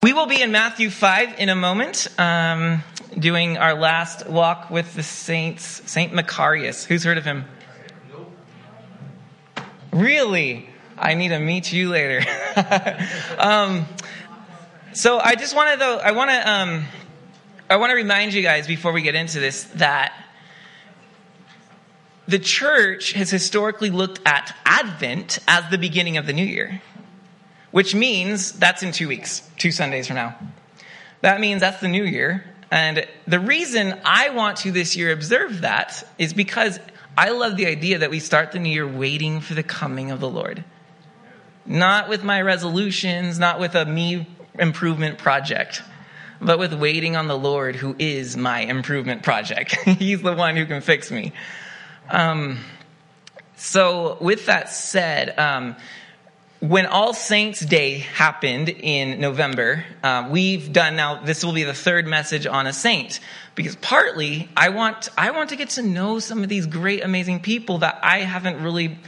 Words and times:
We 0.00 0.12
will 0.12 0.26
be 0.26 0.40
in 0.40 0.52
Matthew 0.52 0.90
5 0.90 1.40
in 1.40 1.48
a 1.48 1.56
moment, 1.56 2.06
um, 2.20 2.84
doing 3.18 3.58
our 3.58 3.74
last 3.74 4.28
walk 4.28 4.70
with 4.70 4.94
the 4.94 5.02
saints, 5.02 5.82
Saint 5.90 6.12
Macarius. 6.12 6.84
Who's 6.84 7.02
heard 7.02 7.18
of 7.18 7.24
him? 7.24 7.44
Really? 9.92 10.68
I 10.96 11.14
need 11.14 11.30
to 11.30 11.40
meet 11.40 11.72
you 11.72 11.88
later. 11.88 12.20
um, 13.38 13.86
so 14.92 15.18
I 15.18 15.34
just 15.34 15.56
want 15.56 15.72
to, 15.72 15.78
though, 15.80 15.98
I 15.98 16.12
want 16.12 16.30
to, 16.30 16.48
um, 16.48 16.84
I 17.68 17.74
want 17.74 17.90
to 17.90 17.96
remind 17.96 18.34
you 18.34 18.42
guys 18.42 18.68
before 18.68 18.92
we 18.92 19.02
get 19.02 19.16
into 19.16 19.40
this 19.40 19.64
that 19.74 20.12
the 22.28 22.38
church 22.38 23.14
has 23.14 23.30
historically 23.30 23.90
looked 23.90 24.20
at 24.24 24.54
Advent 24.64 25.40
as 25.48 25.68
the 25.72 25.78
beginning 25.78 26.18
of 26.18 26.26
the 26.26 26.32
new 26.32 26.46
year 26.46 26.82
which 27.70 27.94
means 27.94 28.52
that's 28.52 28.82
in 28.82 28.92
two 28.92 29.08
weeks, 29.08 29.48
two 29.56 29.70
Sundays 29.70 30.06
from 30.06 30.16
now. 30.16 30.38
That 31.20 31.40
means 31.40 31.60
that's 31.60 31.80
the 31.80 31.88
new 31.88 32.04
year. 32.04 32.44
And 32.70 33.06
the 33.26 33.40
reason 33.40 33.98
I 34.04 34.30
want 34.30 34.58
to 34.58 34.72
this 34.72 34.96
year 34.96 35.12
observe 35.12 35.62
that 35.62 36.06
is 36.18 36.32
because 36.32 36.78
I 37.16 37.30
love 37.30 37.56
the 37.56 37.66
idea 37.66 37.98
that 37.98 38.10
we 38.10 38.20
start 38.20 38.52
the 38.52 38.58
new 38.58 38.70
year 38.70 38.86
waiting 38.86 39.40
for 39.40 39.54
the 39.54 39.62
coming 39.62 40.10
of 40.10 40.20
the 40.20 40.28
Lord. 40.28 40.64
Not 41.66 42.08
with 42.08 42.22
my 42.22 42.40
resolutions, 42.42 43.38
not 43.38 43.58
with 43.58 43.74
a 43.74 43.84
me 43.84 44.26
improvement 44.58 45.18
project, 45.18 45.82
but 46.40 46.58
with 46.58 46.72
waiting 46.72 47.16
on 47.16 47.26
the 47.26 47.38
Lord 47.38 47.76
who 47.76 47.96
is 47.98 48.36
my 48.36 48.60
improvement 48.60 49.22
project. 49.22 49.74
He's 49.84 50.22
the 50.22 50.34
one 50.34 50.56
who 50.56 50.66
can 50.66 50.80
fix 50.80 51.10
me. 51.10 51.32
Um, 52.08 52.58
so, 53.56 54.16
with 54.20 54.46
that 54.46 54.70
said, 54.70 55.36
um, 55.38 55.76
when 56.60 56.86
All 56.86 57.14
Saints 57.14 57.60
Day 57.60 57.98
happened 57.98 58.68
in 58.68 59.20
November, 59.20 59.84
um, 60.02 60.30
we've 60.30 60.72
done 60.72 60.96
now, 60.96 61.22
this 61.22 61.44
will 61.44 61.52
be 61.52 61.62
the 61.62 61.74
third 61.74 62.06
message 62.06 62.46
on 62.46 62.66
a 62.66 62.72
saint. 62.72 63.20
Because 63.54 63.76
partly, 63.76 64.48
I 64.56 64.70
want, 64.70 65.08
I 65.16 65.30
want 65.30 65.50
to 65.50 65.56
get 65.56 65.70
to 65.70 65.82
know 65.82 66.18
some 66.18 66.42
of 66.42 66.48
these 66.48 66.66
great, 66.66 67.04
amazing 67.04 67.40
people 67.40 67.78
that 67.78 68.00
I 68.02 68.18
haven't 68.18 68.62
really 68.62 68.98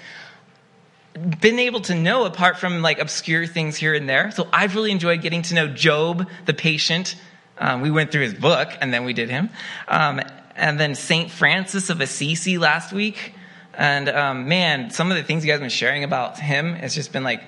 been 1.41 1.59
able 1.59 1.81
to 1.81 1.95
know 1.95 2.25
apart 2.25 2.59
from 2.59 2.83
like 2.83 3.01
obscure 3.01 3.47
things 3.47 3.77
here 3.77 3.95
and 3.95 4.09
there. 4.09 4.31
So 4.31 4.49
I've 4.53 4.77
really 4.77 4.93
enjoyed 4.93 5.21
getting 5.21 5.43
to 5.43 5.55
know 5.55 5.67
Job, 5.67 6.29
the 6.47 6.55
patient. 6.55 7.17
Um, 7.59 7.81
we 7.81 7.91
went 7.91 8.13
through 8.13 8.23
his 8.23 8.35
book 8.35 8.71
and 8.81 8.95
then 8.95 9.05
we 9.05 9.13
did 9.13 9.29
him. 9.29 9.51
Um, 9.89 10.21
and 10.55 10.79
then 10.79 10.95
Saint 10.95 11.33
Francis 11.33 11.91
of 11.91 12.01
Assisi 12.01 12.59
last 12.59 12.93
week. 12.93 13.35
And 13.75 14.09
um, 14.09 14.49
man, 14.49 14.91
some 14.91 15.11
of 15.11 15.17
the 15.17 15.23
things 15.23 15.45
you 15.45 15.49
guys 15.51 15.55
have 15.55 15.61
been 15.61 15.71
sharing 15.71 16.05
about 16.05 16.39
him 16.39 16.75
has 16.75 16.95
just 16.95 17.13
been 17.13 17.25
like, 17.25 17.43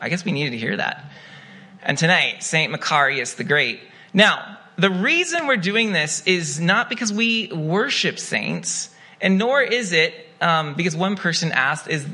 I 0.00 0.08
guess 0.08 0.24
we 0.24 0.32
needed 0.32 0.50
to 0.50 0.58
hear 0.58 0.76
that. 0.76 1.04
And 1.82 1.98
tonight, 1.98 2.42
St. 2.42 2.72
Macarius 2.72 3.36
the 3.36 3.44
Great. 3.44 3.80
Now, 4.14 4.58
the 4.76 4.90
reason 4.90 5.46
we're 5.46 5.56
doing 5.56 5.92
this 5.92 6.22
is 6.26 6.60
not 6.60 6.88
because 6.88 7.12
we 7.12 7.52
worship 7.52 8.18
saints, 8.18 8.90
and 9.20 9.38
nor 9.38 9.60
is 9.62 9.92
it 9.92 10.14
um, 10.40 10.74
because 10.74 10.96
one 10.96 11.16
person 11.16 11.52
asked, 11.52 11.88
"Is 11.88 12.06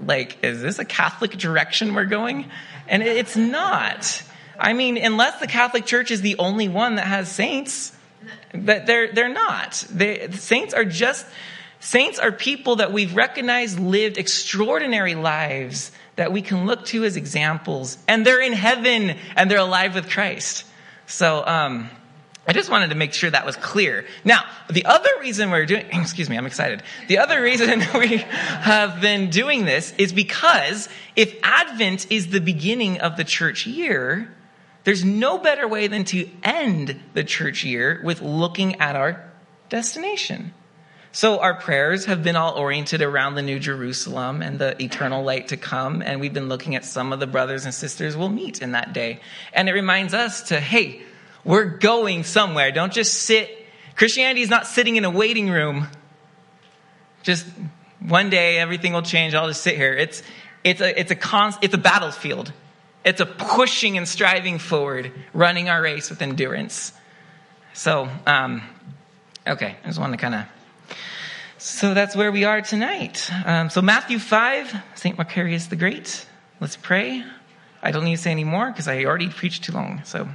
like, 0.00 0.38
is 0.42 0.62
this 0.62 0.78
a 0.78 0.84
Catholic 0.84 1.32
direction 1.32 1.94
we're 1.94 2.06
going?" 2.06 2.50
And 2.88 3.02
it's 3.02 3.36
not. 3.36 4.22
I 4.58 4.72
mean, 4.72 4.96
unless 4.96 5.40
the 5.40 5.46
Catholic 5.46 5.86
Church 5.86 6.10
is 6.10 6.20
the 6.22 6.36
only 6.38 6.68
one 6.68 6.96
that 6.96 7.06
has 7.06 7.30
saints, 7.30 7.92
but 8.54 8.86
they're 8.86 9.12
they're 9.12 9.32
not. 9.32 9.84
They, 9.90 10.30
saints 10.30 10.72
are 10.72 10.84
just 10.84 11.26
Saints 11.80 12.18
are 12.18 12.32
people 12.32 12.76
that 12.76 12.92
we've 12.92 13.14
recognized 13.14 13.78
lived 13.78 14.18
extraordinary 14.18 15.14
lives 15.14 15.92
that 16.16 16.32
we 16.32 16.42
can 16.42 16.66
look 16.66 16.86
to 16.86 17.04
as 17.04 17.16
examples, 17.16 17.98
and 18.08 18.26
they're 18.26 18.40
in 18.40 18.54
heaven 18.54 19.16
and 19.36 19.50
they're 19.50 19.58
alive 19.58 19.94
with 19.94 20.08
Christ. 20.08 20.64
So, 21.06 21.46
um, 21.46 21.90
I 22.48 22.52
just 22.52 22.70
wanted 22.70 22.90
to 22.90 22.94
make 22.94 23.12
sure 23.12 23.28
that 23.28 23.44
was 23.44 23.56
clear. 23.56 24.06
Now, 24.24 24.44
the 24.70 24.84
other 24.84 25.10
reason 25.20 25.50
we're 25.50 25.66
doing, 25.66 25.86
excuse 25.92 26.30
me, 26.30 26.36
I'm 26.36 26.46
excited. 26.46 26.82
The 27.08 27.18
other 27.18 27.42
reason 27.42 27.80
we 27.94 28.18
have 28.18 29.00
been 29.00 29.30
doing 29.30 29.64
this 29.64 29.92
is 29.98 30.12
because 30.12 30.88
if 31.16 31.36
Advent 31.42 32.10
is 32.10 32.28
the 32.28 32.40
beginning 32.40 33.00
of 33.00 33.16
the 33.16 33.24
church 33.24 33.66
year, 33.66 34.32
there's 34.84 35.04
no 35.04 35.38
better 35.38 35.66
way 35.66 35.88
than 35.88 36.04
to 36.04 36.30
end 36.44 37.00
the 37.14 37.24
church 37.24 37.64
year 37.64 38.00
with 38.04 38.22
looking 38.22 38.80
at 38.80 38.94
our 38.94 39.28
destination. 39.68 40.54
So 41.16 41.38
our 41.38 41.54
prayers 41.54 42.04
have 42.04 42.22
been 42.22 42.36
all 42.36 42.58
oriented 42.58 43.00
around 43.00 43.36
the 43.36 43.42
New 43.42 43.58
Jerusalem 43.58 44.42
and 44.42 44.58
the 44.58 44.76
eternal 44.82 45.24
light 45.24 45.48
to 45.48 45.56
come. 45.56 46.02
And 46.02 46.20
we've 46.20 46.34
been 46.34 46.50
looking 46.50 46.74
at 46.74 46.84
some 46.84 47.10
of 47.10 47.20
the 47.20 47.26
brothers 47.26 47.64
and 47.64 47.72
sisters 47.72 48.14
we'll 48.14 48.28
meet 48.28 48.60
in 48.60 48.72
that 48.72 48.92
day. 48.92 49.20
And 49.54 49.66
it 49.66 49.72
reminds 49.72 50.12
us 50.12 50.48
to, 50.48 50.60
hey, 50.60 51.00
we're 51.42 51.78
going 51.78 52.22
somewhere. 52.22 52.70
Don't 52.70 52.92
just 52.92 53.14
sit. 53.14 53.48
Christianity 53.94 54.42
is 54.42 54.50
not 54.50 54.66
sitting 54.66 54.96
in 54.96 55.06
a 55.06 55.10
waiting 55.10 55.48
room. 55.48 55.88
Just 57.22 57.46
one 58.00 58.28
day 58.28 58.58
everything 58.58 58.92
will 58.92 59.00
change. 59.00 59.34
I'll 59.34 59.48
just 59.48 59.62
sit 59.62 59.74
here. 59.74 59.94
It's, 59.94 60.22
it's 60.64 60.82
a, 60.82 61.00
it's 61.00 61.12
a, 61.12 61.16
const, 61.16 61.60
it's 61.62 61.72
a 61.72 61.78
battlefield. 61.78 62.52
It's 63.06 63.22
a 63.22 63.26
pushing 63.26 63.96
and 63.96 64.06
striving 64.06 64.58
forward, 64.58 65.12
running 65.32 65.70
our 65.70 65.80
race 65.80 66.10
with 66.10 66.20
endurance. 66.20 66.92
So, 67.72 68.06
um, 68.26 68.60
okay, 69.46 69.76
I 69.82 69.86
just 69.86 69.98
want 69.98 70.12
to 70.12 70.18
kind 70.18 70.34
of 70.34 70.46
so 71.66 71.94
that's 71.94 72.14
where 72.14 72.30
we 72.30 72.44
are 72.44 72.62
tonight. 72.62 73.28
Um, 73.44 73.70
so, 73.70 73.82
Matthew 73.82 74.20
5, 74.20 74.82
St. 74.94 75.16
Macarius 75.16 75.68
the 75.68 75.74
Great. 75.74 76.24
Let's 76.60 76.76
pray. 76.76 77.24
I 77.82 77.90
don't 77.90 78.04
need 78.04 78.14
to 78.14 78.22
say 78.22 78.30
any 78.30 78.44
more 78.44 78.70
because 78.70 78.86
I 78.86 79.04
already 79.04 79.28
preached 79.28 79.64
too 79.64 79.72
long. 79.72 80.00
So, 80.04 80.28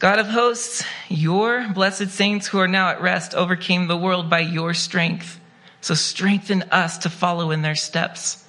God 0.00 0.18
of 0.18 0.26
hosts, 0.26 0.84
your 1.08 1.68
blessed 1.72 2.08
saints 2.08 2.48
who 2.48 2.58
are 2.58 2.66
now 2.66 2.88
at 2.88 3.00
rest 3.00 3.32
overcame 3.32 3.86
the 3.86 3.96
world 3.96 4.28
by 4.28 4.40
your 4.40 4.74
strength. 4.74 5.38
So, 5.80 5.94
strengthen 5.94 6.64
us 6.72 6.98
to 6.98 7.08
follow 7.08 7.52
in 7.52 7.62
their 7.62 7.76
steps. 7.76 8.44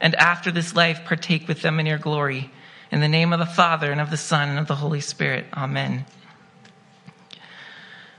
And 0.00 0.14
after 0.14 0.52
this 0.52 0.76
life, 0.76 1.04
partake 1.04 1.48
with 1.48 1.62
them 1.62 1.80
in 1.80 1.86
your 1.86 1.98
glory. 1.98 2.52
In 2.92 3.00
the 3.00 3.08
name 3.08 3.32
of 3.32 3.40
the 3.40 3.44
Father, 3.44 3.90
and 3.90 4.00
of 4.00 4.10
the 4.10 4.16
Son, 4.16 4.50
and 4.50 4.60
of 4.60 4.68
the 4.68 4.76
Holy 4.76 5.00
Spirit. 5.00 5.46
Amen. 5.52 6.06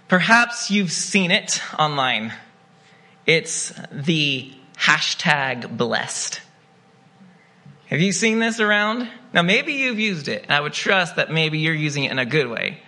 Perhaps 0.07 0.71
you've 0.71 0.91
seen 0.91 1.31
it 1.31 1.61
online. 1.77 2.33
It's 3.25 3.73
the 3.91 4.53
hashtag 4.77 5.75
blessed. 5.75 6.39
Have 7.87 7.99
you 7.99 8.13
seen 8.13 8.39
this 8.39 8.61
around? 8.61 9.09
Now, 9.33 9.41
maybe 9.41 9.73
you've 9.73 9.99
used 9.99 10.29
it, 10.29 10.43
and 10.43 10.51
I 10.51 10.61
would 10.61 10.71
trust 10.71 11.17
that 11.17 11.29
maybe 11.29 11.59
you're 11.59 11.73
using 11.73 12.05
it 12.05 12.11
in 12.11 12.19
a 12.19 12.25
good 12.25 12.49
way. 12.49 12.79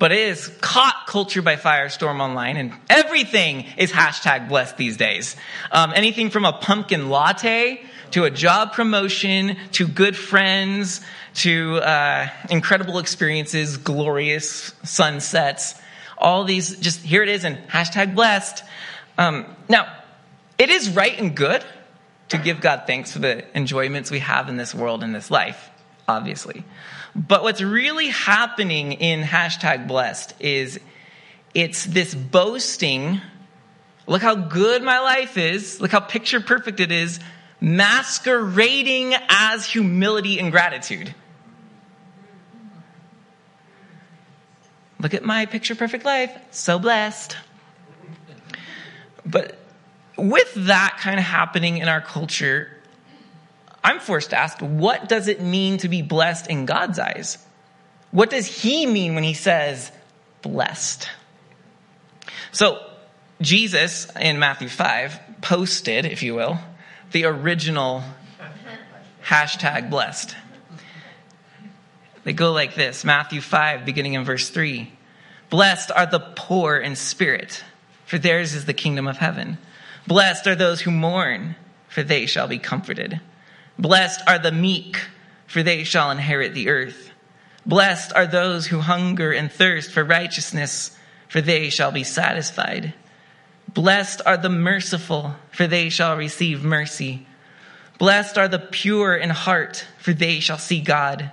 But 0.00 0.10
it 0.10 0.18
is 0.18 0.48
caught 0.60 1.06
culture 1.06 1.42
by 1.42 1.54
firestorm 1.54 2.20
online, 2.20 2.56
and 2.56 2.72
everything 2.90 3.64
is 3.76 3.92
hashtag 3.92 4.48
blessed 4.48 4.76
these 4.76 4.96
days. 4.96 5.36
Um, 5.70 5.92
anything 5.94 6.30
from 6.30 6.44
a 6.44 6.52
pumpkin 6.52 7.08
latte 7.08 7.82
to 8.12 8.24
a 8.24 8.30
job 8.30 8.72
promotion 8.72 9.56
to 9.72 9.86
good 9.86 10.16
friends 10.16 11.02
to 11.34 11.76
uh, 11.76 12.28
incredible 12.50 12.98
experiences, 12.98 13.76
glorious 13.76 14.72
sunsets 14.82 15.80
all 16.18 16.44
these, 16.44 16.78
just 16.78 17.00
here 17.00 17.22
it 17.22 17.28
is 17.28 17.44
and 17.44 17.58
hashtag 17.68 18.14
blessed. 18.14 18.62
Um, 19.16 19.46
now, 19.68 19.92
it 20.58 20.70
is 20.70 20.90
right 20.90 21.18
and 21.18 21.36
good 21.36 21.64
to 22.28 22.38
give 22.38 22.60
God 22.60 22.84
thanks 22.86 23.12
for 23.12 23.20
the 23.20 23.44
enjoyments 23.56 24.10
we 24.10 24.18
have 24.18 24.48
in 24.48 24.56
this 24.56 24.74
world 24.74 25.02
and 25.02 25.14
this 25.14 25.30
life, 25.30 25.70
obviously. 26.06 26.64
But 27.14 27.42
what's 27.42 27.62
really 27.62 28.08
happening 28.08 28.92
in 28.92 29.22
hashtag 29.22 29.88
blessed 29.88 30.34
is 30.40 30.78
it's 31.54 31.84
this 31.84 32.14
boasting. 32.14 33.20
Look 34.06 34.22
how 34.22 34.34
good 34.34 34.82
my 34.82 35.00
life 35.00 35.36
is. 35.36 35.80
Look 35.80 35.90
how 35.90 36.00
picture 36.00 36.40
perfect 36.40 36.80
it 36.80 36.92
is, 36.92 37.18
masquerading 37.60 39.14
as 39.28 39.64
humility 39.64 40.38
and 40.38 40.52
gratitude. 40.52 41.14
Look 45.00 45.14
at 45.14 45.24
my 45.24 45.46
picture 45.46 45.74
perfect 45.74 46.04
life. 46.04 46.36
So 46.50 46.78
blessed. 46.78 47.36
But 49.24 49.58
with 50.16 50.52
that 50.54 50.98
kind 51.00 51.18
of 51.18 51.24
happening 51.24 51.78
in 51.78 51.88
our 51.88 52.00
culture, 52.00 52.70
I'm 53.84 54.00
forced 54.00 54.30
to 54.30 54.38
ask, 54.38 54.58
what 54.58 55.08
does 55.08 55.28
it 55.28 55.40
mean 55.40 55.78
to 55.78 55.88
be 55.88 56.02
blessed 56.02 56.48
in 56.48 56.66
God's 56.66 56.98
eyes? 56.98 57.38
What 58.10 58.30
does 58.30 58.46
He 58.46 58.86
mean 58.86 59.14
when 59.14 59.24
He 59.24 59.34
says 59.34 59.92
blessed? 60.42 61.08
So, 62.50 62.84
Jesus 63.40 64.08
in 64.18 64.38
Matthew 64.38 64.68
5 64.68 65.20
posted, 65.42 66.04
if 66.06 66.22
you 66.22 66.34
will, 66.34 66.58
the 67.12 67.26
original 67.26 68.02
hashtag 69.24 69.90
blessed. 69.90 70.34
They 72.28 72.34
go 72.34 72.52
like 72.52 72.74
this 72.74 73.06
Matthew 73.06 73.40
5, 73.40 73.86
beginning 73.86 74.12
in 74.12 74.22
verse 74.22 74.50
3. 74.50 74.92
Blessed 75.48 75.90
are 75.90 76.04
the 76.04 76.20
poor 76.20 76.76
in 76.76 76.94
spirit, 76.94 77.64
for 78.04 78.18
theirs 78.18 78.52
is 78.52 78.66
the 78.66 78.74
kingdom 78.74 79.08
of 79.08 79.16
heaven. 79.16 79.56
Blessed 80.06 80.46
are 80.46 80.54
those 80.54 80.82
who 80.82 80.90
mourn, 80.90 81.56
for 81.88 82.02
they 82.02 82.26
shall 82.26 82.46
be 82.46 82.58
comforted. 82.58 83.18
Blessed 83.78 84.20
are 84.26 84.38
the 84.38 84.52
meek, 84.52 84.98
for 85.46 85.62
they 85.62 85.84
shall 85.84 86.10
inherit 86.10 86.52
the 86.52 86.68
earth. 86.68 87.12
Blessed 87.64 88.12
are 88.14 88.26
those 88.26 88.66
who 88.66 88.80
hunger 88.80 89.32
and 89.32 89.50
thirst 89.50 89.90
for 89.90 90.04
righteousness, 90.04 90.94
for 91.28 91.40
they 91.40 91.70
shall 91.70 91.92
be 91.92 92.04
satisfied. 92.04 92.92
Blessed 93.72 94.20
are 94.26 94.36
the 94.36 94.50
merciful, 94.50 95.34
for 95.50 95.66
they 95.66 95.88
shall 95.88 96.14
receive 96.14 96.62
mercy. 96.62 97.26
Blessed 97.96 98.36
are 98.36 98.48
the 98.48 98.58
pure 98.58 99.16
in 99.16 99.30
heart, 99.30 99.86
for 99.96 100.12
they 100.12 100.40
shall 100.40 100.58
see 100.58 100.82
God. 100.82 101.30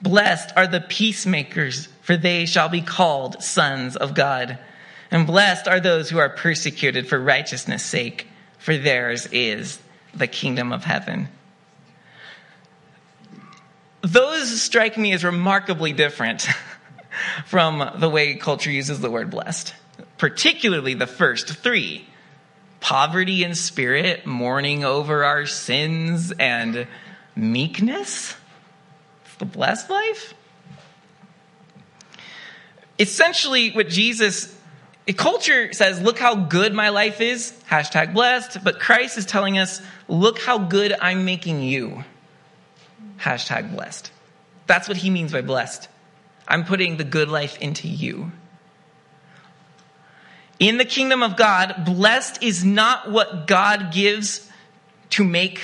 Blessed 0.00 0.52
are 0.56 0.66
the 0.66 0.80
peacemakers, 0.80 1.88
for 2.02 2.16
they 2.16 2.46
shall 2.46 2.68
be 2.68 2.80
called 2.80 3.42
sons 3.42 3.96
of 3.96 4.14
God. 4.14 4.58
And 5.10 5.26
blessed 5.26 5.66
are 5.66 5.80
those 5.80 6.10
who 6.10 6.18
are 6.18 6.28
persecuted 6.28 7.08
for 7.08 7.18
righteousness' 7.18 7.84
sake, 7.84 8.28
for 8.58 8.76
theirs 8.76 9.26
is 9.32 9.80
the 10.14 10.26
kingdom 10.26 10.72
of 10.72 10.84
heaven. 10.84 11.28
Those 14.02 14.62
strike 14.62 14.96
me 14.96 15.12
as 15.12 15.24
remarkably 15.24 15.92
different 15.92 16.48
from 17.46 17.98
the 17.98 18.08
way 18.08 18.34
culture 18.36 18.70
uses 18.70 19.00
the 19.00 19.10
word 19.10 19.30
blessed, 19.30 19.74
particularly 20.18 20.94
the 20.94 21.06
first 21.06 21.48
three 21.48 22.06
poverty 22.80 23.42
in 23.42 23.54
spirit, 23.54 24.24
mourning 24.24 24.84
over 24.84 25.24
our 25.24 25.46
sins, 25.46 26.32
and 26.38 26.86
meekness. 27.34 28.36
The 29.38 29.44
blessed 29.44 29.88
life. 29.90 30.34
Essentially, 32.98 33.70
what 33.70 33.88
Jesus 33.88 34.54
culture 35.16 35.72
says, 35.72 36.00
look 36.02 36.18
how 36.18 36.34
good 36.34 36.74
my 36.74 36.90
life 36.90 37.20
is, 37.20 37.52
hashtag 37.70 38.12
blessed, 38.12 38.62
but 38.62 38.78
Christ 38.78 39.16
is 39.16 39.24
telling 39.24 39.56
us, 39.56 39.80
look 40.06 40.38
how 40.40 40.58
good 40.58 40.94
I'm 41.00 41.24
making 41.24 41.62
you, 41.62 42.04
hashtag 43.18 43.72
blessed. 43.72 44.10
That's 44.66 44.86
what 44.88 44.98
he 44.98 45.08
means 45.08 45.32
by 45.32 45.40
blessed. 45.40 45.88
I'm 46.46 46.64
putting 46.64 46.96
the 46.96 47.04
good 47.04 47.28
life 47.28 47.56
into 47.58 47.88
you. 47.88 48.32
In 50.58 50.76
the 50.76 50.84
kingdom 50.84 51.22
of 51.22 51.36
God, 51.36 51.84
blessed 51.86 52.42
is 52.42 52.64
not 52.64 53.10
what 53.10 53.46
God 53.46 53.92
gives 53.92 54.50
to 55.10 55.24
make 55.24 55.62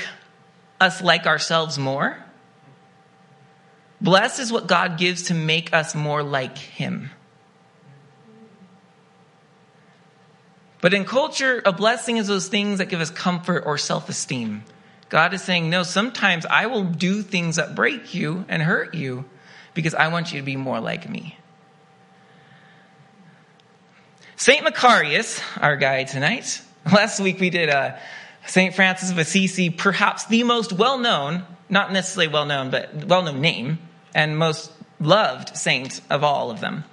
us 0.80 1.02
like 1.02 1.26
ourselves 1.26 1.78
more. 1.78 2.23
Blessed 4.04 4.38
is 4.38 4.52
what 4.52 4.66
God 4.66 4.98
gives 4.98 5.22
to 5.24 5.34
make 5.34 5.72
us 5.72 5.94
more 5.94 6.22
like 6.22 6.58
him. 6.58 7.10
But 10.82 10.92
in 10.92 11.06
culture, 11.06 11.62
a 11.64 11.72
blessing 11.72 12.18
is 12.18 12.26
those 12.26 12.48
things 12.48 12.80
that 12.80 12.90
give 12.90 13.00
us 13.00 13.08
comfort 13.08 13.62
or 13.64 13.78
self 13.78 14.10
esteem. 14.10 14.64
God 15.08 15.32
is 15.32 15.40
saying, 15.40 15.70
no, 15.70 15.84
sometimes 15.84 16.44
I 16.44 16.66
will 16.66 16.84
do 16.84 17.22
things 17.22 17.56
that 17.56 17.74
break 17.74 18.14
you 18.14 18.44
and 18.50 18.62
hurt 18.62 18.94
you 18.94 19.24
because 19.72 19.94
I 19.94 20.08
want 20.08 20.34
you 20.34 20.40
to 20.40 20.44
be 20.44 20.56
more 20.56 20.80
like 20.80 21.08
me. 21.08 21.38
St. 24.36 24.62
Macarius, 24.62 25.40
our 25.62 25.76
guide 25.76 26.08
tonight, 26.08 26.60
last 26.92 27.20
week 27.20 27.40
we 27.40 27.48
did 27.48 27.70
uh, 27.70 27.96
St. 28.44 28.74
Francis 28.74 29.10
of 29.10 29.16
Assisi, 29.16 29.70
perhaps 29.70 30.26
the 30.26 30.42
most 30.42 30.74
well 30.74 30.98
known, 30.98 31.46
not 31.70 31.90
necessarily 31.90 32.30
well 32.30 32.44
known, 32.44 32.68
but 32.68 33.06
well 33.06 33.22
known 33.22 33.40
name, 33.40 33.78
and 34.14 34.38
most 34.38 34.70
loved 35.00 35.56
saint 35.56 36.00
of 36.10 36.24
all 36.24 36.50
of 36.50 36.60
them. 36.60 36.84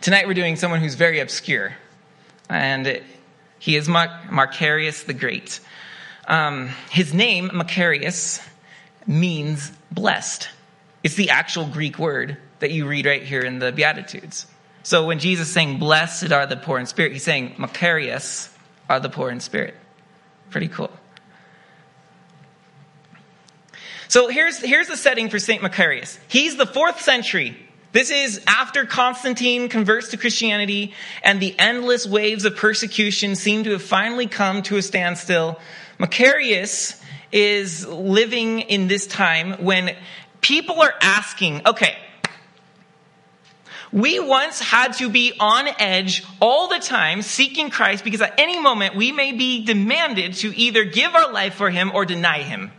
Tonight 0.00 0.26
we're 0.26 0.34
doing 0.34 0.56
someone 0.56 0.80
who's 0.80 0.94
very 0.94 1.20
obscure 1.20 1.74
and 2.48 3.02
he 3.58 3.76
is 3.76 3.88
Macarius 3.88 5.04
the 5.04 5.14
Great. 5.14 5.60
Um, 6.26 6.68
his 6.90 7.12
name, 7.12 7.50
Macarius, 7.50 8.46
means 9.06 9.72
blessed. 9.90 10.48
It's 11.02 11.14
the 11.14 11.30
actual 11.30 11.66
Greek 11.66 11.98
word 11.98 12.36
that 12.60 12.70
you 12.70 12.86
read 12.86 13.06
right 13.06 13.22
here 13.22 13.40
in 13.40 13.58
the 13.58 13.72
Beatitudes. 13.72 14.46
So 14.82 15.06
when 15.06 15.18
Jesus 15.18 15.48
is 15.48 15.54
saying, 15.54 15.78
Blessed 15.78 16.32
are 16.32 16.46
the 16.46 16.56
poor 16.56 16.78
in 16.78 16.86
spirit, 16.86 17.12
he's 17.12 17.22
saying, 17.22 17.54
Macarius 17.58 18.54
are 18.88 19.00
the 19.00 19.08
poor 19.08 19.30
in 19.30 19.40
spirit. 19.40 19.74
Pretty 20.50 20.68
cool. 20.68 20.90
So 24.08 24.28
here's, 24.28 24.58
here's 24.58 24.88
the 24.88 24.96
setting 24.96 25.28
for 25.28 25.38
St. 25.38 25.62
Macarius. 25.62 26.18
He's 26.28 26.56
the 26.56 26.66
fourth 26.66 27.00
century 27.00 27.56
this 27.92 28.10
is 28.10 28.42
after 28.46 28.84
Constantine 28.84 29.68
converts 29.68 30.08
to 30.08 30.18
Christianity 30.18 30.92
and 31.22 31.40
the 31.40 31.58
endless 31.58 32.06
waves 32.06 32.44
of 32.44 32.54
persecution 32.54 33.34
seem 33.34 33.64
to 33.64 33.70
have 33.70 33.82
finally 33.82 34.26
come 34.26 34.62
to 34.64 34.76
a 34.76 34.82
standstill. 34.82 35.58
Macarius 35.98 37.00
is 37.32 37.86
living 37.86 38.60
in 38.60 38.88
this 38.88 39.06
time 39.06 39.64
when 39.64 39.96
people 40.42 40.80
are 40.82 40.94
asking, 41.00 41.62
okay, 41.66 41.96
we 43.90 44.20
once 44.20 44.60
had 44.60 44.92
to 44.98 45.08
be 45.08 45.32
on 45.40 45.66
edge 45.78 46.24
all 46.42 46.68
the 46.68 46.78
time 46.78 47.22
seeking 47.22 47.70
Christ 47.70 48.04
because 48.04 48.20
at 48.20 48.38
any 48.38 48.60
moment 48.60 48.96
we 48.96 49.12
may 49.12 49.32
be 49.32 49.64
demanded 49.64 50.34
to 50.34 50.54
either 50.54 50.84
give 50.84 51.14
our 51.14 51.32
life 51.32 51.54
for 51.54 51.70
him 51.70 51.90
or 51.94 52.04
deny 52.04 52.42
him. 52.42 52.70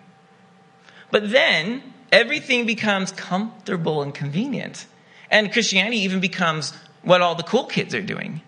But 1.11 1.31
then 1.31 1.81
everything 2.11 2.65
becomes 2.65 3.11
comfortable 3.11 4.01
and 4.01 4.13
convenient. 4.13 4.85
And 5.31 5.51
Christianity 5.51 5.97
even 5.99 6.19
becomes 6.19 6.73
what 7.03 7.21
all 7.21 7.35
the 7.35 7.43
cool 7.43 7.65
kids 7.65 7.93
are 7.95 8.01
doing. 8.01 8.41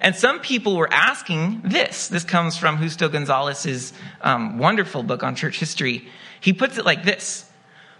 And 0.00 0.16
some 0.16 0.40
people 0.40 0.76
were 0.76 0.92
asking 0.92 1.62
this. 1.64 2.08
This 2.08 2.24
comes 2.24 2.56
from 2.56 2.78
Justo 2.78 3.08
Gonzalez's 3.08 3.92
um, 4.20 4.58
wonderful 4.58 5.02
book 5.04 5.22
on 5.22 5.36
church 5.36 5.60
history. 5.60 6.08
He 6.40 6.52
puts 6.52 6.76
it 6.76 6.84
like 6.84 7.04
this. 7.04 7.48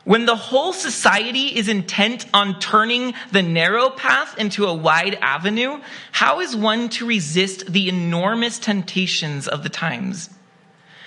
When 0.04 0.26
the 0.26 0.34
whole 0.34 0.72
society 0.72 1.56
is 1.56 1.68
intent 1.68 2.26
on 2.34 2.58
turning 2.58 3.14
the 3.30 3.42
narrow 3.42 3.90
path 3.90 4.36
into 4.36 4.66
a 4.66 4.74
wide 4.74 5.16
avenue, 5.20 5.80
how 6.10 6.40
is 6.40 6.56
one 6.56 6.88
to 6.90 7.06
resist 7.06 7.72
the 7.72 7.88
enormous 7.88 8.58
temptations 8.58 9.46
of 9.46 9.62
the 9.62 9.68
times? 9.68 10.28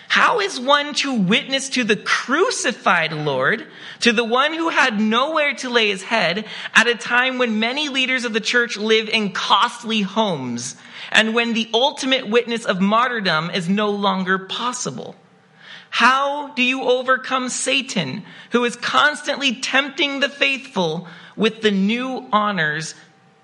How 0.07 0.39
is 0.39 0.59
one 0.59 0.93
to 0.95 1.13
witness 1.13 1.69
to 1.69 1.83
the 1.83 1.95
crucified 1.95 3.11
Lord, 3.11 3.67
to 4.01 4.13
the 4.13 4.23
one 4.23 4.53
who 4.53 4.69
had 4.69 4.99
nowhere 4.99 5.53
to 5.55 5.69
lay 5.69 5.89
his 5.89 6.03
head, 6.03 6.45
at 6.73 6.87
a 6.87 6.95
time 6.95 7.37
when 7.37 7.59
many 7.59 7.89
leaders 7.89 8.23
of 8.23 8.33
the 8.33 8.39
church 8.39 8.77
live 8.77 9.09
in 9.09 9.31
costly 9.31 10.01
homes, 10.01 10.75
and 11.11 11.33
when 11.33 11.53
the 11.53 11.69
ultimate 11.73 12.29
witness 12.29 12.65
of 12.65 12.81
martyrdom 12.81 13.49
is 13.49 13.67
no 13.67 13.89
longer 13.89 14.39
possible? 14.39 15.15
How 15.89 16.49
do 16.49 16.63
you 16.63 16.83
overcome 16.83 17.49
Satan, 17.49 18.23
who 18.51 18.65
is 18.65 18.75
constantly 18.75 19.55
tempting 19.55 20.19
the 20.19 20.29
faithful 20.29 21.07
with 21.35 21.61
the 21.61 21.71
new 21.71 22.27
honors 22.31 22.95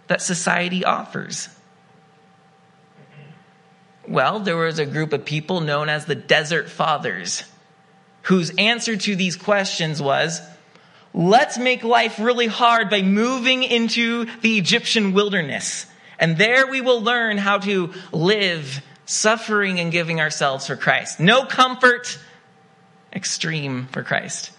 that 0.07 0.21
society 0.21 0.83
offers? 0.83 1.49
Well, 4.11 4.41
there 4.41 4.57
was 4.57 4.77
a 4.77 4.85
group 4.85 5.13
of 5.13 5.23
people 5.23 5.61
known 5.61 5.87
as 5.87 6.03
the 6.03 6.15
Desert 6.15 6.69
Fathers, 6.69 7.45
whose 8.23 8.51
answer 8.57 8.97
to 8.97 9.15
these 9.15 9.37
questions 9.37 10.01
was 10.01 10.41
let's 11.13 11.57
make 11.57 11.85
life 11.85 12.19
really 12.19 12.47
hard 12.47 12.89
by 12.89 13.03
moving 13.03 13.63
into 13.63 14.25
the 14.41 14.57
Egyptian 14.57 15.13
wilderness. 15.13 15.85
And 16.19 16.37
there 16.37 16.67
we 16.67 16.81
will 16.81 17.01
learn 17.01 17.37
how 17.37 17.59
to 17.59 17.93
live 18.11 18.81
suffering 19.05 19.79
and 19.79 19.93
giving 19.93 20.19
ourselves 20.19 20.67
for 20.67 20.75
Christ. 20.75 21.21
No 21.21 21.45
comfort, 21.45 22.19
extreme 23.13 23.87
for 23.93 24.03
Christ. 24.03 24.51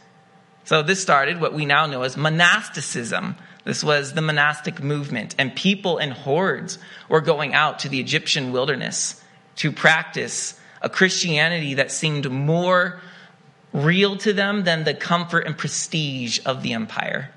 So 0.65 0.83
this 0.83 1.03
started 1.03 1.43
what 1.43 1.53
we 1.53 1.67
now 1.67 1.85
know 1.85 2.05
as 2.05 2.17
monasticism. 2.17 3.37
This 3.65 3.85
was 3.85 4.15
the 4.15 4.23
monastic 4.23 4.83
movement, 4.83 5.35
and 5.39 5.55
people 5.55 5.99
in 5.99 6.11
hordes 6.11 6.79
were 7.11 7.21
going 7.21 7.53
out 7.53 7.81
to 7.81 7.91
the 7.91 8.01
Egyptian 8.01 8.51
wilderness 8.51 9.22
to 9.63 9.71
practice 9.71 10.59
a 10.81 10.89
Christianity 10.89 11.75
that 11.75 11.93
seemed 11.93 12.29
more 12.29 13.01
real 13.73 14.17
to 14.17 14.33
them 14.33 14.65
than 14.65 14.83
the 14.83 14.93
comfort 14.93 15.47
and 15.47 15.57
prestige 15.57 16.41
of 16.45 16.65
the 16.65 16.73
empire. 16.73 17.31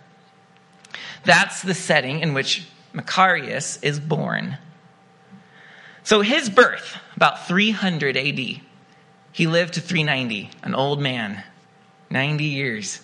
That's 1.24 1.62
the 1.62 1.76
setting 1.76 2.22
in 2.22 2.34
which 2.34 2.68
Macarius 2.96 3.78
is 3.84 4.00
born. 4.00 4.58
So 6.02 6.22
his 6.22 6.50
birth, 6.50 6.98
about 7.16 7.48
300 7.48 8.18
AD, 8.18 8.40
he 9.32 9.46
lived 9.46 9.76
to 9.76 9.82
390, 9.82 10.50
an 10.64 10.74
old 10.74 11.00
man, 11.00 11.44
90 12.10 12.44
years, 12.44 13.02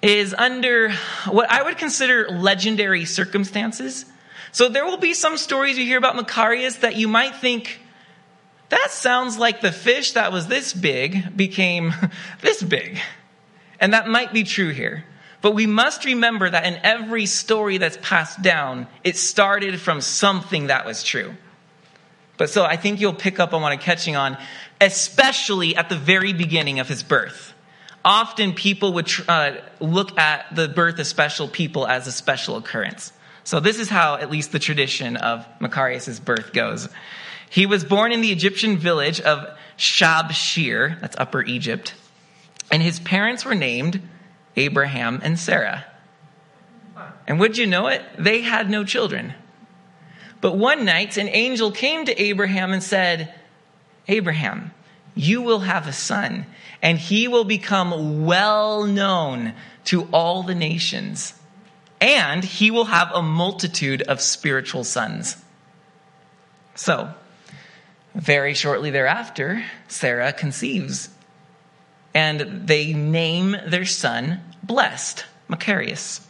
is 0.00 0.32
under 0.32 0.92
what 1.26 1.50
I 1.50 1.64
would 1.64 1.76
consider 1.76 2.28
legendary 2.28 3.04
circumstances 3.04 4.04
so 4.52 4.68
there 4.68 4.84
will 4.84 4.98
be 4.98 5.14
some 5.14 5.36
stories 5.38 5.78
you 5.78 5.84
hear 5.84 5.98
about 5.98 6.14
Macarius 6.14 6.80
that 6.80 6.96
you 6.96 7.08
might 7.08 7.36
think, 7.36 7.80
that 8.68 8.90
sounds 8.90 9.38
like 9.38 9.60
the 9.60 9.72
fish 9.72 10.12
that 10.12 10.30
was 10.30 10.46
this 10.46 10.72
big 10.72 11.36
became 11.36 11.92
this 12.40 12.62
big. 12.62 12.98
And 13.80 13.94
that 13.94 14.08
might 14.08 14.32
be 14.32 14.44
true 14.44 14.70
here. 14.70 15.04
But 15.40 15.54
we 15.54 15.66
must 15.66 16.04
remember 16.04 16.48
that 16.48 16.66
in 16.66 16.78
every 16.84 17.26
story 17.26 17.78
that's 17.78 17.98
passed 18.00 18.42
down, 18.42 18.86
it 19.02 19.16
started 19.16 19.80
from 19.80 20.00
something 20.00 20.68
that 20.68 20.86
was 20.86 21.02
true. 21.02 21.34
But 22.36 22.48
so 22.48 22.64
I 22.64 22.76
think 22.76 23.00
you'll 23.00 23.12
pick 23.12 23.40
up 23.40 23.52
on 23.52 23.62
what 23.62 23.72
I'm 23.72 23.78
catching 23.78 24.16
on, 24.16 24.38
especially 24.80 25.76
at 25.76 25.88
the 25.88 25.96
very 25.96 26.32
beginning 26.32 26.78
of 26.78 26.88
his 26.88 27.02
birth. 27.02 27.54
often 28.04 28.52
people 28.52 28.94
would 28.94 29.10
uh, 29.28 29.52
look 29.80 30.18
at 30.18 30.54
the 30.54 30.68
birth 30.68 30.98
of 30.98 31.06
special 31.06 31.48
people 31.48 31.86
as 31.86 32.06
a 32.06 32.12
special 32.12 32.56
occurrence. 32.56 33.12
So 33.44 33.60
this 33.60 33.78
is 33.78 33.88
how 33.88 34.16
at 34.16 34.30
least 34.30 34.52
the 34.52 34.58
tradition 34.58 35.16
of 35.16 35.46
Macarius' 35.60 36.20
birth 36.20 36.52
goes. 36.52 36.88
He 37.50 37.66
was 37.66 37.84
born 37.84 38.12
in 38.12 38.20
the 38.20 38.32
Egyptian 38.32 38.78
village 38.78 39.20
of 39.20 39.46
Shabshir, 39.76 41.00
that's 41.00 41.16
Upper 41.18 41.42
Egypt, 41.42 41.94
and 42.70 42.82
his 42.82 43.00
parents 43.00 43.44
were 43.44 43.54
named 43.54 44.00
Abraham 44.56 45.20
and 45.22 45.38
Sarah. 45.38 45.84
And 47.26 47.40
would 47.40 47.58
you 47.58 47.66
know 47.66 47.88
it? 47.88 48.02
They 48.18 48.42
had 48.42 48.70
no 48.70 48.84
children. 48.84 49.34
But 50.40 50.56
one 50.56 50.84
night, 50.84 51.16
an 51.16 51.28
angel 51.28 51.70
came 51.70 52.04
to 52.06 52.20
Abraham 52.20 52.72
and 52.72 52.82
said, 52.82 53.34
Abraham, 54.08 54.72
you 55.14 55.42
will 55.42 55.60
have 55.60 55.86
a 55.86 55.92
son, 55.92 56.46
and 56.80 56.98
he 56.98 57.28
will 57.28 57.44
become 57.44 58.24
well 58.24 58.84
known 58.84 59.54
to 59.84 60.08
all 60.12 60.42
the 60.42 60.54
nations, 60.54 61.34
and 62.02 62.42
he 62.42 62.72
will 62.72 62.86
have 62.86 63.12
a 63.12 63.22
multitude 63.22 64.02
of 64.02 64.20
spiritual 64.20 64.82
sons. 64.82 65.36
So, 66.74 67.14
very 68.16 68.54
shortly 68.54 68.90
thereafter, 68.90 69.64
Sarah 69.86 70.32
conceives, 70.32 71.08
and 72.12 72.66
they 72.66 72.92
name 72.92 73.56
their 73.68 73.84
son 73.84 74.40
Blessed, 74.64 75.24
Macarius. 75.48 76.26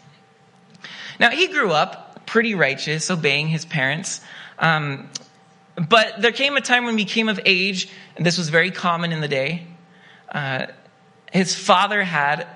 Now, 1.18 1.30
he 1.30 1.48
grew 1.48 1.70
up 1.70 2.26
pretty 2.26 2.54
righteous, 2.54 3.10
obeying 3.10 3.48
his 3.48 3.64
parents. 3.64 4.20
Um, 4.58 5.08
but 5.76 6.20
there 6.20 6.32
came 6.32 6.56
a 6.56 6.60
time 6.60 6.84
when 6.84 6.98
he 6.98 7.06
came 7.06 7.30
of 7.30 7.40
age, 7.46 7.88
and 8.16 8.26
this 8.26 8.36
was 8.36 8.50
very 8.50 8.70
common 8.70 9.10
in 9.10 9.22
the 9.22 9.28
day. 9.28 9.66
Uh, 10.28 10.66
his 11.32 11.54
father 11.54 12.02
had 12.02 12.46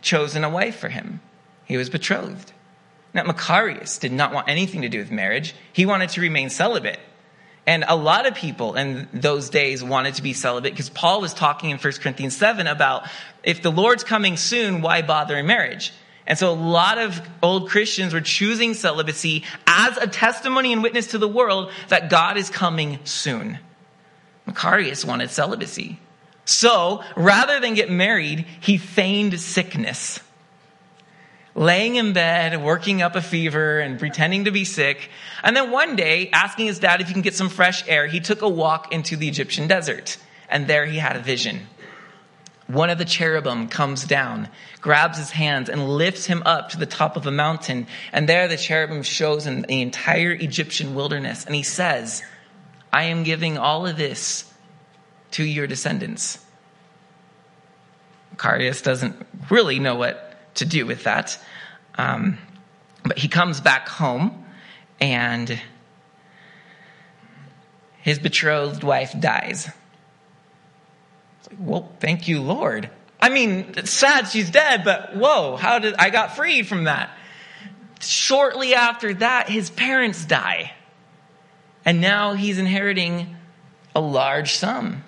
chosen 0.00 0.42
a 0.42 0.48
wife 0.48 0.76
for 0.76 0.88
him, 0.88 1.20
he 1.66 1.76
was 1.76 1.90
betrothed. 1.90 2.50
Now, 3.14 3.24
Macarius 3.24 4.00
did 4.00 4.12
not 4.12 4.32
want 4.32 4.48
anything 4.48 4.82
to 4.82 4.88
do 4.88 4.98
with 4.98 5.10
marriage, 5.10 5.54
he 5.72 5.86
wanted 5.86 6.10
to 6.10 6.20
remain 6.20 6.50
celibate. 6.50 6.98
And 7.66 7.84
a 7.86 7.94
lot 7.94 8.26
of 8.26 8.34
people 8.34 8.74
in 8.74 9.08
those 9.12 9.48
days 9.48 9.84
wanted 9.84 10.14
to 10.14 10.22
be 10.22 10.32
celibate 10.32 10.72
because 10.72 10.90
Paul 10.90 11.20
was 11.20 11.32
talking 11.32 11.70
in 11.70 11.78
1 11.78 11.92
Corinthians 11.94 12.36
7 12.36 12.66
about 12.66 13.06
if 13.44 13.62
the 13.62 13.70
Lord's 13.70 14.02
coming 14.02 14.36
soon, 14.36 14.82
why 14.82 15.02
bother 15.02 15.36
in 15.36 15.46
marriage? 15.46 15.92
And 16.26 16.38
so 16.38 16.50
a 16.50 16.54
lot 16.54 16.98
of 16.98 17.20
old 17.42 17.68
Christians 17.68 18.14
were 18.14 18.20
choosing 18.20 18.74
celibacy 18.74 19.44
as 19.66 19.96
a 19.96 20.06
testimony 20.06 20.72
and 20.72 20.82
witness 20.82 21.08
to 21.08 21.18
the 21.18 21.28
world 21.28 21.70
that 21.88 22.10
God 22.10 22.36
is 22.36 22.50
coming 22.50 22.98
soon. 23.04 23.58
Macarius 24.46 25.04
wanted 25.04 25.30
celibacy. 25.30 26.00
So 26.44 27.02
rather 27.16 27.60
than 27.60 27.74
get 27.74 27.90
married, 27.90 28.44
he 28.60 28.76
feigned 28.76 29.38
sickness. 29.40 30.20
Laying 31.54 31.96
in 31.96 32.12
bed, 32.12 32.62
working 32.62 33.02
up 33.02 33.14
a 33.14 33.20
fever, 33.20 33.78
and 33.78 33.98
pretending 33.98 34.44
to 34.44 34.50
be 34.50 34.64
sick. 34.64 35.10
And 35.42 35.54
then 35.54 35.70
one 35.70 35.96
day, 35.96 36.30
asking 36.32 36.66
his 36.66 36.78
dad 36.78 37.00
if 37.00 37.08
he 37.08 37.12
can 37.12 37.22
get 37.22 37.34
some 37.34 37.50
fresh 37.50 37.86
air, 37.86 38.06
he 38.06 38.20
took 38.20 38.42
a 38.42 38.48
walk 38.48 38.92
into 38.92 39.16
the 39.16 39.28
Egyptian 39.28 39.68
desert. 39.68 40.16
And 40.48 40.66
there 40.66 40.86
he 40.86 40.98
had 40.98 41.16
a 41.16 41.20
vision 41.20 41.66
one 42.72 42.90
of 42.90 42.98
the 42.98 43.04
cherubim 43.04 43.68
comes 43.68 44.04
down, 44.04 44.48
grabs 44.80 45.18
his 45.18 45.30
hands, 45.30 45.68
and 45.68 45.88
lifts 45.88 46.26
him 46.26 46.42
up 46.46 46.70
to 46.70 46.78
the 46.78 46.86
top 46.86 47.16
of 47.16 47.26
a 47.26 47.30
mountain. 47.30 47.86
And 48.12 48.28
there 48.28 48.48
the 48.48 48.56
cherubim 48.56 49.02
shows 49.02 49.46
him 49.46 49.62
the 49.62 49.82
entire 49.82 50.32
Egyptian 50.32 50.94
wilderness. 50.94 51.44
And 51.44 51.54
he 51.54 51.62
says, 51.62 52.22
I 52.92 53.04
am 53.04 53.24
giving 53.24 53.58
all 53.58 53.86
of 53.86 53.96
this 53.96 54.50
to 55.32 55.44
your 55.44 55.66
descendants. 55.66 56.44
Macarius 58.34 58.82
doesn't 58.82 59.26
really 59.50 59.78
know 59.78 59.96
what 59.96 60.31
to 60.54 60.64
do 60.64 60.86
with 60.86 61.04
that. 61.04 61.38
Um, 61.96 62.38
but 63.04 63.18
he 63.18 63.28
comes 63.28 63.60
back 63.60 63.88
home 63.88 64.44
and 65.00 65.60
his 68.00 68.18
betrothed 68.18 68.82
wife 68.84 69.18
dies 69.18 69.70
well, 71.58 71.90
thank 72.00 72.28
you, 72.28 72.40
Lord. 72.40 72.90
I 73.20 73.28
mean, 73.28 73.74
it's 73.76 73.90
sad 73.90 74.28
she's 74.28 74.50
dead, 74.50 74.84
but 74.84 75.16
whoa, 75.16 75.56
how 75.56 75.78
did 75.78 75.94
I 75.94 76.10
got 76.10 76.36
freed 76.36 76.66
from 76.66 76.84
that? 76.84 77.10
Shortly 78.00 78.74
after 78.74 79.14
that, 79.14 79.48
his 79.48 79.70
parents 79.70 80.24
die. 80.24 80.72
And 81.84 82.00
now 82.00 82.34
he's 82.34 82.58
inheriting 82.58 83.36
a 83.94 84.00
large 84.00 84.54
sum. 84.54 85.04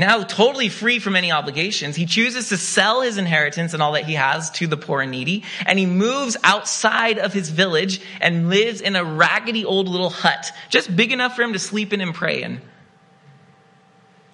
Now, 0.00 0.22
totally 0.22 0.70
free 0.70 0.98
from 0.98 1.14
any 1.14 1.30
obligations, 1.30 1.94
he 1.94 2.06
chooses 2.06 2.48
to 2.48 2.56
sell 2.56 3.02
his 3.02 3.18
inheritance 3.18 3.74
and 3.74 3.82
all 3.82 3.92
that 3.92 4.06
he 4.06 4.14
has 4.14 4.48
to 4.52 4.66
the 4.66 4.78
poor 4.78 5.02
and 5.02 5.10
needy, 5.10 5.44
and 5.66 5.78
he 5.78 5.84
moves 5.84 6.38
outside 6.42 7.18
of 7.18 7.34
his 7.34 7.50
village 7.50 8.00
and 8.18 8.48
lives 8.48 8.80
in 8.80 8.96
a 8.96 9.04
raggedy 9.04 9.62
old 9.62 9.88
little 9.88 10.08
hut, 10.08 10.52
just 10.70 10.96
big 10.96 11.12
enough 11.12 11.36
for 11.36 11.42
him 11.42 11.52
to 11.52 11.58
sleep 11.58 11.92
in 11.92 12.00
and 12.00 12.14
pray 12.14 12.42
in. 12.42 12.62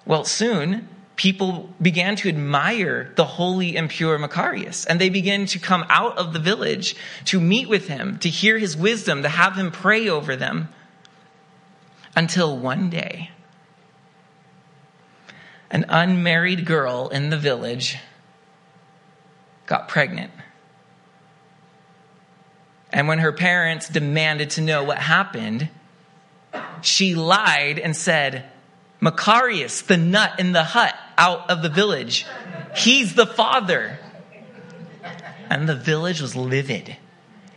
Well, 0.05 0.23
soon 0.23 0.87
people 1.17 1.69
began 1.81 2.15
to 2.15 2.29
admire 2.29 3.11
the 3.17 3.25
holy 3.25 3.75
and 3.75 3.89
pure 3.89 4.17
Macarius, 4.17 4.85
and 4.85 5.01
they 5.01 5.09
began 5.09 5.47
to 5.47 5.59
come 5.59 5.85
out 5.89 6.17
of 6.17 6.31
the 6.31 6.39
village 6.39 6.95
to 7.25 7.41
meet 7.41 7.67
with 7.67 7.89
him, 7.89 8.19
to 8.19 8.29
hear 8.29 8.57
his 8.57 8.77
wisdom, 8.77 9.23
to 9.23 9.27
have 9.27 9.57
him 9.57 9.71
pray 9.71 10.07
over 10.07 10.37
them. 10.37 10.69
Until 12.15 12.57
one 12.57 12.89
day, 12.89 13.31
an 15.69 15.85
unmarried 15.89 16.65
girl 16.65 17.09
in 17.09 17.29
the 17.29 17.37
village 17.37 17.97
got 19.65 19.87
pregnant. 19.87 20.31
And 22.91 23.07
when 23.07 23.19
her 23.19 23.33
parents 23.33 23.89
demanded 23.89 24.51
to 24.51 24.61
know 24.61 24.83
what 24.83 24.97
happened, 24.97 25.69
she 26.81 27.15
lied 27.15 27.79
and 27.79 27.95
said, 27.95 28.45
Macarius, 29.01 29.85
the 29.85 29.97
nut 29.97 30.39
in 30.39 30.53
the 30.53 30.63
hut 30.63 30.95
out 31.17 31.49
of 31.49 31.61
the 31.61 31.69
village. 31.69 32.25
He's 32.75 33.13
the 33.13 33.25
father. 33.25 33.99
And 35.49 35.67
the 35.67 35.75
village 35.75 36.21
was 36.21 36.35
livid. 36.35 36.95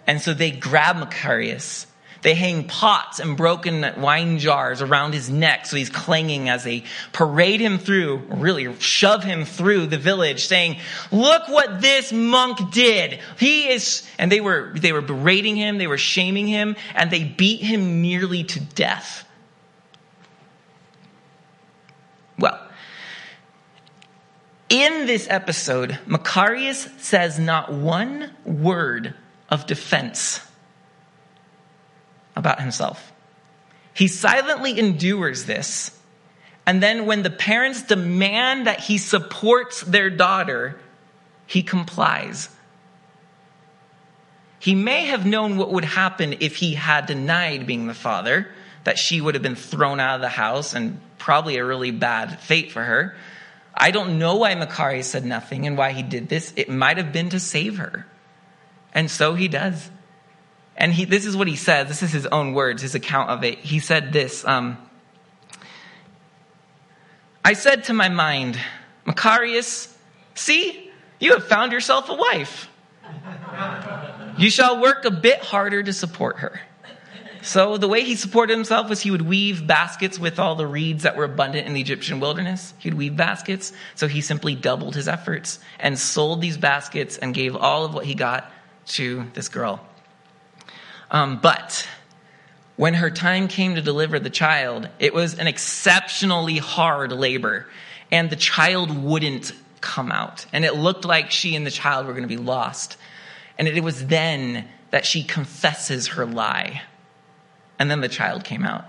And 0.07 0.21
so 0.21 0.35
they 0.35 0.50
grabbed 0.50 0.99
Macarius. 1.00 1.87
They 2.23 2.35
hang 2.35 2.65
pots 2.65 3.19
and 3.19 3.37
broken 3.37 3.87
wine 3.97 4.39
jars 4.39 4.83
around 4.83 5.15
his 5.15 5.31
neck 5.31 5.65
so 5.65 5.77
he's 5.77 5.89
clanging 5.89 6.50
as 6.50 6.65
they 6.65 6.85
parade 7.12 7.61
him 7.61 7.79
through, 7.79 8.19
really 8.29 8.79
shove 8.79 9.25
him 9.25 9.45
through 9.47 9.87
the 9.87 9.97
village 9.97 10.47
saying, 10.47 10.79
look 11.11 11.49
what 11.49 11.81
this 11.81 12.12
monk 12.12 12.73
did. 12.73 13.21
He 13.39 13.71
is, 13.71 14.07
and 14.19 14.31
they 14.31 14.41
were, 14.41 14.73
they 14.77 14.93
were 14.93 15.00
berating 15.00 15.57
him, 15.57 15.79
they 15.79 15.87
were 15.87 15.99
shaming 15.99 16.47
him, 16.47 16.77
and 16.95 17.11
they 17.11 17.25
beat 17.25 17.62
him 17.62 18.03
nearly 18.03 18.45
to 18.45 18.61
death. 18.61 19.27
Well, 22.39 22.61
in 24.69 25.07
this 25.07 25.27
episode, 25.31 25.99
Macarius 26.07 26.89
says 27.00 27.39
not 27.39 27.73
one 27.73 28.31
word 28.45 29.15
of 29.49 29.67
defense 29.67 30.41
about 32.37 32.61
himself. 32.61 33.13
He 33.95 34.09
silently 34.09 34.79
endures 34.79 35.45
this. 35.45 35.97
And 36.67 36.83
then, 36.83 37.07
when 37.07 37.23
the 37.23 37.31
parents 37.31 37.83
demand 37.83 38.67
that 38.67 38.81
he 38.81 38.99
supports 38.99 39.81
their 39.81 40.11
daughter, 40.11 40.79
he 41.47 41.63
complies. 41.63 42.49
He 44.61 44.75
may 44.75 45.07
have 45.07 45.27
known 45.27 45.57
what 45.57 45.73
would 45.73 45.87
happen 45.87 46.37
if 46.41 46.57
he 46.57 46.75
had 46.75 47.07
denied 47.07 47.67
being 47.67 47.87
the 47.87 47.95
father, 47.95 48.49
that 48.85 48.99
she 48.99 49.21
would 49.21 49.35
have 49.35 49.43
been 49.43 49.57
thrown 49.57 50.01
out 50.01 50.17
of 50.17 50.21
the 50.21 50.29
house 50.29 50.75
and 50.75 51.01
probably 51.19 51.57
a 51.57 51.65
really 51.65 51.91
bad 51.91 52.41
fate 52.41 52.71
for 52.71 52.83
her. 52.83 53.17
I 53.75 53.91
don't 53.91 54.19
know 54.19 54.37
why 54.37 54.55
Makari 54.55 55.03
said 55.03 55.25
nothing 55.25 55.67
and 55.67 55.79
why 55.79 55.93
he 55.93 56.03
did 56.03 56.29
this. 56.29 56.53
It 56.57 56.69
might 56.69 56.99
have 56.99 57.13
been 57.13 57.31
to 57.31 57.41
save 57.41 57.79
her. 57.79 58.07
And 58.93 59.11
so 59.11 59.35
he 59.35 59.49
does. 59.49 59.91
And 60.77 60.93
he, 60.93 61.05
this 61.05 61.27
is 61.27 61.37
what 61.37 61.49
he 61.49 61.57
says. 61.57 61.89
This 61.89 62.03
is 62.03 62.12
his 62.12 62.27
own 62.27 62.55
words, 62.55 62.83
his 62.83 62.95
account 62.95 63.31
of 63.31 63.45
it. 63.45 63.59
He 63.59 63.81
said 63.81 64.12
this 64.12 64.45
um, 64.47 64.79
I 67.45 67.55
said 67.55 67.85
to 67.85 67.93
my 67.93 68.09
mind, 68.09 68.59
Macarius, 69.07 69.95
see, 70.35 70.91
you 71.19 71.33
have 71.33 71.47
found 71.47 71.73
yourself 71.73 72.09
a 72.09 72.15
wife. 72.15 72.69
You 74.39 74.50
shall 74.50 74.81
work 74.81 75.05
a 75.05 75.11
bit 75.11 75.41
harder 75.41 75.83
to 75.83 75.93
support 75.93 76.39
her. 76.39 76.61
So 77.43 77.79
the 77.79 77.89
way 77.89 78.03
he 78.03 78.17
supported 78.17 78.53
himself 78.53 78.89
was 78.89 79.00
he 79.00 79.11
would 79.11 79.23
weave 79.23 79.67
baskets 79.67 80.19
with 80.19 80.39
all 80.39 80.57
the 80.57 80.67
reeds 80.67 81.05
that 81.05 81.17
were 81.17 81.25
abundant 81.25 81.67
in 81.67 81.73
the 81.73 81.81
Egyptian 81.81 82.21
wilderness. 82.21 82.75
He'd 82.79 82.95
weave 82.95 83.17
baskets. 83.17 83.73
So 83.95 84.09
he 84.09 84.21
simply 84.21 84.55
doubled 84.55 84.95
his 84.95 85.09
efforts 85.09 85.59
and 85.79 85.99
sold 85.99 86.43
these 86.43 86.59
baskets 86.59 87.17
and 87.17 87.35
gave 87.35 87.57
all 87.57 87.85
of 87.85 87.95
what 87.95 88.05
he 88.05 88.15
got 88.15 88.50
to 88.89 89.27
this 89.33 89.49
girl. 89.49 89.81
Um, 91.11 91.40
but 91.40 91.87
when 92.76 92.95
her 92.95 93.11
time 93.11 93.49
came 93.49 93.75
to 93.75 93.83
deliver 93.83 94.19
the 94.19 94.31
child, 94.31 94.88
it 94.99 95.12
was 95.12 95.38
an 95.38 95.47
exceptionally 95.47 96.59
hard 96.59 97.12
labor. 97.12 97.67
And 98.11 98.31
the 98.31 98.37
child 98.37 98.90
wouldn't 98.90 99.52
come 99.81 100.11
out. 100.11 100.47
And 100.52 100.64
it 100.64 100.75
looked 100.75 101.05
like 101.05 101.31
she 101.31 101.57
and 101.57 101.67
the 101.67 101.71
child 101.71 102.07
were 102.07 102.12
going 102.12 102.23
to 102.23 102.29
be 102.29 102.37
lost. 102.37 102.97
And 103.59 103.69
it 103.69 103.85
was 103.85 104.07
then 104.07 104.67
that 104.90 105.05
she 105.05 105.23
confesses 105.23 106.09
her 106.09 106.26
lie. 106.26 106.83
And 107.79 107.90
then 107.90 108.00
the 108.00 108.09
child 108.09 108.45
came 108.45 108.64
out. 108.64 108.85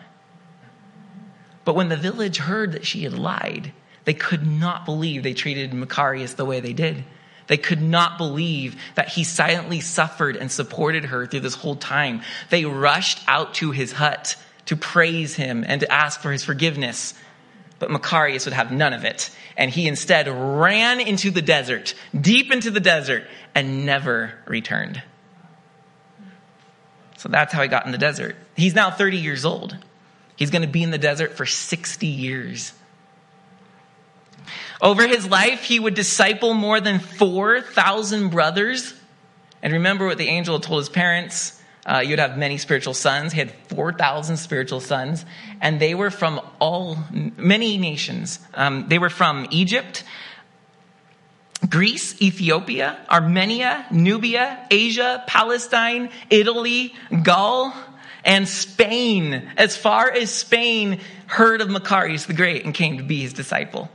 But 1.64 1.76
when 1.76 1.90
the 1.90 1.98
village 1.98 2.38
heard 2.38 2.72
that 2.72 2.86
she 2.86 3.04
had 3.04 3.14
lied, 3.14 3.74
they 4.06 4.14
could 4.14 4.48
not 4.48 4.86
believe 4.86 5.24
they 5.24 5.34
treated 5.34 5.72
Macarius 5.72 6.36
the 6.36 6.46
way 6.46 6.60
they 6.60 6.74
did. 6.74 7.04
They 7.52 7.58
could 7.58 7.82
not 7.82 8.18
believe 8.18 8.82
that 8.96 9.10
he 9.10 9.26
silently 9.26 9.82
suffered 9.82 10.38
and 10.38 10.50
supported 10.50 11.04
her 11.04 11.26
through 11.26 11.42
this 11.42 11.56
whole 11.56 11.76
time. 11.76 12.22
They 12.50 12.64
rushed 12.64 13.20
out 13.28 13.56
to 13.56 13.72
his 13.72 13.92
hut 13.92 14.38
to 14.68 14.78
praise 14.78 15.36
him 15.36 15.66
and 15.68 15.82
to 15.82 15.92
ask 15.92 16.22
for 16.22 16.32
his 16.32 16.46
forgiveness. 16.46 17.14
But 17.78 17.90
Macarius 17.90 18.46
would 18.46 18.54
have 18.54 18.72
none 18.72 18.94
of 18.94 19.04
it. 19.04 19.32
And 19.58 19.70
he 19.70 19.90
instead 19.90 20.30
ran 20.30 21.02
into 21.02 21.30
the 21.30 21.42
desert, 21.42 21.94
deep 22.18 22.54
into 22.54 22.72
the 22.72 22.80
desert, 22.80 23.28
and 23.54 23.86
never 23.86 24.32
returned. 24.48 25.04
So 27.18 27.28
that's 27.28 27.52
how 27.52 27.64
he 27.64 27.68
got 27.68 27.86
in 27.86 27.92
the 27.92 27.98
desert. 27.98 28.38
He's 28.56 28.76
now 28.76 28.92
30 28.92 29.18
years 29.18 29.44
old. 29.44 29.76
He's 30.38 30.52
going 30.52 30.62
to 30.62 30.70
be 30.70 30.84
in 30.84 30.92
the 30.92 30.98
desert 30.98 31.34
for 31.34 31.46
60 31.46 32.08
years. 32.08 32.72
Over 34.82 35.08
his 35.08 35.28
life, 35.28 35.64
he 35.64 35.80
would 35.80 35.94
disciple 35.94 36.54
more 36.54 36.82
than 36.82 37.00
4,000 37.00 38.30
brothers. 38.30 38.94
And 39.62 39.74
remember 39.74 40.08
what 40.08 40.18
the 40.18 40.28
angel 40.28 40.60
told 40.60 40.82
his 40.82 40.90
parents 40.90 41.62
uh, 41.86 42.04
you'd 42.06 42.20
have 42.20 42.38
many 42.38 42.58
spiritual 42.58 42.94
sons. 42.94 43.34
He 43.34 43.40
had 43.40 43.52
4,000 43.70 44.38
spiritual 44.38 44.80
sons, 44.80 45.26
and 45.62 45.80
they 45.80 45.96
were 45.96 46.12
from 46.12 46.40
all, 46.60 46.98
many 47.12 47.78
nations. 47.78 48.40
Um, 48.54 48.88
they 48.88 49.00
were 49.00 49.10
from 49.10 49.48
Egypt, 49.50 50.04
Greece, 51.68 52.22
Ethiopia, 52.22 52.98
Armenia, 53.10 53.86
Nubia, 53.92 54.68
Asia, 54.70 55.24
Palestine, 55.28 56.10
Italy, 56.30 56.94
Gaul, 57.24 57.74
and 58.24 58.48
Spain. 58.48 59.50
As 59.58 59.76
far 59.76 60.12
as 60.12 60.32
Spain 60.32 61.00
heard 61.26 61.62
of 61.62 61.70
Macarius 61.70 62.28
the 62.28 62.34
Great 62.34 62.66
and 62.66 62.74
came 62.74 62.98
to 62.98 63.04
be 63.04 63.22
his 63.22 63.34
disciple 63.34 63.90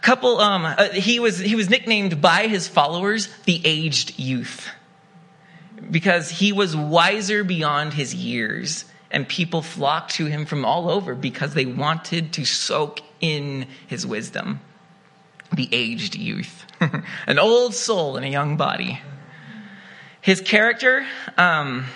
couple 0.00 0.40
um, 0.40 0.64
uh, 0.64 0.88
he 0.90 1.20
was 1.20 1.38
he 1.38 1.54
was 1.54 1.68
nicknamed 1.68 2.20
by 2.20 2.46
his 2.46 2.66
followers 2.68 3.28
the 3.44 3.60
aged 3.64 4.18
youth 4.18 4.68
because 5.90 6.30
he 6.30 6.52
was 6.52 6.76
wiser 6.76 7.44
beyond 7.44 7.92
his 7.92 8.14
years 8.14 8.84
and 9.10 9.28
people 9.28 9.62
flocked 9.62 10.12
to 10.12 10.26
him 10.26 10.46
from 10.46 10.64
all 10.64 10.88
over 10.88 11.14
because 11.14 11.54
they 11.54 11.66
wanted 11.66 12.32
to 12.34 12.44
soak 12.44 13.00
in 13.20 13.66
his 13.88 14.06
wisdom. 14.06 14.60
The 15.52 15.68
aged 15.72 16.14
youth. 16.14 16.64
An 17.26 17.38
old 17.38 17.74
soul 17.74 18.16
in 18.16 18.24
a 18.24 18.28
young 18.28 18.56
body. 18.56 19.00
His 20.20 20.40
character 20.40 21.04
um, 21.36 21.86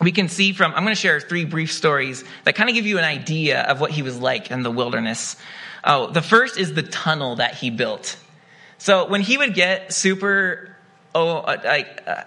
we 0.00 0.12
can 0.12 0.28
see 0.28 0.52
from 0.52 0.72
i'm 0.74 0.82
going 0.82 0.94
to 0.94 1.00
share 1.00 1.20
three 1.20 1.44
brief 1.44 1.72
stories 1.72 2.24
that 2.44 2.54
kind 2.54 2.68
of 2.68 2.74
give 2.74 2.86
you 2.86 2.98
an 2.98 3.04
idea 3.04 3.62
of 3.62 3.80
what 3.80 3.90
he 3.90 4.02
was 4.02 4.18
like 4.18 4.50
in 4.50 4.62
the 4.62 4.70
wilderness 4.70 5.36
Oh, 5.84 6.10
the 6.10 6.22
first 6.22 6.58
is 6.58 6.72
the 6.72 6.82
tunnel 6.82 7.36
that 7.36 7.54
he 7.54 7.70
built. 7.70 8.16
So 8.78 9.06
when 9.06 9.20
he 9.20 9.36
would 9.36 9.54
get 9.54 9.92
super, 9.92 10.74
oh, 11.14 11.38
uh, 11.38 11.60
like, 11.62 12.02
uh, 12.06 12.24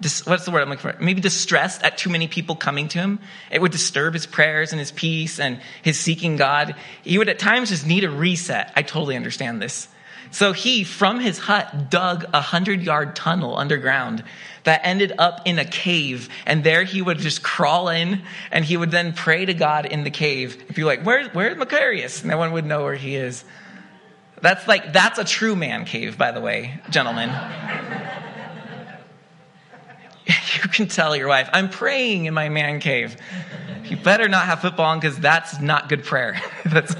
what's 0.24 0.44
the 0.44 0.50
word 0.50 0.62
I'm 0.62 0.70
looking 0.70 0.90
for? 0.90 1.02
Maybe 1.02 1.20
distressed 1.20 1.82
at 1.82 1.98
too 1.98 2.10
many 2.10 2.28
people 2.28 2.56
coming 2.56 2.88
to 2.88 2.98
him. 2.98 3.20
It 3.50 3.60
would 3.60 3.72
disturb 3.72 4.14
his 4.14 4.26
prayers 4.26 4.72
and 4.72 4.80
his 4.80 4.90
peace 4.90 5.38
and 5.38 5.60
his 5.82 5.98
seeking 5.98 6.36
God. 6.36 6.74
He 7.02 7.18
would 7.18 7.28
at 7.28 7.38
times 7.38 7.68
just 7.68 7.86
need 7.86 8.04
a 8.04 8.10
reset. 8.10 8.72
I 8.74 8.82
totally 8.82 9.16
understand 9.16 9.60
this. 9.60 9.88
So 10.30 10.52
he, 10.52 10.82
from 10.82 11.20
his 11.20 11.38
hut, 11.38 11.90
dug 11.90 12.24
a 12.32 12.40
hundred 12.40 12.82
yard 12.82 13.14
tunnel 13.14 13.56
underground 13.56 14.24
that 14.64 14.80
ended 14.84 15.12
up 15.18 15.42
in 15.44 15.58
a 15.58 15.64
cave. 15.64 16.28
And 16.46 16.64
there 16.64 16.84
he 16.84 17.00
would 17.00 17.18
just 17.18 17.42
crawl 17.42 17.88
in 17.88 18.22
and 18.50 18.64
he 18.64 18.76
would 18.76 18.90
then 18.90 19.12
pray 19.12 19.44
to 19.44 19.54
God 19.54 19.86
in 19.86 20.04
the 20.04 20.10
cave. 20.10 20.62
If 20.68 20.78
you're 20.78 20.86
like, 20.86 21.04
Where, 21.04 21.28
where's 21.28 21.56
Macarius? 21.56 22.24
No 22.24 22.36
one 22.36 22.52
would 22.52 22.66
know 22.66 22.82
where 22.82 22.94
he 22.94 23.16
is. 23.16 23.44
That's 24.40 24.66
like, 24.68 24.92
that's 24.92 25.18
a 25.18 25.24
true 25.24 25.56
man 25.56 25.84
cave, 25.84 26.18
by 26.18 26.32
the 26.32 26.40
way, 26.40 26.80
gentlemen. 26.90 27.30
you 30.26 30.68
can 30.68 30.88
tell 30.88 31.16
your 31.16 31.28
wife, 31.28 31.48
I'm 31.52 31.70
praying 31.70 32.26
in 32.26 32.34
my 32.34 32.48
man 32.48 32.80
cave. 32.80 33.16
You 33.84 33.96
better 33.96 34.28
not 34.28 34.46
have 34.46 34.60
football 34.60 34.86
on 34.86 35.00
because 35.00 35.18
that's 35.18 35.60
not 35.60 35.88
good 35.88 36.04
prayer. 36.04 36.40
that's, 36.64 36.94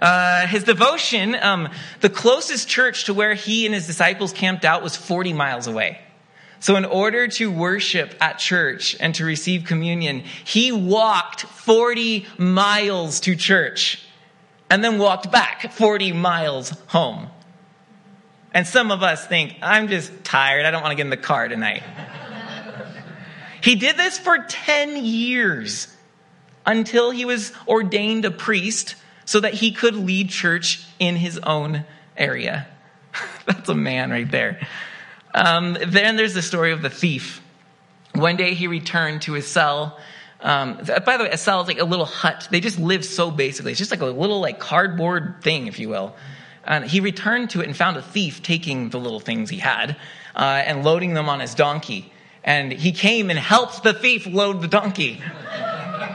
uh, 0.00 0.46
his 0.46 0.64
devotion, 0.64 1.34
um, 1.34 1.68
the 2.00 2.08
closest 2.08 2.68
church 2.68 3.04
to 3.04 3.14
where 3.14 3.34
he 3.34 3.66
and 3.66 3.74
his 3.74 3.86
disciples 3.86 4.32
camped 4.32 4.64
out 4.64 4.82
was 4.82 4.96
40 4.96 5.32
miles 5.32 5.66
away. 5.66 6.00
So, 6.58 6.76
in 6.76 6.84
order 6.84 7.26
to 7.28 7.50
worship 7.50 8.14
at 8.20 8.38
church 8.38 8.96
and 9.00 9.14
to 9.14 9.24
receive 9.24 9.64
communion, 9.64 10.20
he 10.44 10.72
walked 10.72 11.42
40 11.42 12.26
miles 12.36 13.20
to 13.20 13.34
church 13.34 14.06
and 14.68 14.84
then 14.84 14.98
walked 14.98 15.32
back 15.32 15.72
40 15.72 16.12
miles 16.12 16.70
home. 16.88 17.28
And 18.52 18.66
some 18.66 18.90
of 18.90 19.02
us 19.02 19.26
think, 19.26 19.56
I'm 19.62 19.88
just 19.88 20.12
tired. 20.24 20.66
I 20.66 20.70
don't 20.70 20.82
want 20.82 20.92
to 20.92 20.96
get 20.96 21.06
in 21.06 21.10
the 21.10 21.16
car 21.16 21.48
tonight. 21.48 21.82
he 23.62 23.76
did 23.76 23.96
this 23.96 24.18
for 24.18 24.38
10 24.38 25.04
years 25.04 25.88
until 26.66 27.10
he 27.10 27.24
was 27.24 27.52
ordained 27.66 28.24
a 28.24 28.30
priest 28.30 28.96
so 29.30 29.38
that 29.38 29.54
he 29.54 29.70
could 29.70 29.94
lead 29.94 30.28
church 30.28 30.84
in 30.98 31.14
his 31.14 31.38
own 31.38 31.84
area. 32.16 32.66
That's 33.46 33.68
a 33.68 33.76
man 33.76 34.10
right 34.10 34.28
there. 34.28 34.66
Um, 35.32 35.78
then 35.86 36.16
there's 36.16 36.34
the 36.34 36.42
story 36.42 36.72
of 36.72 36.82
the 36.82 36.90
thief. 36.90 37.40
One 38.12 38.34
day 38.34 38.54
he 38.54 38.66
returned 38.66 39.22
to 39.22 39.34
his 39.34 39.46
cell. 39.46 40.00
Um, 40.40 40.80
by 41.06 41.16
the 41.16 41.22
way, 41.22 41.30
a 41.30 41.38
cell 41.38 41.60
is 41.60 41.68
like 41.68 41.78
a 41.78 41.84
little 41.84 42.06
hut. 42.06 42.48
They 42.50 42.58
just 42.58 42.80
live 42.80 43.04
so 43.04 43.30
basically. 43.30 43.70
It's 43.70 43.78
just 43.78 43.92
like 43.92 44.00
a 44.00 44.06
little 44.06 44.40
like 44.40 44.58
cardboard 44.58 45.44
thing, 45.44 45.68
if 45.68 45.78
you 45.78 45.88
will. 45.88 46.16
And 46.64 46.84
he 46.84 46.98
returned 46.98 47.50
to 47.50 47.60
it 47.60 47.68
and 47.68 47.76
found 47.76 47.96
a 47.96 48.02
thief 48.02 48.42
taking 48.42 48.90
the 48.90 48.98
little 48.98 49.20
things 49.20 49.48
he 49.48 49.58
had 49.58 49.96
uh, 50.34 50.40
and 50.66 50.82
loading 50.82 51.14
them 51.14 51.28
on 51.28 51.38
his 51.38 51.54
donkey. 51.54 52.12
And 52.42 52.72
he 52.72 52.90
came 52.90 53.30
and 53.30 53.38
helped 53.38 53.84
the 53.84 53.92
thief 53.92 54.26
load 54.26 54.60
the 54.60 54.66
donkey. 54.66 55.22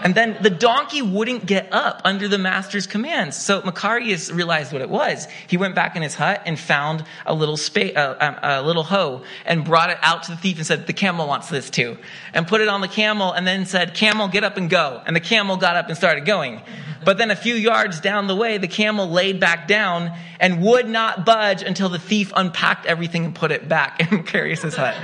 And 0.05 0.13
then 0.13 0.37
the 0.39 0.51
donkey 0.51 1.01
wouldn't 1.01 1.47
get 1.47 1.73
up 1.73 2.03
under 2.05 2.27
the 2.27 2.37
master's 2.37 2.85
commands. 2.85 3.35
So 3.35 3.61
Macarius 3.63 4.31
realized 4.31 4.71
what 4.71 4.83
it 4.83 4.89
was. 4.89 5.27
He 5.47 5.57
went 5.57 5.73
back 5.73 5.95
in 5.95 6.03
his 6.03 6.13
hut 6.13 6.43
and 6.45 6.59
found 6.59 7.03
a 7.25 7.33
little 7.33 7.57
spa- 7.57 7.91
uh, 7.95 8.15
um, 8.19 8.35
a 8.43 8.61
little 8.61 8.83
hoe 8.83 9.23
and 9.47 9.65
brought 9.65 9.89
it 9.89 9.97
out 10.03 10.21
to 10.23 10.31
the 10.31 10.37
thief 10.37 10.57
and 10.57 10.67
said, 10.67 10.85
"The 10.85 10.93
camel 10.93 11.27
wants 11.27 11.49
this 11.49 11.71
too." 11.71 11.97
And 12.35 12.47
put 12.47 12.61
it 12.61 12.67
on 12.67 12.81
the 12.81 12.87
camel 12.87 13.31
and 13.31 13.47
then 13.47 13.65
said, 13.65 13.95
"Camel, 13.95 14.27
get 14.27 14.43
up 14.43 14.57
and 14.57 14.69
go." 14.69 15.01
And 15.07 15.15
the 15.15 15.19
camel 15.19 15.57
got 15.57 15.75
up 15.75 15.87
and 15.87 15.97
started 15.97 16.23
going. 16.23 16.61
But 17.03 17.17
then 17.17 17.31
a 17.31 17.35
few 17.35 17.55
yards 17.55 17.99
down 17.99 18.27
the 18.27 18.35
way, 18.35 18.59
the 18.59 18.67
camel 18.67 19.09
laid 19.09 19.39
back 19.39 19.67
down 19.67 20.15
and 20.39 20.61
would 20.61 20.87
not 20.87 21.25
budge 21.25 21.63
until 21.63 21.89
the 21.89 21.99
thief 21.99 22.31
unpacked 22.35 22.85
everything 22.85 23.25
and 23.25 23.33
put 23.33 23.51
it 23.51 23.67
back 23.67 23.99
in 23.99 24.05
Macarius' 24.19 24.75
hut. 24.75 24.95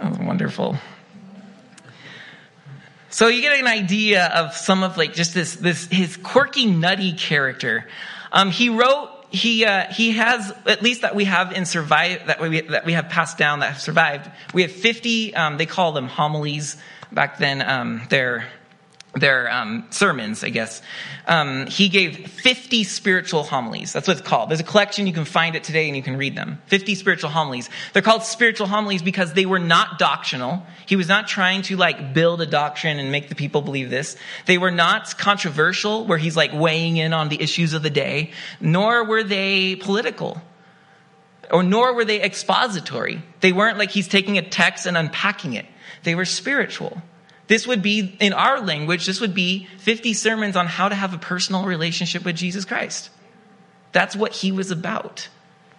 That 0.00 0.10
was 0.10 0.18
wonderful. 0.20 0.78
So 3.16 3.28
you 3.28 3.40
get 3.40 3.58
an 3.58 3.66
idea 3.66 4.26
of 4.26 4.54
some 4.54 4.82
of 4.82 4.98
like 4.98 5.14
just 5.14 5.32
this, 5.32 5.56
this, 5.56 5.86
his 5.86 6.18
quirky, 6.18 6.66
nutty 6.66 7.14
character. 7.14 7.86
Um, 8.30 8.50
he 8.50 8.68
wrote, 8.68 9.08
he, 9.30 9.64
uh, 9.64 9.90
he 9.90 10.10
has, 10.10 10.52
at 10.66 10.82
least 10.82 11.00
that 11.00 11.14
we 11.14 11.24
have 11.24 11.52
in 11.52 11.64
survive, 11.64 12.26
that 12.26 12.42
we, 12.42 12.60
that 12.60 12.84
we 12.84 12.92
have 12.92 13.08
passed 13.08 13.38
down 13.38 13.60
that 13.60 13.72
have 13.72 13.80
survived. 13.80 14.30
We 14.52 14.60
have 14.60 14.70
50, 14.70 15.34
um, 15.34 15.56
they 15.56 15.64
call 15.64 15.92
them 15.92 16.08
homilies. 16.08 16.76
Back 17.10 17.38
then, 17.38 17.62
um, 17.62 18.02
they're, 18.10 18.44
their 19.18 19.50
um, 19.50 19.86
sermons, 19.90 20.44
I 20.44 20.50
guess. 20.50 20.82
Um, 21.26 21.66
he 21.66 21.88
gave 21.88 22.28
50 22.28 22.84
spiritual 22.84 23.42
homilies. 23.42 23.92
That's 23.92 24.06
what 24.06 24.18
it's 24.18 24.26
called. 24.26 24.50
There's 24.50 24.60
a 24.60 24.64
collection. 24.64 25.06
You 25.06 25.12
can 25.12 25.24
find 25.24 25.56
it 25.56 25.64
today 25.64 25.86
and 25.86 25.96
you 25.96 26.02
can 26.02 26.16
read 26.16 26.36
them. 26.36 26.60
50 26.66 26.94
spiritual 26.94 27.30
homilies. 27.30 27.70
They're 27.92 28.02
called 28.02 28.22
spiritual 28.22 28.66
homilies 28.66 29.02
because 29.02 29.32
they 29.32 29.46
were 29.46 29.58
not 29.58 29.98
doctrinal. 29.98 30.64
He 30.86 30.96
was 30.96 31.08
not 31.08 31.28
trying 31.28 31.62
to 31.62 31.76
like 31.76 32.14
build 32.14 32.40
a 32.40 32.46
doctrine 32.46 32.98
and 32.98 33.10
make 33.10 33.28
the 33.28 33.34
people 33.34 33.62
believe 33.62 33.90
this. 33.90 34.16
They 34.44 34.58
were 34.58 34.70
not 34.70 35.16
controversial 35.16 36.04
where 36.04 36.18
he's 36.18 36.36
like 36.36 36.52
weighing 36.52 36.96
in 36.96 37.12
on 37.12 37.28
the 37.28 37.40
issues 37.40 37.72
of 37.72 37.82
the 37.82 37.90
day, 37.90 38.32
nor 38.60 39.04
were 39.04 39.22
they 39.22 39.76
political. 39.76 40.40
Or 41.50 41.62
nor 41.62 41.94
were 41.94 42.04
they 42.04 42.22
expository. 42.22 43.22
They 43.40 43.52
weren't 43.52 43.78
like 43.78 43.90
he's 43.90 44.08
taking 44.08 44.36
a 44.36 44.42
text 44.42 44.86
and 44.86 44.96
unpacking 44.96 45.54
it. 45.54 45.66
They 46.02 46.14
were 46.14 46.24
spiritual. 46.24 47.00
This 47.48 47.66
would 47.66 47.82
be, 47.82 48.16
in 48.20 48.32
our 48.32 48.60
language, 48.60 49.06
this 49.06 49.20
would 49.20 49.34
be 49.34 49.68
50 49.78 50.14
sermons 50.14 50.56
on 50.56 50.66
how 50.66 50.88
to 50.88 50.94
have 50.94 51.14
a 51.14 51.18
personal 51.18 51.64
relationship 51.64 52.24
with 52.24 52.36
Jesus 52.36 52.64
Christ. 52.64 53.10
That's 53.92 54.16
what 54.16 54.32
he 54.32 54.52
was 54.52 54.70
about. 54.70 55.28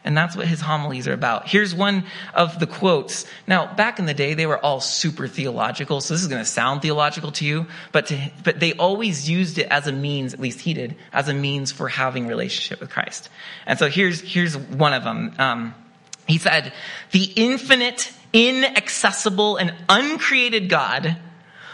And 0.08 0.16
that's 0.16 0.38
what 0.38 0.48
his 0.48 0.62
homilies 0.62 1.06
are 1.10 1.14
about. 1.14 1.50
Here's 1.50 1.76
one 1.76 2.06
of 2.34 2.62
the 2.62 2.68
quotes. 2.68 3.26
Now, 3.46 3.74
back 3.76 4.00
in 4.00 4.06
the 4.06 4.14
day, 4.14 4.36
they 4.36 4.46
were 4.46 4.58
all 4.58 4.80
super 4.80 5.28
theological, 5.28 6.00
so 6.00 6.14
this 6.14 6.22
is 6.22 6.30
going 6.30 6.42
to 6.42 6.50
sound 6.50 6.82
theological 6.82 7.34
to 7.34 7.46
you, 7.46 7.66
but, 7.92 8.06
to, 8.06 8.32
but 8.42 8.62
they 8.62 8.72
always 8.74 9.30
used 9.30 9.58
it 9.58 9.68
as 9.70 9.86
a 9.86 9.92
means, 9.92 10.34
at 10.34 10.40
least 10.40 10.62
he 10.62 10.74
did, 10.74 10.96
as 11.12 11.28
a 11.28 11.34
means 11.34 11.74
for 11.74 11.90
having 11.90 12.26
relationship 12.26 12.80
with 12.80 12.90
Christ. 12.90 13.28
And 13.66 13.78
so 13.78 13.90
here's, 13.90 14.22
here's 14.22 14.56
one 14.56 14.94
of 14.94 15.04
them. 15.04 15.34
Um, 15.40 15.76
he 16.26 16.38
said, 16.38 16.72
the 17.12 17.26
infinite, 17.36 18.14
inaccessible, 18.32 19.58
and 19.58 19.74
uncreated 19.90 20.70
God, 20.70 21.18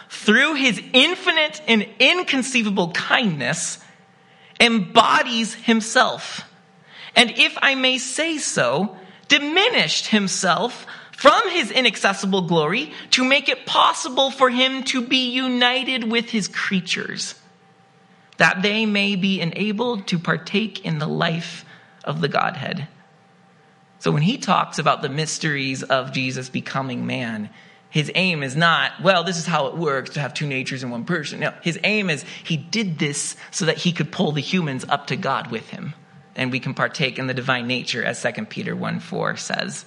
through 0.10 0.56
his 0.56 0.82
infinite 0.94 1.62
and 1.68 1.88
inconceivable 2.00 2.92
kindness, 2.92 3.80
embodies 4.60 5.54
himself 5.56 6.46
and 7.16 7.32
if 7.38 7.58
I 7.62 7.76
may 7.76 7.98
say 7.98 8.38
so, 8.38 8.96
diminished 9.28 10.08
himself 10.08 10.86
from 11.12 11.50
his 11.50 11.72
inaccessible 11.72 12.44
glory 12.44 12.92
to 13.12 13.24
make 13.24 13.50
it 13.50 13.66
possible 13.66 14.32
for 14.32 14.50
him 14.50 14.84
to 14.84 15.02
be 15.02 15.32
united 15.32 16.04
with 16.12 16.30
his 16.30 16.48
creatures, 16.48 17.36
that 18.38 18.62
they 18.62 18.86
may 18.86 19.16
be 19.16 19.40
enabled 19.40 20.08
to 20.08 20.20
partake 20.20 20.84
in 20.84 20.98
the 20.98 21.08
life 21.08 21.66
of 22.04 22.20
the 22.20 22.28
Godhead. 22.28 22.88
So 24.00 24.12
when 24.12 24.24
he 24.24 24.38
talks 24.38 24.80
about 24.80 25.02
the 25.02 25.10
mysteries 25.10 25.84
of 25.84 26.12
Jesus 26.12 26.50
becoming 26.50 27.06
man, 27.06 27.50
his 27.94 28.12
aim 28.16 28.42
is 28.42 28.56
not, 28.56 28.92
well, 29.04 29.24
this 29.24 29.38
is 29.38 29.46
how 29.46 29.68
it 29.68 29.78
works 29.78 30.10
to 30.12 30.20
have 30.20 30.34
two 30.34 30.48
natures 30.48 30.82
in 30.82 30.90
one 30.90 31.06
person. 31.06 31.42
No, 31.42 31.54
his 31.62 31.80
aim 31.84 32.10
is 32.10 32.26
he 32.44 32.58
did 32.58 32.98
this 32.98 33.36
so 33.52 33.66
that 33.66 33.78
he 33.78 33.92
could 33.92 34.12
pull 34.12 34.32
the 34.32 34.42
humans 34.42 34.84
up 34.90 35.08
to 35.08 35.16
God 35.16 35.52
with 35.52 35.70
him 35.70 35.94
and 36.36 36.52
we 36.52 36.60
can 36.60 36.74
partake 36.74 37.20
in 37.20 37.28
the 37.28 37.36
divine 37.36 37.68
nature, 37.68 38.04
as 38.04 38.20
2 38.20 38.46
Peter 38.46 38.76
1 38.76 39.00
4 39.00 39.38
says. 39.38 39.86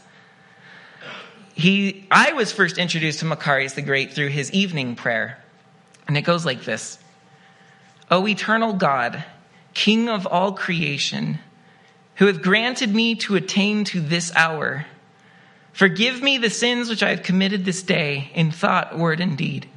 He, 1.55 2.07
I 2.09 2.33
was 2.35 2.53
first 2.53 2.79
introduced 2.79 3.19
to 3.19 3.25
Macarius 3.25 3.75
the 3.75 3.83
Great 3.83 4.13
through 4.13 4.29
his 4.29 4.53
evening 4.53 4.95
prayer, 4.95 5.43
and 6.07 6.17
it 6.17 6.23
goes 6.23 6.47
like 6.47 6.63
this 6.63 7.01
O 8.09 8.29
eternal 8.29 8.75
God, 8.75 9.25
King 9.75 10.09
of 10.09 10.29
all 10.29 10.53
creation, 10.53 11.41
who 12.15 12.27
hath 12.27 12.41
granted 12.41 12.95
me 12.95 13.17
to 13.17 13.35
attain 13.35 13.83
to 13.87 14.01
this 14.01 14.33
hour, 14.37 14.87
forgive 15.77 16.23
me 16.23 16.39
the 16.39 16.51
sins 16.51 16.89
which 16.89 17.03
I 17.03 17.11
have 17.11 17.23
committed 17.23 17.65
this 17.65 17.83
day 17.83 18.31
in 18.35 18.51
thought, 18.51 18.99
word, 18.99 19.21
and 19.21 19.39
deed. 19.39 19.69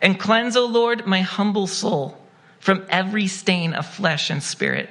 And 0.00 0.18
cleanse, 0.18 0.56
O 0.56 0.66
Lord, 0.66 1.06
my 1.06 1.20
humble 1.20 1.66
soul 1.66 2.18
from 2.60 2.86
every 2.88 3.26
stain 3.26 3.74
of 3.74 3.86
flesh 3.86 4.30
and 4.30 4.42
spirit 4.42 4.88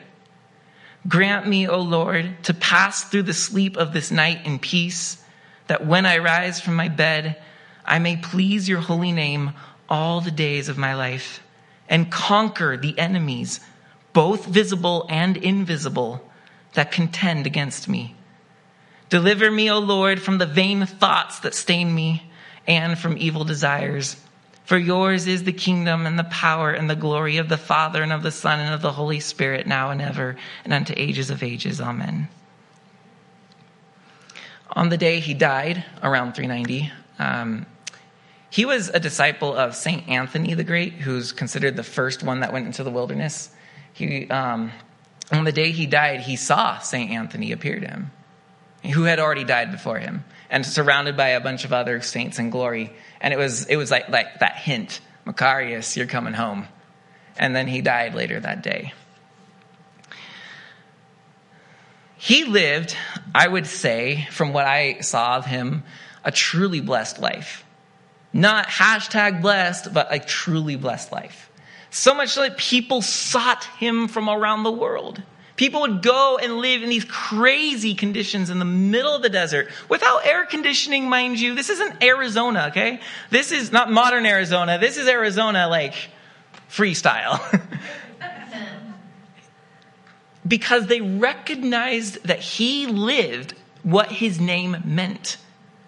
Grant 1.08 1.48
me, 1.48 1.68
O 1.68 1.82
Lord, 1.82 2.44
to 2.44 2.54
pass 2.54 3.04
through 3.04 3.24
the 3.24 3.34
sleep 3.34 3.76
of 3.76 3.92
this 3.92 4.12
night 4.12 4.46
in 4.46 4.60
peace, 4.60 5.24
that 5.68 5.86
when 5.86 6.06
I 6.06 6.20
rise 6.20 6.62
from 6.62 6.76
my 6.76 6.90
bed, 6.90 7.42
I 7.86 7.98
may 8.00 8.18
please 8.18 8.70
your 8.70 8.82
holy 8.82 9.12
name 9.12 9.54
all 9.90 10.22
the 10.22 10.32
days 10.32 10.70
of 10.70 10.78
my 10.78 10.94
life 10.94 11.42
and 11.90 12.12
conquer 12.12 12.78
the 12.78 12.98
enemies, 13.00 13.60
both 14.14 14.46
visible 14.46 15.06
and 15.10 15.38
invisible, 15.38 16.24
that 16.74 16.92
contend 16.92 17.48
against 17.48 17.90
me. 17.90 18.16
Deliver 19.12 19.52
me, 19.52 19.70
O 19.70 19.78
Lord, 19.78 20.20
from 20.20 20.40
the 20.40 20.48
vain 20.48 20.88
thoughts 20.88 21.42
that 21.42 21.54
stain 21.54 21.94
me 21.94 22.32
and 22.66 22.98
from 22.98 23.16
evil 23.20 23.44
desires 23.44 24.16
for 24.72 24.78
yours 24.78 25.28
is 25.28 25.44
the 25.44 25.52
kingdom 25.52 26.06
and 26.06 26.18
the 26.18 26.24
power 26.24 26.72
and 26.72 26.90
the 26.90 26.96
glory 26.96 27.36
of 27.36 27.50
the 27.50 27.58
Father 27.58 28.02
and 28.02 28.14
of 28.14 28.24
the 28.24 28.32
Son 28.32 28.58
and 28.58 28.74
of 28.74 28.82
the 28.82 28.94
Holy 28.94 29.20
Spirit, 29.20 29.68
now 29.68 29.90
and 29.90 30.02
ever, 30.02 30.38
and 30.64 30.72
unto 30.72 30.94
ages 30.96 31.30
of 31.30 31.44
ages. 31.44 31.82
Amen. 31.82 32.30
On 34.72 34.88
the 34.88 34.96
day 34.96 35.20
he 35.20 35.34
died, 35.34 35.84
around 36.02 36.36
390, 36.36 36.90
um, 37.20 37.66
he 38.50 38.64
was 38.64 38.88
a 38.88 39.00
disciple 39.02 39.54
of 39.54 39.76
Saint 39.76 40.08
Anthony 40.08 40.54
the 40.54 40.64
Great, 40.64 40.94
who's 40.94 41.34
considered 41.34 41.76
the 41.76 41.84
first 41.84 42.24
one 42.24 42.40
that 42.40 42.54
went 42.54 42.66
into 42.66 42.86
the 42.86 42.92
wilderness. 42.92 43.50
He, 43.92 44.30
um, 44.30 44.72
on 45.34 45.44
the 45.44 45.52
day 45.52 45.72
he 45.72 45.86
died, 45.86 46.22
he 46.22 46.38
saw 46.38 46.80
Saint 46.80 47.12
Anthony 47.12 47.52
appear 47.52 47.78
to 47.78 47.88
him, 47.88 48.12
who 48.84 49.04
had 49.04 49.20
already 49.20 49.44
died 49.44 49.72
before 49.72 50.00
him, 50.00 50.24
and 50.50 50.66
surrounded 50.66 51.16
by 51.16 51.30
a 51.30 51.42
bunch 51.42 51.66
of 51.66 51.74
other 51.74 52.02
saints 52.02 52.40
in 52.40 52.50
glory 52.50 52.94
and 53.22 53.34
it 53.34 53.38
was 53.38 53.68
it 53.68 53.78
was 53.78 53.92
like 53.92 54.10
like 54.10 54.40
that 54.40 54.58
hint, 54.58 55.00
Macarius, 55.26 55.96
you're 55.96 56.08
coming 56.08 56.34
home. 56.34 56.68
And 57.38 57.56
then 57.56 57.68
he 57.68 57.82
died 57.82 58.14
later 58.14 58.40
that 58.40 58.62
day. 58.62 58.94
He 62.18 62.44
lived, 62.44 62.96
I 63.34 63.48
would 63.48 63.66
say, 63.66 64.28
from 64.30 64.54
what 64.54 64.66
I 64.66 65.00
saw 65.00 65.38
of 65.38 65.46
him, 65.46 65.84
a 66.24 66.32
truly 66.32 66.82
blessed 66.82 67.20
life. 67.20 67.64
Not 68.34 68.68
hashtag 68.68 69.42
blessed, 69.42 69.94
but 69.94 70.08
a 70.12 70.20
truly 70.20 70.76
blessed 70.76 71.12
life. 71.12 71.50
So 71.90 72.14
much 72.14 72.36
that 72.36 72.58
people 72.58 73.02
sought 73.02 73.64
him 73.64 74.08
from 74.08 74.30
around 74.30 74.64
the 74.64 74.72
world. 74.72 75.22
People 75.62 75.82
would 75.82 76.02
go 76.02 76.40
and 76.42 76.58
live 76.58 76.82
in 76.82 76.90
these 76.90 77.06
crazy 77.06 77.94
conditions 77.94 78.50
in 78.50 78.58
the 78.58 78.66
middle 78.66 79.14
of 79.14 79.22
the 79.22 79.30
desert 79.30 79.70
without 79.90 80.26
air 80.26 80.44
conditioning, 80.48 81.08
mind 81.08 81.40
you. 81.40 81.54
This 81.54 81.70
isn't 81.70 82.04
Arizona, 82.04 82.70
okay? 82.72 83.00
This 83.30 83.52
is 83.52 83.72
not 83.72 83.92
modern 83.92 84.26
Arizona. 84.26 84.80
This 84.80 84.98
is 84.98 85.08
Arizona 85.08 85.68
like 85.68 85.94
freestyle. 86.68 87.40
because 90.48 90.88
they 90.88 91.00
recognized 91.00 92.24
that 92.24 92.40
he 92.40 92.88
lived 92.88 93.54
what 93.84 94.12
his 94.12 94.42
name 94.42 94.78
meant. 94.84 95.38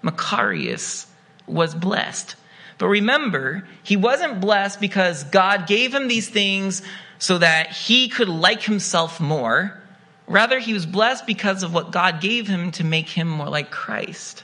Macarius 0.04 1.08
was 1.48 1.74
blessed. 1.74 2.36
But 2.84 2.90
remember, 2.90 3.66
he 3.82 3.96
wasn't 3.96 4.42
blessed 4.42 4.82
because 4.82 5.24
God 5.24 5.68
gave 5.68 5.96
him 5.96 6.10
these 6.10 6.28
things 6.28 6.82
so 7.18 7.38
that 7.38 7.72
he 7.72 8.10
could 8.10 8.28
like 8.28 8.62
himself 8.62 9.22
more. 9.22 9.82
Rather, 10.28 10.60
he 10.60 10.74
was 10.74 10.86
blessed 10.86 11.26
because 11.26 11.64
of 11.64 11.74
what 11.74 11.94
God 11.94 12.20
gave 12.20 12.46
him 12.46 12.72
to 12.72 12.84
make 12.84 13.08
him 13.08 13.30
more 13.30 13.48
like 13.48 13.72
Christ. 13.72 14.44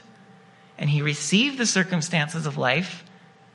And 0.78 0.88
he 0.88 1.02
received 1.02 1.58
the 1.58 1.66
circumstances 1.66 2.46
of 2.46 2.56
life 2.56 3.04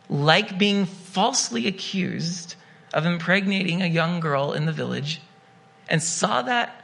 like 0.08 0.60
being 0.60 0.86
falsely 0.86 1.66
accused 1.66 2.54
of 2.94 3.08
impregnating 3.08 3.82
a 3.82 3.88
young 3.88 4.20
girl 4.20 4.54
in 4.54 4.68
the 4.68 4.72
village 4.72 5.20
and 5.90 6.04
saw 6.04 6.44
that 6.44 6.80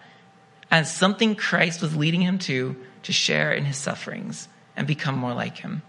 as 0.72 0.92
something 0.92 1.36
Christ 1.36 1.84
was 1.84 1.96
leading 1.96 2.22
him 2.22 2.40
to 2.40 2.76
to 3.04 3.14
share 3.14 3.52
in 3.52 3.66
his 3.66 3.78
sufferings 3.78 4.48
and 4.76 4.88
become 4.88 5.20
more 5.20 5.36
like 5.36 5.58
him. 5.58 5.84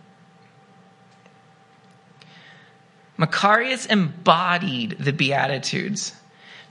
Macarius 3.22 3.86
embodied 3.86 4.96
the 4.98 5.12
Beatitudes 5.12 6.12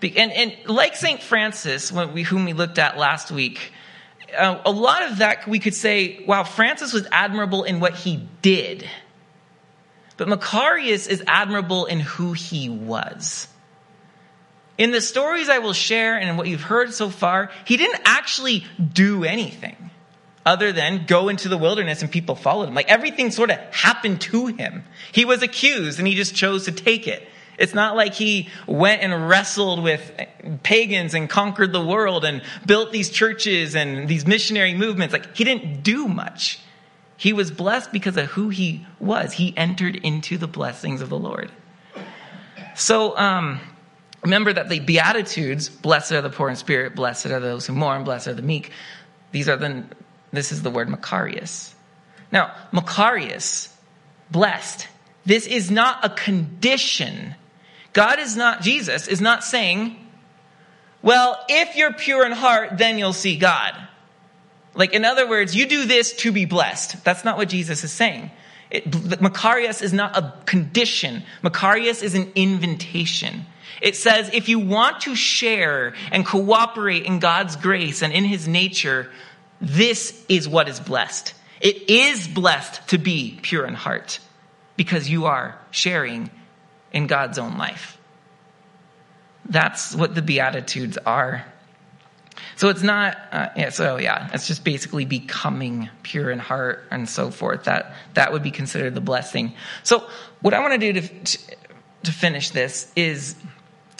and, 0.04 0.32
and 0.32 0.56
like 0.66 0.96
St. 0.96 1.22
Francis, 1.22 1.92
we, 1.92 2.24
whom 2.24 2.46
we 2.46 2.54
looked 2.54 2.80
at 2.80 2.98
last 2.98 3.32
week, 3.32 3.72
uh, 4.38 4.60
a 4.66 4.72
lot 4.72 5.04
of 5.04 5.20
that 5.20 5.48
we 5.48 5.60
could 5.60 5.76
say, 5.76 6.24
wow, 6.26 6.44
Francis 6.44 6.94
was 6.94 7.08
admirable 7.12 7.64
in 7.64 7.80
what 7.80 7.96
he 7.96 8.28
did. 8.42 8.88
But 10.18 10.28
Macarius 10.28 11.08
is 11.08 11.24
admirable 11.28 11.86
in 11.86 12.00
who 12.00 12.34
he 12.34 12.70
was. 12.70 13.48
In 14.78 14.92
the 14.92 15.02
stories 15.02 15.50
I 15.50 15.60
will 15.60 15.74
share 15.74 16.18
and 16.18 16.38
what 16.38 16.48
you've 16.48 16.62
heard 16.62 16.94
so 16.94 17.10
far, 17.10 17.52
he 17.66 17.78
didn't 17.78 18.02
actually 18.06 18.66
do 18.94 19.24
anything 19.24 19.91
other 20.46 20.72
than 20.72 21.06
go 21.06 21.30
into 21.30 21.50
the 21.50 21.58
wilderness 21.58 22.02
and 22.02 22.12
people 22.12 22.36
followed 22.36 22.68
him. 22.68 22.76
Like 22.76 22.90
everything 22.90 23.32
sort 23.32 23.52
of 23.52 23.58
happened 23.72 24.22
to 24.22 24.48
him. 24.48 24.84
He 25.12 25.26
was 25.26 25.44
accused 25.44 26.00
and 26.00 26.08
he 26.08 26.16
just 26.16 26.36
chose 26.36 26.66
to 26.66 26.72
take 26.72 27.08
it. 27.08 27.28
It's 27.58 27.74
not 27.76 27.96
like 27.96 28.16
he 28.16 28.50
went 28.66 29.04
and 29.04 29.30
wrestled 29.30 29.84
with 29.84 30.12
pagans 30.64 31.14
and 31.14 31.30
conquered 31.30 31.72
the 31.72 31.86
world 31.86 32.26
and 32.26 32.42
built 32.66 32.92
these 32.92 33.10
churches 33.10 33.76
and 33.76 34.08
these 34.08 34.26
missionary 34.26 34.74
movements. 34.74 35.14
Like 35.14 35.36
he 35.36 35.44
didn't 35.44 35.84
do 35.84 36.08
much. 36.08 36.60
He 37.18 37.34
was 37.34 37.52
blessed 37.52 37.92
because 37.92 38.18
of 38.18 38.26
who 38.32 38.50
he 38.50 38.88
was. 39.00 39.34
He 39.34 39.56
entered 39.56 39.96
into 39.96 40.40
the 40.40 40.48
blessings 40.48 41.02
of 41.02 41.10
the 41.10 41.20
Lord. 41.20 41.52
So, 42.74 43.16
um, 43.16 43.60
remember 44.24 44.52
that 44.52 44.70
the 44.70 44.80
Beatitudes, 44.80 45.70
blessed 45.70 46.14
are 46.14 46.22
the 46.22 46.32
poor 46.32 46.50
in 46.50 46.56
spirit, 46.56 46.96
blessed 46.96 47.28
are 47.28 47.40
those 47.40 47.68
who 47.68 47.74
mourn, 47.74 48.04
blessed 48.04 48.30
are 48.30 48.34
the 48.34 48.42
meek. 48.42 48.72
These 49.32 49.48
are 49.50 49.56
the, 49.56 49.84
this 50.32 50.52
is 50.52 50.62
the 50.62 50.70
word 50.70 50.88
Macarius. 50.88 51.74
Now, 52.32 52.54
Macarius, 52.72 53.70
blessed, 54.30 54.88
this 55.26 55.46
is 55.46 55.70
not 55.70 56.06
a 56.06 56.10
condition 56.10 57.36
God 57.94 58.20
is 58.20 58.38
not, 58.38 58.62
Jesus 58.62 59.08
is 59.08 59.20
not 59.20 59.44
saying, 59.44 59.98
well, 61.02 61.38
if 61.50 61.76
you're 61.76 61.94
pure 61.94 62.26
in 62.26 62.32
heart, 62.32 62.78
then 62.78 62.98
you'll 62.98 63.14
see 63.14 63.38
God. 63.38 63.76
Like, 64.74 64.94
in 64.94 65.04
other 65.04 65.28
words, 65.28 65.56
you 65.56 65.66
do 65.66 65.86
this 65.86 66.14
to 66.18 66.32
be 66.32 66.46
blessed. 66.46 67.04
That's 67.04 67.26
not 67.26 67.38
what 67.38 67.50
Jesus 67.50 67.84
is 67.84 67.92
saying. 67.92 68.32
It, 68.70 68.90
Macarius 68.90 69.82
is 69.82 69.92
not 69.92 70.16
a 70.16 70.34
condition. 70.46 71.24
Macarius 71.44 72.02
is 72.02 72.16
an 72.16 72.32
invitation. 72.36 73.46
It 73.82 73.98
says 73.98 74.30
if 74.32 74.48
you 74.48 74.60
want 74.60 75.02
to 75.02 75.16
share 75.16 75.94
and 76.12 76.26
cooperate 76.26 77.04
in 77.04 77.20
God's 77.20 77.58
grace 77.58 78.02
and 78.02 78.14
in 78.14 78.24
his 78.24 78.48
nature, 78.48 79.12
This 79.62 80.26
is 80.28 80.50
what 80.50 80.68
is 80.68 80.80
blessed. 80.80 81.36
It 81.62 81.90
is 81.90 82.28
blessed 82.28 82.90
to 82.90 82.98
be 82.98 83.40
pure 83.42 83.66
in 83.66 83.76
heart 83.76 84.20
because 84.76 85.08
you 85.08 85.26
are 85.26 85.60
sharing 85.70 86.32
in 86.92 87.06
God's 87.06 87.38
own 87.38 87.58
life. 87.58 88.00
That's 89.46 89.96
what 89.96 90.16
the 90.16 90.24
Beatitudes 90.24 90.98
are. 91.06 91.46
So 92.56 92.70
it's 92.70 92.82
not, 92.82 93.18
uh, 93.32 93.50
yeah, 93.56 93.70
so 93.70 93.98
yeah, 93.98 94.30
it's 94.34 94.48
just 94.48 94.64
basically 94.64 95.06
becoming 95.06 95.90
pure 96.02 96.32
in 96.32 96.40
heart 96.40 96.84
and 96.90 97.08
so 97.08 97.30
forth. 97.30 97.66
That, 97.66 97.94
that 98.16 98.32
would 98.34 98.44
be 98.44 98.52
considered 98.52 98.96
the 98.96 99.02
blessing. 99.02 99.54
So 99.84 100.08
what 100.42 100.54
I 100.54 100.60
want 100.60 100.80
to 100.80 100.94
do 100.94 101.02
to, 101.02 101.38
to 102.04 102.12
finish 102.12 102.50
this 102.50 102.92
is 102.96 103.36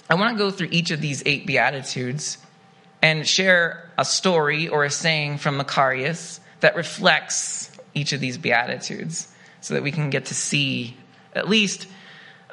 I 0.10 0.16
want 0.16 0.36
to 0.36 0.44
go 0.44 0.50
through 0.50 0.70
each 0.72 0.92
of 0.92 1.02
these 1.02 1.22
eight 1.26 1.46
Beatitudes 1.46 2.38
and 3.02 3.28
share 3.28 3.90
a 3.98 4.06
story 4.06 4.68
or 4.68 4.84
a 4.84 4.90
saying 4.90 5.38
from 5.38 5.58
Macarius 5.58 6.40
that 6.60 6.76
reflects 6.76 7.72
each 7.94 8.14
of 8.14 8.20
these 8.20 8.38
Beatitudes 8.38 9.28
so 9.62 9.74
that 9.74 9.84
we 9.84 9.92
can 9.92 10.10
get 10.10 10.26
to 10.26 10.36
see, 10.36 10.96
at 11.34 11.50
least 11.50 11.88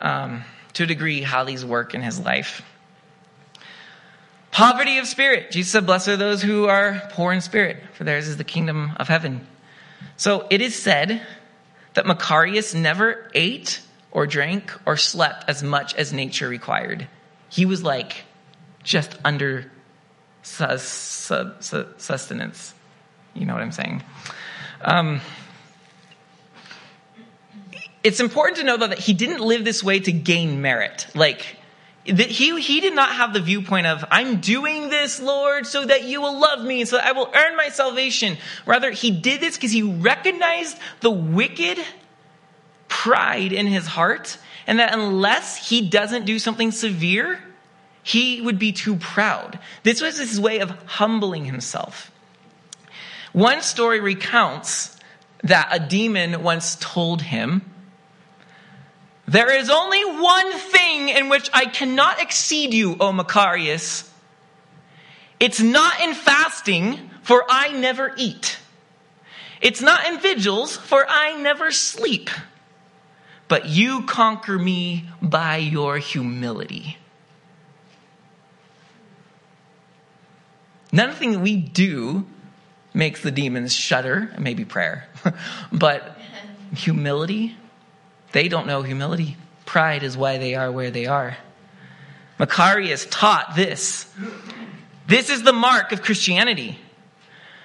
um, 0.00 0.44
to 0.74 0.84
a 0.84 0.86
degree, 0.86 1.22
how 1.22 1.44
these 1.44 1.64
work 1.64 1.94
in 1.94 2.02
his 2.02 2.18
life. 2.18 2.62
Poverty 4.50 4.98
of 4.98 5.06
spirit. 5.06 5.50
Jesus 5.50 5.72
said, 5.72 5.86
Blessed 5.86 6.08
are 6.08 6.16
those 6.16 6.42
who 6.42 6.66
are 6.66 7.02
poor 7.10 7.32
in 7.32 7.40
spirit, 7.40 7.82
for 7.92 8.04
theirs 8.04 8.28
is 8.28 8.36
the 8.36 8.44
kingdom 8.44 8.92
of 8.96 9.08
heaven. 9.08 9.46
So 10.16 10.46
it 10.50 10.60
is 10.60 10.74
said 10.74 11.22
that 11.94 12.06
Macarius 12.06 12.74
never 12.74 13.30
ate 13.34 13.80
or 14.10 14.26
drank 14.26 14.72
or 14.86 14.96
slept 14.96 15.44
as 15.48 15.62
much 15.62 15.94
as 15.94 16.12
nature 16.12 16.48
required. 16.48 17.06
He 17.48 17.66
was 17.66 17.82
like 17.82 18.24
just 18.82 19.16
under 19.24 19.70
sustenance. 20.42 22.74
You 23.34 23.46
know 23.46 23.52
what 23.52 23.62
I'm 23.62 23.72
saying? 23.72 24.02
Um, 24.80 25.20
it's 28.02 28.20
important 28.20 28.58
to 28.58 28.64
know 28.64 28.76
though 28.76 28.88
that 28.88 28.98
he 28.98 29.12
didn't 29.12 29.40
live 29.40 29.64
this 29.64 29.82
way 29.82 30.00
to 30.00 30.12
gain 30.12 30.60
merit. 30.60 31.06
Like, 31.14 31.56
that 32.06 32.30
he, 32.30 32.58
he 32.60 32.80
did 32.80 32.94
not 32.94 33.10
have 33.10 33.34
the 33.34 33.40
viewpoint 33.40 33.86
of, 33.86 34.04
I'm 34.10 34.40
doing 34.40 34.88
this, 34.88 35.20
Lord, 35.20 35.66
so 35.66 35.84
that 35.84 36.04
you 36.04 36.22
will 36.22 36.38
love 36.38 36.64
me, 36.64 36.86
so 36.86 36.96
that 36.96 37.04
I 37.04 37.12
will 37.12 37.30
earn 37.34 37.56
my 37.56 37.68
salvation. 37.68 38.38
Rather, 38.64 38.90
he 38.90 39.10
did 39.10 39.42
this 39.42 39.56
because 39.56 39.72
he 39.72 39.82
recognized 39.82 40.78
the 41.00 41.10
wicked 41.10 41.78
pride 42.88 43.52
in 43.52 43.66
his 43.66 43.86
heart, 43.86 44.38
and 44.66 44.78
that 44.78 44.94
unless 44.94 45.68
he 45.68 45.86
doesn't 45.86 46.24
do 46.24 46.38
something 46.38 46.70
severe, 46.70 47.38
he 48.08 48.40
would 48.40 48.58
be 48.58 48.72
too 48.72 48.96
proud. 48.96 49.58
This 49.82 50.00
was 50.00 50.16
his 50.16 50.40
way 50.40 50.60
of 50.60 50.70
humbling 50.86 51.44
himself. 51.44 52.10
One 53.34 53.60
story 53.60 54.00
recounts 54.00 54.96
that 55.44 55.68
a 55.70 55.78
demon 55.78 56.42
once 56.42 56.78
told 56.80 57.20
him, 57.20 57.70
There 59.26 59.54
is 59.54 59.68
only 59.68 60.02
one 60.06 60.52
thing 60.52 61.10
in 61.10 61.28
which 61.28 61.50
I 61.52 61.66
cannot 61.66 62.22
exceed 62.22 62.72
you, 62.72 62.96
O 62.98 63.12
Macarius. 63.12 64.10
It's 65.38 65.60
not 65.60 66.00
in 66.00 66.14
fasting, 66.14 67.10
for 67.20 67.44
I 67.46 67.72
never 67.72 68.14
eat. 68.16 68.56
It's 69.60 69.82
not 69.82 70.06
in 70.06 70.18
vigils, 70.18 70.78
for 70.78 71.04
I 71.06 71.36
never 71.42 71.70
sleep. 71.72 72.30
But 73.48 73.66
you 73.66 74.04
conquer 74.04 74.58
me 74.58 75.10
by 75.20 75.58
your 75.58 75.98
humility. 75.98 76.96
Nothing 80.98 81.42
we 81.42 81.54
do 81.54 82.26
makes 82.92 83.22
the 83.22 83.30
demons 83.30 83.72
shudder, 83.72 84.34
maybe 84.36 84.64
prayer. 84.64 85.06
but 85.72 86.18
humility, 86.74 87.54
they 88.32 88.48
don't 88.48 88.66
know 88.66 88.82
humility. 88.82 89.36
Pride 89.64 90.02
is 90.02 90.16
why 90.16 90.38
they 90.38 90.56
are 90.56 90.72
where 90.72 90.90
they 90.90 91.06
are. 91.06 91.36
Macarius 92.36 93.06
taught 93.08 93.54
this. 93.54 94.12
This 95.06 95.30
is 95.30 95.44
the 95.44 95.52
mark 95.52 95.92
of 95.92 96.02
Christianity. 96.02 96.76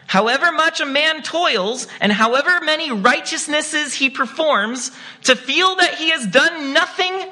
However 0.06 0.52
much 0.52 0.80
a 0.80 0.86
man 0.86 1.24
toils 1.24 1.88
and 2.00 2.12
however 2.12 2.62
many 2.62 2.91
righteousnesses 2.91 3.96
he 3.96 4.12
performs, 4.12 4.91
to 5.24 5.36
feel 5.36 5.78
that 5.78 5.96
he 5.96 6.12
has 6.12 6.28
done 6.28 6.72
nothing 6.72 7.32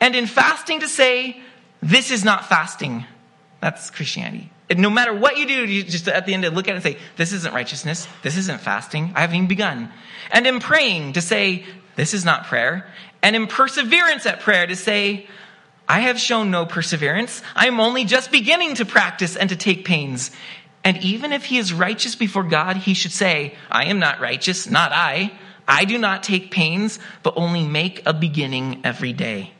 and 0.00 0.16
in 0.16 0.26
fasting 0.26 0.80
to 0.80 0.88
say, 0.88 1.40
this 1.80 2.10
is 2.10 2.24
not 2.24 2.48
fasting. 2.48 3.04
That's 3.60 3.90
Christianity 3.90 4.50
no 4.78 4.90
matter 4.90 5.12
what 5.12 5.36
you 5.36 5.46
do, 5.46 5.66
you 5.66 5.82
just 5.82 6.06
at 6.06 6.26
the 6.26 6.34
end 6.34 6.44
look 6.54 6.68
at 6.68 6.72
it 6.72 6.74
and 6.74 6.82
say, 6.82 6.98
this 7.16 7.32
isn't 7.32 7.52
righteousness. 7.52 8.06
This 8.22 8.36
isn't 8.36 8.60
fasting. 8.60 9.12
I 9.16 9.22
haven't 9.22 9.36
even 9.36 9.48
begun. 9.48 9.90
And 10.30 10.46
in 10.46 10.60
praying 10.60 11.14
to 11.14 11.20
say, 11.20 11.64
this 11.96 12.14
is 12.14 12.24
not 12.24 12.46
prayer. 12.46 12.86
And 13.22 13.34
in 13.34 13.46
perseverance 13.46 14.26
at 14.26 14.40
prayer 14.40 14.66
to 14.66 14.76
say, 14.76 15.26
I 15.88 16.00
have 16.00 16.20
shown 16.20 16.52
no 16.52 16.66
perseverance. 16.66 17.42
I 17.56 17.66
am 17.66 17.80
only 17.80 18.04
just 18.04 18.30
beginning 18.30 18.76
to 18.76 18.84
practice 18.84 19.36
and 19.36 19.48
to 19.50 19.56
take 19.56 19.84
pains. 19.84 20.30
And 20.84 20.96
even 20.98 21.32
if 21.32 21.44
he 21.44 21.58
is 21.58 21.74
righteous 21.74 22.14
before 22.14 22.44
God, 22.44 22.76
he 22.76 22.94
should 22.94 23.12
say, 23.12 23.56
I 23.70 23.86
am 23.86 23.98
not 23.98 24.20
righteous, 24.20 24.70
not 24.70 24.92
I. 24.92 25.32
I 25.66 25.84
do 25.84 25.98
not 25.98 26.22
take 26.22 26.50
pains, 26.50 26.98
but 27.22 27.34
only 27.36 27.66
make 27.66 28.02
a 28.06 28.14
beginning 28.14 28.82
every 28.84 29.12
day. 29.12 29.52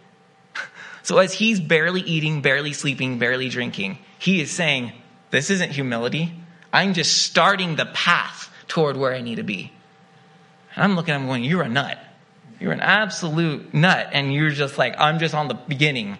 So 1.02 1.16
as 1.16 1.32
he's 1.32 1.58
barely 1.58 2.02
eating, 2.02 2.42
barely 2.42 2.74
sleeping, 2.74 3.18
barely 3.18 3.48
drinking, 3.48 3.98
he 4.18 4.42
is 4.42 4.50
saying, 4.50 4.92
this 5.30 5.50
isn't 5.50 5.70
humility. 5.70 6.32
I'm 6.72 6.94
just 6.94 7.22
starting 7.22 7.76
the 7.76 7.86
path 7.86 8.52
toward 8.68 8.96
where 8.96 9.14
I 9.14 9.20
need 9.20 9.36
to 9.36 9.42
be. 9.42 9.72
And 10.74 10.84
I'm 10.84 10.96
looking 10.96 11.14
at 11.14 11.20
him 11.20 11.26
going, 11.26 11.44
You're 11.44 11.62
a 11.62 11.68
nut. 11.68 11.98
You're 12.60 12.72
an 12.72 12.80
absolute 12.80 13.72
nut. 13.72 14.10
And 14.12 14.32
you're 14.32 14.50
just 14.50 14.78
like, 14.78 14.94
I'm 14.98 15.18
just 15.18 15.34
on 15.34 15.48
the 15.48 15.54
beginning. 15.54 16.18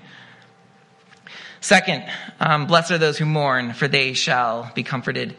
Second, 1.61 2.05
um, 2.41 2.67
blessed 2.67 2.93
are 2.93 2.99
those 2.99 3.19
who 3.19 3.27
mourn, 3.27 3.75
for 3.75 3.87
they 3.87 4.15
shall 4.15 4.73
be 4.75 4.83
comforted. 4.83 5.37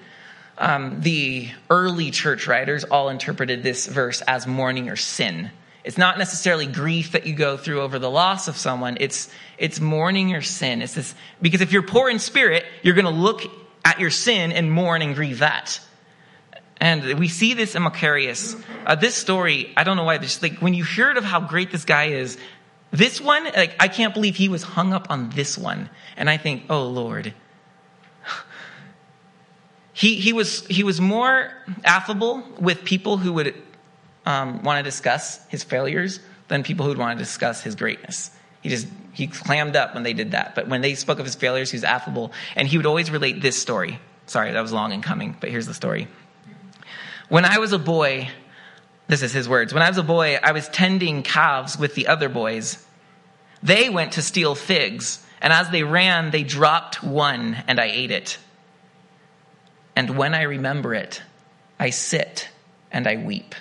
Um, 0.58 1.02
the 1.02 1.50
early 1.72 2.12
church 2.12 2.46
writers 2.46 2.84
all 2.84 3.10
interpreted 3.10 3.64
this 3.64 3.88
verse 3.88 4.22
as 4.22 4.46
mourning 4.46 4.90
or 4.90 4.96
sin. 4.96 5.50
It's 5.84 5.98
not 5.98 6.20
necessarily 6.20 6.68
grief 6.68 7.14
that 7.14 7.26
you 7.26 7.34
go 7.34 7.58
through 7.58 7.82
over 7.82 7.98
the 7.98 8.10
loss 8.10 8.48
of 8.48 8.56
someone. 8.56 8.98
It's, 9.00 9.32
it's 9.58 9.80
mourning 9.80 10.30
your 10.30 10.44
sin. 10.44 10.84
It's 10.84 10.94
this, 10.94 11.16
because 11.42 11.62
if 11.62 11.72
you're 11.72 11.82
poor 11.82 12.08
in 12.08 12.20
spirit, 12.20 12.66
you're 12.84 12.94
going 12.94 13.06
to 13.06 13.12
look 13.12 13.42
at 13.84 14.00
your 14.00 14.10
sin 14.10 14.52
and 14.52 14.72
mourn 14.72 15.02
and 15.02 15.16
grieve 15.16 15.40
that. 15.40 15.80
And 16.78 17.20
we 17.20 17.28
see 17.28 17.54
this 17.54 17.76
in 17.76 17.84
Macarius. 17.84 18.62
Uh, 18.86 18.96
this 18.96 19.14
story, 19.14 19.72
I 19.78 19.84
don't 19.84 19.98
know 19.98 20.04
why, 20.04 20.18
just 20.18 20.42
like 20.42 20.58
when 20.58 20.74
you 20.74 20.84
heard 20.84 21.18
of 21.18 21.24
how 21.24 21.40
great 21.40 21.72
this 21.72 21.86
guy 21.86 22.06
is, 22.06 22.38
this 22.90 23.22
one, 23.22 23.44
like, 23.46 23.76
I 23.80 23.88
can't 23.88 24.14
believe 24.14 24.36
he 24.36 24.50
was 24.50 24.64
hung 24.64 24.92
up 24.92 25.08
on 25.10 25.30
this 25.30 25.58
one. 25.58 25.90
And 26.18 26.30
I 26.30 26.38
think, 26.38 26.64
oh 26.70 26.88
Lord. 26.88 27.34
He, 29.94 30.16
he, 30.16 30.32
was, 30.32 30.66
he 30.68 30.84
was 30.84 31.02
more 31.02 31.52
affable 31.84 32.44
with 32.60 32.86
people 32.86 33.18
who 33.18 33.34
would 33.34 33.54
um, 34.26 34.64
want 34.64 34.80
to 34.80 34.84
discuss 34.84 35.46
his 35.48 35.66
failures 35.66 36.22
than 36.48 36.64
people 36.64 36.86
who 36.86 36.90
would 36.92 36.98
want 36.98 37.20
to 37.20 37.24
discuss 37.24 37.62
his 37.62 37.76
greatness. 37.76 38.32
He 38.62 38.70
just 38.70 38.88
he 39.14 39.28
clammed 39.28 39.76
up 39.76 39.94
when 39.94 40.04
they 40.04 40.14
did 40.14 40.32
that. 40.32 40.56
But 40.56 40.68
when 40.68 40.82
they 40.82 40.96
spoke 40.96 41.20
of 41.20 41.26
his 41.26 41.36
failures, 41.36 41.72
he 41.72 41.78
was 41.78 41.84
affable, 41.84 42.32
and 42.56 42.68
he 42.68 42.78
would 42.78 42.86
always 42.86 43.12
relate 43.12 43.42
this 43.42 43.62
story. 43.62 44.00
Sorry, 44.26 44.52
that 44.52 44.62
was 44.62 44.72
long 44.72 44.94
in 44.94 45.02
coming, 45.02 45.36
but 45.40 45.50
here's 45.50 45.68
the 45.68 45.74
story. 45.74 46.08
When 47.28 47.44
I 47.46 47.60
was 47.60 47.74
a 47.74 47.80
boy, 47.80 48.30
this 49.08 49.22
is 49.22 49.34
his 49.34 49.50
words. 49.50 49.74
When 49.74 49.84
I 49.84 49.90
was 49.90 49.98
a 49.98 50.04
boy, 50.04 50.40
I 50.42 50.54
was 50.54 50.70
tending 50.70 51.24
calves 51.24 51.78
with 51.78 51.96
the 51.96 52.08
other 52.08 52.30
boys. 52.30 52.86
They 53.62 53.90
went 53.90 54.14
to 54.14 54.22
steal 54.22 54.56
figs, 54.56 55.26
and 55.42 55.52
as 55.52 55.70
they 55.70 55.84
ran, 55.84 56.32
they 56.32 56.44
dropped 56.44 57.04
one, 57.04 57.58
and 57.68 57.80
I 57.80 57.86
ate 57.86 58.12
it. 58.12 58.38
And 59.96 60.18
when 60.18 60.34
I 60.34 60.44
remember 60.44 60.94
it, 60.94 61.22
I 61.80 61.90
sit 61.90 62.50
and 62.92 63.08
I 63.08 63.18
weep. 63.18 63.56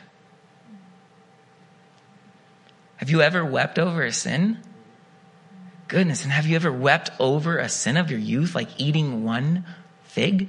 Have 2.96 3.10
you 3.10 3.22
ever 3.22 3.44
wept 3.44 3.78
over 3.78 4.04
a 4.04 4.12
sin? 4.12 4.58
Goodness, 5.90 6.22
and 6.22 6.30
have 6.30 6.46
you 6.46 6.54
ever 6.54 6.70
wept 6.70 7.10
over 7.18 7.58
a 7.58 7.68
sin 7.68 7.96
of 7.96 8.12
your 8.12 8.20
youth, 8.20 8.54
like 8.54 8.68
eating 8.80 9.24
one 9.24 9.64
fig? 10.04 10.48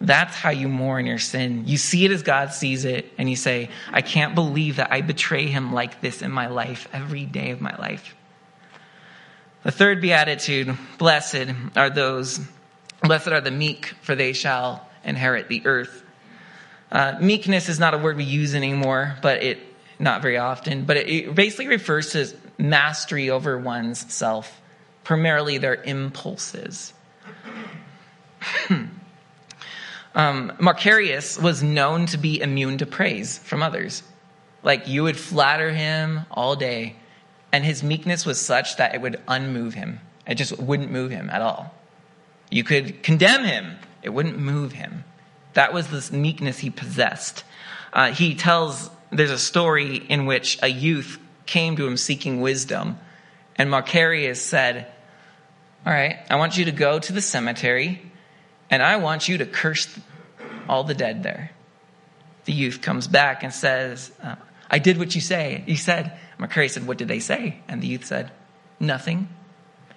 That's 0.00 0.36
how 0.36 0.50
you 0.50 0.68
mourn 0.68 1.06
your 1.06 1.18
sin. 1.18 1.64
You 1.66 1.76
see 1.76 2.04
it 2.04 2.12
as 2.12 2.22
God 2.22 2.52
sees 2.52 2.84
it, 2.84 3.12
and 3.18 3.28
you 3.28 3.34
say, 3.34 3.68
I 3.90 4.00
can't 4.02 4.36
believe 4.36 4.76
that 4.76 4.92
I 4.92 5.00
betray 5.00 5.46
him 5.46 5.72
like 5.72 6.00
this 6.00 6.22
in 6.22 6.30
my 6.30 6.46
life 6.46 6.86
every 6.92 7.26
day 7.26 7.50
of 7.50 7.60
my 7.60 7.76
life. 7.78 8.14
The 9.64 9.72
third 9.72 10.00
beatitude 10.00 10.72
blessed 10.96 11.48
are 11.74 11.90
those, 11.90 12.38
blessed 13.02 13.28
are 13.28 13.40
the 13.40 13.50
meek, 13.50 13.86
for 14.02 14.14
they 14.14 14.34
shall 14.34 14.86
inherit 15.02 15.48
the 15.48 15.66
earth. 15.66 16.04
Uh, 16.92 17.18
meekness 17.20 17.68
is 17.68 17.80
not 17.80 17.92
a 17.92 17.98
word 17.98 18.16
we 18.16 18.22
use 18.22 18.54
anymore, 18.54 19.16
but 19.20 19.42
it 19.42 19.58
not 19.98 20.22
very 20.22 20.38
often, 20.38 20.84
but 20.84 20.96
it 20.96 21.34
basically 21.34 21.66
refers 21.66 22.12
to 22.12 22.26
mastery 22.60 23.30
over 23.30 23.58
one's 23.58 24.12
self, 24.12 24.60
primarily 25.04 25.58
their 25.58 25.82
impulses. 25.82 26.92
Um, 30.14 30.52
Macarius 30.58 31.40
was 31.40 31.62
known 31.62 32.06
to 32.06 32.18
be 32.18 32.40
immune 32.40 32.78
to 32.78 32.86
praise 32.86 33.38
from 33.38 33.62
others. 33.62 34.02
Like 34.62 34.88
you 34.88 35.04
would 35.04 35.16
flatter 35.16 35.70
him 35.70 36.26
all 36.30 36.56
day, 36.56 36.96
and 37.52 37.64
his 37.64 37.82
meekness 37.82 38.26
was 38.26 38.40
such 38.40 38.76
that 38.76 38.94
it 38.94 39.00
would 39.00 39.20
unmove 39.28 39.74
him. 39.74 40.00
It 40.26 40.34
just 40.34 40.58
wouldn't 40.58 40.90
move 40.90 41.10
him 41.10 41.30
at 41.30 41.42
all. 41.42 41.74
You 42.50 42.64
could 42.64 43.02
condemn 43.02 43.44
him, 43.44 43.76
it 44.02 44.10
wouldn't 44.10 44.38
move 44.38 44.72
him. 44.72 45.04
That 45.54 45.72
was 45.72 45.88
this 45.88 46.10
meekness 46.10 46.58
he 46.58 46.70
possessed. 46.70 47.44
Uh, 47.92 48.12
he 48.12 48.34
tells, 48.34 48.90
there's 49.10 49.30
a 49.30 49.38
story 49.38 49.96
in 49.96 50.26
which 50.26 50.58
a 50.62 50.68
youth 50.68 51.18
came 51.50 51.76
to 51.76 51.86
him 51.86 51.96
seeking 51.96 52.40
wisdom, 52.40 52.96
and 53.56 53.68
Macarius 53.68 54.36
said, 54.36 54.86
All 55.84 55.92
right, 55.92 56.18
I 56.30 56.36
want 56.36 56.56
you 56.56 56.66
to 56.66 56.72
go 56.72 56.98
to 56.98 57.12
the 57.12 57.20
cemetery, 57.20 58.00
and 58.70 58.82
I 58.82 58.96
want 58.96 59.28
you 59.28 59.38
to 59.38 59.46
curse 59.46 59.88
all 60.68 60.84
the 60.84 60.94
dead 60.94 61.22
there. 61.24 61.50
The 62.44 62.52
youth 62.52 62.80
comes 62.80 63.08
back 63.08 63.42
and 63.42 63.52
says, 63.52 64.12
uh, 64.22 64.36
I 64.70 64.78
did 64.78 64.98
what 64.98 65.14
you 65.14 65.20
say. 65.20 65.64
You 65.66 65.76
said, 65.76 66.16
Macarius 66.38 66.74
said, 66.74 66.86
What 66.86 66.98
did 66.98 67.08
they 67.08 67.18
say? 67.18 67.60
And 67.68 67.82
the 67.82 67.88
youth 67.88 68.04
said, 68.04 68.30
Nothing. 68.78 69.28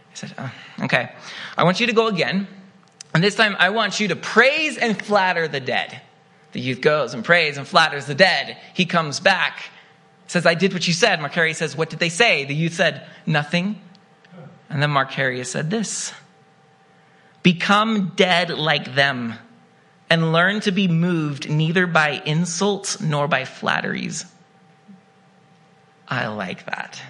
He 0.10 0.18
said, 0.18 0.34
oh, 0.38 0.52
Okay, 0.82 1.12
I 1.56 1.64
want 1.64 1.80
you 1.80 1.88
to 1.88 1.94
go 1.94 2.08
again. 2.08 2.48
And 3.14 3.24
this 3.24 3.36
time 3.36 3.56
I 3.60 3.70
want 3.70 4.00
you 4.00 4.08
to 4.08 4.16
praise 4.16 4.78
and 4.78 5.00
flatter 5.00 5.48
the 5.48 5.60
dead. 5.60 6.02
The 6.54 6.60
youth 6.60 6.82
goes 6.82 7.14
and 7.14 7.24
prays 7.24 7.58
and 7.58 7.68
flatters 7.68 8.08
the 8.08 8.16
dead. 8.16 8.58
He 8.74 8.86
comes 8.86 9.20
back, 9.20 9.70
says, 10.28 10.46
I 10.46 10.54
did 10.54 10.74
what 10.74 10.88
you 10.88 10.94
said. 10.94 11.20
Macarius 11.20 11.58
says, 11.58 11.76
What 11.76 11.90
did 11.90 12.00
they 12.00 12.10
say? 12.10 12.46
The 12.46 12.56
youth 12.56 12.74
said, 12.74 13.06
Nothing. 13.26 13.82
And 14.70 14.82
then 14.82 14.90
Macarius 14.90 15.48
said 15.48 15.70
this 15.70 16.14
Become 17.44 18.14
dead 18.16 18.50
like 18.50 18.96
them, 18.96 19.36
and 20.10 20.32
learn 20.32 20.62
to 20.62 20.72
be 20.72 20.88
moved 20.88 21.50
neither 21.50 21.88
by 21.88 22.22
insults 22.26 23.02
nor 23.02 23.28
by 23.28 23.46
flatteries. 23.46 24.26
I 26.08 26.28
like 26.28 26.66
that. 26.66 27.02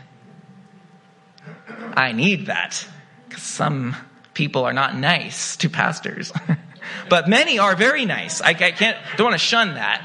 I 1.96 2.12
need 2.12 2.48
that. 2.48 2.88
Because 3.28 3.44
some 3.44 3.96
people 4.34 4.64
are 4.64 4.74
not 4.74 4.96
nice 4.96 5.58
to 5.58 5.70
pastors. 5.70 6.32
but 7.10 7.28
many 7.28 7.60
are 7.60 7.76
very 7.76 8.06
nice. 8.06 8.42
I, 8.42 8.50
I 8.50 8.54
can't, 8.54 8.98
don't 9.18 9.26
want 9.26 9.40
to 9.40 9.46
shun 9.46 9.76
that. 9.76 10.04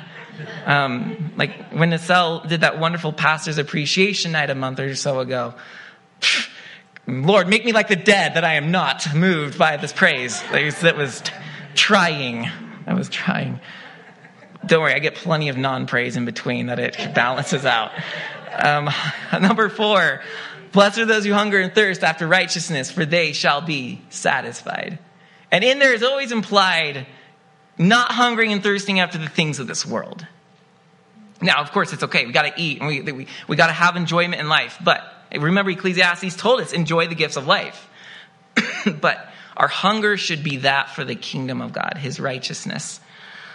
Um, 0.66 1.32
like 1.36 1.70
when 1.70 1.90
Nacelle 1.90 2.40
did 2.40 2.62
that 2.62 2.78
wonderful 2.78 3.12
pastor's 3.12 3.58
appreciation 3.58 4.32
night 4.32 4.50
a 4.50 4.54
month 4.54 4.80
or 4.80 4.94
so 4.94 5.20
ago. 5.20 5.54
Lord, 7.06 7.48
make 7.48 7.64
me 7.64 7.72
like 7.72 7.88
the 7.88 7.96
dead 7.96 8.34
that 8.34 8.44
I 8.44 8.54
am 8.54 8.70
not 8.70 9.14
moved 9.14 9.58
by 9.58 9.78
this 9.78 9.92
praise. 9.92 10.42
That 10.52 10.94
was 10.96 11.22
trying. 11.74 12.50
I 12.86 12.94
was 12.94 13.08
trying. 13.08 13.60
Don't 14.66 14.82
worry, 14.82 14.92
I 14.92 14.98
get 14.98 15.14
plenty 15.14 15.48
of 15.48 15.56
non 15.56 15.86
praise 15.86 16.16
in 16.16 16.24
between 16.24 16.66
that 16.66 16.78
it 16.78 17.14
balances 17.14 17.64
out. 17.64 17.92
Um, 18.52 18.90
number 19.40 19.68
four, 19.68 20.20
blessed 20.72 20.98
are 20.98 21.06
those 21.06 21.24
who 21.24 21.32
hunger 21.32 21.58
and 21.58 21.74
thirst 21.74 22.04
after 22.04 22.26
righteousness, 22.26 22.90
for 22.90 23.06
they 23.06 23.32
shall 23.32 23.60
be 23.60 24.02
satisfied. 24.10 24.98
And 25.50 25.64
in 25.64 25.78
there 25.78 25.94
is 25.94 26.02
always 26.02 26.32
implied 26.32 27.06
not 27.78 28.12
hungering 28.12 28.52
and 28.52 28.62
thirsting 28.62 29.00
after 29.00 29.18
the 29.18 29.28
things 29.28 29.58
of 29.58 29.66
this 29.66 29.86
world. 29.86 30.26
Now, 31.40 31.60
of 31.60 31.70
course, 31.70 31.92
it's 31.92 32.02
okay. 32.02 32.26
We 32.26 32.32
got 32.32 32.42
to 32.42 32.60
eat 32.60 32.80
and 32.80 32.88
we, 32.88 33.00
we, 33.00 33.26
we 33.46 33.56
got 33.56 33.68
to 33.68 33.72
have 33.72 33.96
enjoyment 33.96 34.40
in 34.40 34.48
life. 34.48 34.78
But 34.82 35.02
remember, 35.32 35.70
Ecclesiastes 35.70 36.36
told 36.36 36.60
us 36.60 36.72
enjoy 36.72 37.06
the 37.06 37.14
gifts 37.14 37.36
of 37.36 37.46
life. 37.46 37.88
but 39.00 39.28
our 39.56 39.68
hunger 39.68 40.16
should 40.16 40.42
be 40.42 40.58
that 40.58 40.90
for 40.90 41.04
the 41.04 41.14
kingdom 41.14 41.60
of 41.60 41.72
God, 41.72 41.96
his 41.96 42.18
righteousness. 42.18 43.00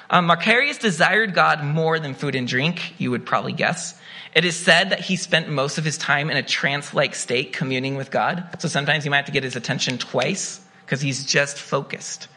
Um, 0.10 0.28
Macarius 0.28 0.80
desired 0.80 1.34
God 1.34 1.64
more 1.64 2.00
than 2.00 2.14
food 2.14 2.36
and 2.36 2.48
drink, 2.48 2.94
you 3.00 3.12
would 3.12 3.26
probably 3.26 3.54
guess. 3.54 4.00
It 4.36 4.46
is 4.46 4.56
said 4.56 4.90
that 4.90 5.00
he 5.00 5.16
spent 5.16 5.50
most 5.50 5.78
of 5.78 5.86
his 5.86 5.98
time 5.98 6.30
in 6.30 6.38
a 6.38 6.44
trance 6.44 6.94
like 6.94 7.16
state 7.16 7.54
communing 7.54 7.96
with 7.96 8.12
God. 8.12 8.48
So 8.60 8.68
sometimes 8.68 9.04
he 9.04 9.10
might 9.10 9.18
have 9.18 9.26
to 9.26 9.32
get 9.32 9.44
his 9.44 9.56
attention 9.56 9.98
twice 9.98 10.60
because 10.86 11.02
he's 11.02 11.26
just 11.26 11.58
focused. 11.58 12.28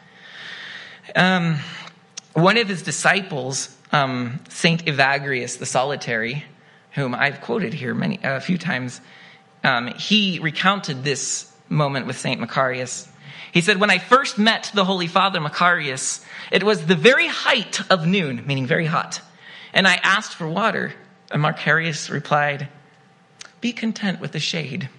Um, 1.15 1.57
one 2.33 2.57
of 2.57 2.67
his 2.67 2.83
disciples, 2.83 3.75
um, 3.91 4.39
Saint 4.49 4.85
Evagrius 4.85 5.57
the 5.57 5.65
Solitary, 5.65 6.43
whom 6.91 7.15
I've 7.15 7.41
quoted 7.41 7.73
here 7.73 7.93
many 7.93 8.19
a 8.23 8.39
few 8.39 8.57
times, 8.57 9.01
um, 9.63 9.87
he 9.87 10.39
recounted 10.39 11.03
this 11.03 11.51
moment 11.69 12.07
with 12.07 12.17
Saint 12.17 12.39
Macarius. 12.39 13.07
He 13.51 13.61
said, 13.61 13.79
"When 13.79 13.89
I 13.89 13.97
first 13.97 14.37
met 14.37 14.71
the 14.73 14.85
Holy 14.85 15.07
Father 15.07 15.39
Macarius, 15.39 16.23
it 16.51 16.63
was 16.63 16.85
the 16.85 16.95
very 16.95 17.27
height 17.27 17.81
of 17.89 18.05
noon, 18.05 18.45
meaning 18.45 18.67
very 18.67 18.85
hot, 18.85 19.21
and 19.73 19.87
I 19.87 19.95
asked 20.03 20.35
for 20.35 20.47
water." 20.47 20.93
And 21.31 21.41
Macarius 21.41 22.09
replied, 22.09 22.69
Be 23.59 23.73
content 23.73 24.19
with 24.19 24.31
the 24.31 24.39
shade. 24.39 24.89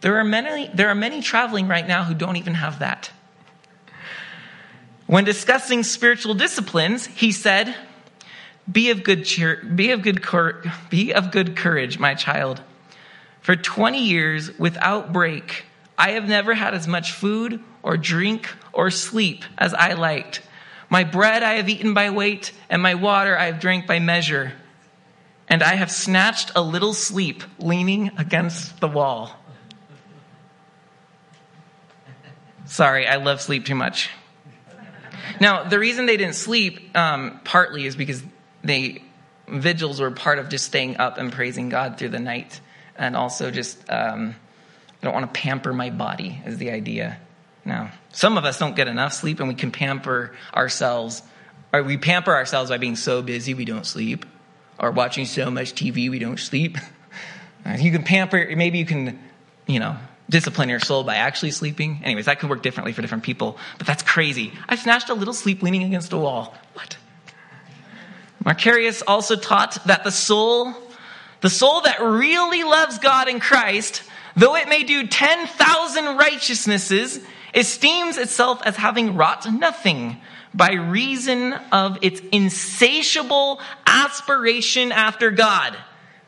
There 0.00 0.16
are 0.18 0.24
many, 0.24 0.70
there 0.72 0.88
are 0.88 0.94
many 0.94 1.20
traveling 1.20 1.68
right 1.68 1.86
now 1.86 2.04
who 2.04 2.14
don't 2.14 2.36
even 2.36 2.54
have 2.54 2.78
that. 2.78 3.10
When 5.08 5.24
discussing 5.24 5.82
spiritual 5.82 6.34
disciplines, 6.34 7.06
he 7.06 7.32
said, 7.32 7.74
Be 8.70 8.90
of 8.90 9.02
good 9.02 9.24
cheer, 9.24 9.56
be 9.56 9.90
of 9.90 10.02
good, 10.02 10.24
be 10.88 11.12
of 11.12 11.32
good 11.32 11.56
courage, 11.56 11.98
my 11.98 12.14
child. 12.14 12.62
For 13.40 13.56
20 13.56 13.98
years 13.98 14.56
without 14.56 15.12
break, 15.12 15.64
I 15.98 16.10
have 16.10 16.28
never 16.28 16.54
had 16.54 16.74
as 16.74 16.86
much 16.86 17.10
food 17.10 17.60
or 17.82 17.96
drink 17.96 18.48
or 18.72 18.92
sleep 18.92 19.42
as 19.58 19.74
I 19.74 19.94
liked. 19.94 20.42
My 20.88 21.02
bread 21.02 21.42
I 21.42 21.54
have 21.54 21.68
eaten 21.68 21.92
by 21.92 22.10
weight, 22.10 22.52
and 22.70 22.80
my 22.80 22.94
water 22.94 23.36
I 23.36 23.46
have 23.46 23.58
drank 23.58 23.88
by 23.88 23.98
measure 23.98 24.52
and 25.48 25.62
I 25.62 25.74
have 25.74 25.90
snatched 25.90 26.52
a 26.54 26.62
little 26.62 26.92
sleep 26.92 27.42
leaning 27.58 28.12
against 28.18 28.80
the 28.80 28.88
wall. 28.88 29.34
Sorry, 32.66 33.06
I 33.06 33.16
love 33.16 33.40
sleep 33.40 33.64
too 33.64 33.74
much. 33.74 34.10
Now, 35.40 35.64
the 35.64 35.78
reason 35.78 36.06
they 36.06 36.16
didn't 36.16 36.34
sleep 36.34 36.96
um, 36.96 37.40
partly 37.44 37.86
is 37.86 37.96
because 37.96 38.22
they 38.62 39.02
vigils 39.48 40.00
were 40.00 40.10
part 40.10 40.38
of 40.38 40.48
just 40.48 40.66
staying 40.66 40.98
up 40.98 41.18
and 41.18 41.32
praising 41.32 41.68
God 41.68 41.98
through 41.98 42.10
the 42.10 42.18
night, 42.18 42.60
and 42.96 43.16
also 43.16 43.50
just 43.50 43.78
um, 43.90 44.34
I 45.02 45.06
don't 45.06 45.14
want 45.14 45.32
to 45.32 45.40
pamper 45.40 45.72
my 45.72 45.90
body 45.90 46.40
is 46.44 46.58
the 46.58 46.70
idea. 46.70 47.18
Now, 47.64 47.92
some 48.12 48.38
of 48.38 48.44
us 48.44 48.58
don't 48.58 48.74
get 48.74 48.88
enough 48.88 49.12
sleep, 49.12 49.40
and 49.40 49.48
we 49.48 49.54
can 49.54 49.70
pamper 49.70 50.34
ourselves, 50.54 51.22
or 51.72 51.82
we 51.82 51.96
pamper 51.96 52.34
ourselves 52.34 52.70
by 52.70 52.78
being 52.78 52.96
so 52.96 53.22
busy 53.22 53.54
we 53.54 53.64
don't 53.64 53.86
sleep 53.86 54.26
or 54.78 54.90
watching 54.90 55.26
so 55.26 55.50
much 55.50 55.74
TV 55.74 56.10
we 56.10 56.18
don't 56.18 56.38
sleep. 56.38 56.78
you 57.78 57.90
can 57.90 58.02
pamper, 58.02 58.54
maybe 58.56 58.78
you 58.78 58.86
can, 58.86 59.18
you 59.66 59.80
know, 59.80 59.96
discipline 60.28 60.68
your 60.68 60.80
soul 60.80 61.04
by 61.04 61.16
actually 61.16 61.50
sleeping. 61.50 62.00
Anyways, 62.04 62.26
that 62.26 62.40
could 62.40 62.50
work 62.50 62.62
differently 62.62 62.92
for 62.92 63.02
different 63.02 63.24
people, 63.24 63.58
but 63.78 63.86
that's 63.86 64.02
crazy. 64.02 64.52
I 64.68 64.76
snatched 64.76 65.08
a 65.08 65.14
little 65.14 65.34
sleep 65.34 65.62
leaning 65.62 65.82
against 65.82 66.12
a 66.12 66.18
wall. 66.18 66.54
What? 66.74 66.96
Macarius 68.44 69.02
also 69.06 69.36
taught 69.36 69.78
that 69.86 70.04
the 70.04 70.10
soul, 70.10 70.74
the 71.40 71.50
soul 71.50 71.82
that 71.82 72.00
really 72.00 72.62
loves 72.62 72.98
God 72.98 73.28
and 73.28 73.40
Christ, 73.40 74.02
though 74.36 74.56
it 74.56 74.68
may 74.68 74.84
do 74.84 75.06
10,000 75.06 76.16
righteousnesses, 76.16 77.20
esteems 77.54 78.18
itself 78.18 78.60
as 78.64 78.76
having 78.76 79.16
wrought 79.16 79.50
nothing 79.52 80.20
by 80.54 80.72
reason 80.72 81.52
of 81.72 81.98
its 82.02 82.20
insatiable 82.32 83.60
aspiration 83.86 84.92
after 84.92 85.30
God. 85.30 85.76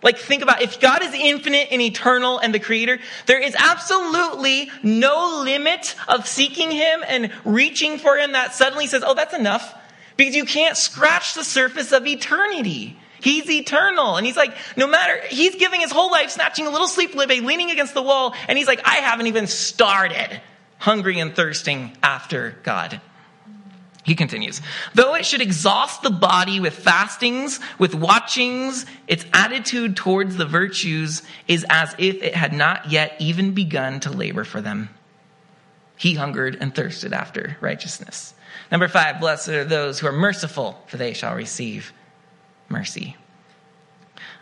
Like, 0.03 0.19
think 0.19 0.43
about 0.43 0.63
if 0.63 0.81
God 0.81 1.03
is 1.03 1.13
infinite 1.13 1.69
and 1.71 1.83
eternal 1.83 2.39
and 2.39 2.55
the 2.55 2.59
creator, 2.59 2.99
there 3.27 3.41
is 3.41 3.55
absolutely 3.55 4.71
no 4.83 5.43
limit 5.45 5.95
of 6.09 6.27
seeking 6.27 6.71
Him 6.71 7.05
and 7.07 7.31
reaching 7.45 7.99
for 7.99 8.17
Him 8.17 8.33
that 8.33 8.55
suddenly 8.55 8.87
says, 8.87 9.03
oh, 9.05 9.15
that's 9.15 9.35
enough. 9.35 9.75
Because 10.17 10.35
you 10.35 10.45
can't 10.45 10.77
scratch 10.77 11.35
the 11.35 11.45
surface 11.45 11.93
of 11.93 12.07
eternity. 12.07 12.99
He's 13.21 13.51
eternal. 13.51 14.17
And 14.17 14.27
he's 14.27 14.37
like, 14.37 14.57
no 14.77 14.87
matter, 14.87 15.21
he's 15.29 15.55
giving 15.57 15.81
his 15.81 15.91
whole 15.91 16.11
life, 16.11 16.31
snatching 16.31 16.67
a 16.67 16.71
little 16.71 16.89
sleep 16.89 17.15
living, 17.15 17.45
leaning 17.45 17.71
against 17.71 17.95
the 17.95 18.03
wall. 18.03 18.35
And 18.49 18.57
he's 18.57 18.67
like, 18.67 18.81
I 18.87 18.97
haven't 18.97 19.27
even 19.27 19.47
started 19.47 20.41
hungry 20.79 21.19
and 21.19 21.35
thirsting 21.35 21.97
after 22.03 22.57
God. 22.63 23.01
He 24.03 24.15
continues, 24.15 24.63
though 24.95 25.15
it 25.15 25.27
should 25.27 25.43
exhaust 25.43 26.03
the 26.03 26.11
body 26.11 26.59
with 26.59 26.75
fastings, 26.75 27.61
with 27.79 27.95
watchings, 27.95 28.87
its 29.07 29.27
attitude 29.35 29.95
towards 29.95 30.37
the 30.37 30.47
virtues 30.47 31.23
is 31.47 31.67
as 31.69 31.95
if 31.99 32.23
it 32.23 32.35
had 32.35 32.55
not 32.55 32.91
yet 32.91 33.15
even 33.19 33.53
begun 33.53 34.01
to 34.01 34.11
labor 34.11 34.45
for 34.45 34.63
them. 34.63 34.89
He 35.97 36.15
hungered 36.15 36.57
and 36.59 36.75
thirsted 36.75 37.13
after 37.13 37.59
righteousness. 37.61 38.33
Number 38.73 38.89
five, 38.89 39.21
blessed 39.21 39.51
are 39.51 39.65
those 39.65 39.99
who 39.99 40.07
are 40.07 40.13
merciful, 40.13 40.83
for 40.87 40.97
they 40.97 41.13
shall 41.13 41.35
receive 41.35 41.93
mercy. 42.71 43.17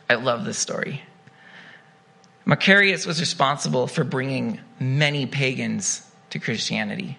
I 0.09 0.15
love 0.15 0.45
this 0.45 0.59
story. 0.59 1.03
Macarius 2.47 3.07
was 3.07 3.21
responsible 3.21 3.89
for 3.89 4.05
bringing 4.05 4.61
many 4.79 5.27
pagans 5.27 6.09
to 6.31 6.39
Christianity. 6.39 7.19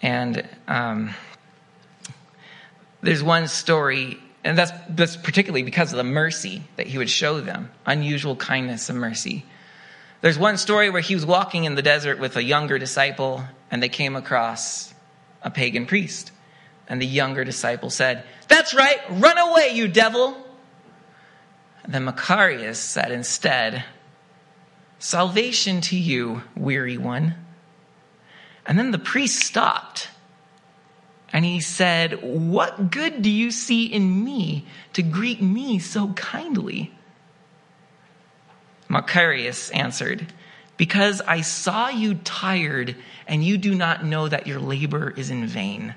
And 0.00 0.48
um, 0.66 1.14
there's 3.04 3.22
one 3.22 3.48
story, 3.48 4.18
and 4.42 4.56
that's, 4.56 4.72
that's 4.88 5.16
particularly 5.16 5.62
because 5.62 5.92
of 5.92 5.98
the 5.98 6.04
mercy 6.04 6.62
that 6.76 6.86
he 6.86 6.98
would 6.98 7.10
show 7.10 7.40
them 7.40 7.70
unusual 7.86 8.36
kindness 8.36 8.88
and 8.90 8.98
mercy. 8.98 9.44
There's 10.20 10.38
one 10.38 10.56
story 10.56 10.88
where 10.88 11.02
he 11.02 11.14
was 11.14 11.26
walking 11.26 11.64
in 11.64 11.74
the 11.74 11.82
desert 11.82 12.18
with 12.18 12.36
a 12.36 12.42
younger 12.42 12.78
disciple, 12.78 13.44
and 13.70 13.82
they 13.82 13.90
came 13.90 14.16
across 14.16 14.94
a 15.42 15.50
pagan 15.50 15.86
priest. 15.86 16.32
And 16.88 17.00
the 17.00 17.06
younger 17.06 17.44
disciple 17.44 17.90
said, 17.90 18.24
That's 18.48 18.74
right, 18.74 18.98
run 19.10 19.38
away, 19.38 19.70
you 19.74 19.88
devil. 19.88 20.36
And 21.82 21.92
then 21.92 22.06
Macarius 22.06 22.76
said 22.76 23.10
instead, 23.10 23.84
Salvation 24.98 25.82
to 25.82 25.96
you, 25.96 26.42
weary 26.56 26.96
one. 26.96 27.34
And 28.66 28.78
then 28.78 28.90
the 28.90 28.98
priest 28.98 29.40
stopped 29.40 30.08
and 31.34 31.44
he 31.44 31.58
said, 31.58 32.22
What 32.22 32.92
good 32.92 33.20
do 33.20 33.28
you 33.28 33.50
see 33.50 33.86
in 33.86 34.24
me 34.24 34.64
to 34.92 35.02
greet 35.02 35.42
me 35.42 35.80
so 35.80 36.12
kindly? 36.12 36.92
Macarius 38.88 39.74
answered, 39.74 40.32
Because 40.76 41.20
I 41.26 41.40
saw 41.40 41.88
you 41.88 42.14
tired, 42.14 42.94
and 43.26 43.42
you 43.42 43.58
do 43.58 43.74
not 43.74 44.04
know 44.04 44.28
that 44.28 44.46
your 44.46 44.60
labor 44.60 45.12
is 45.16 45.28
in 45.28 45.48
vain. 45.48 45.96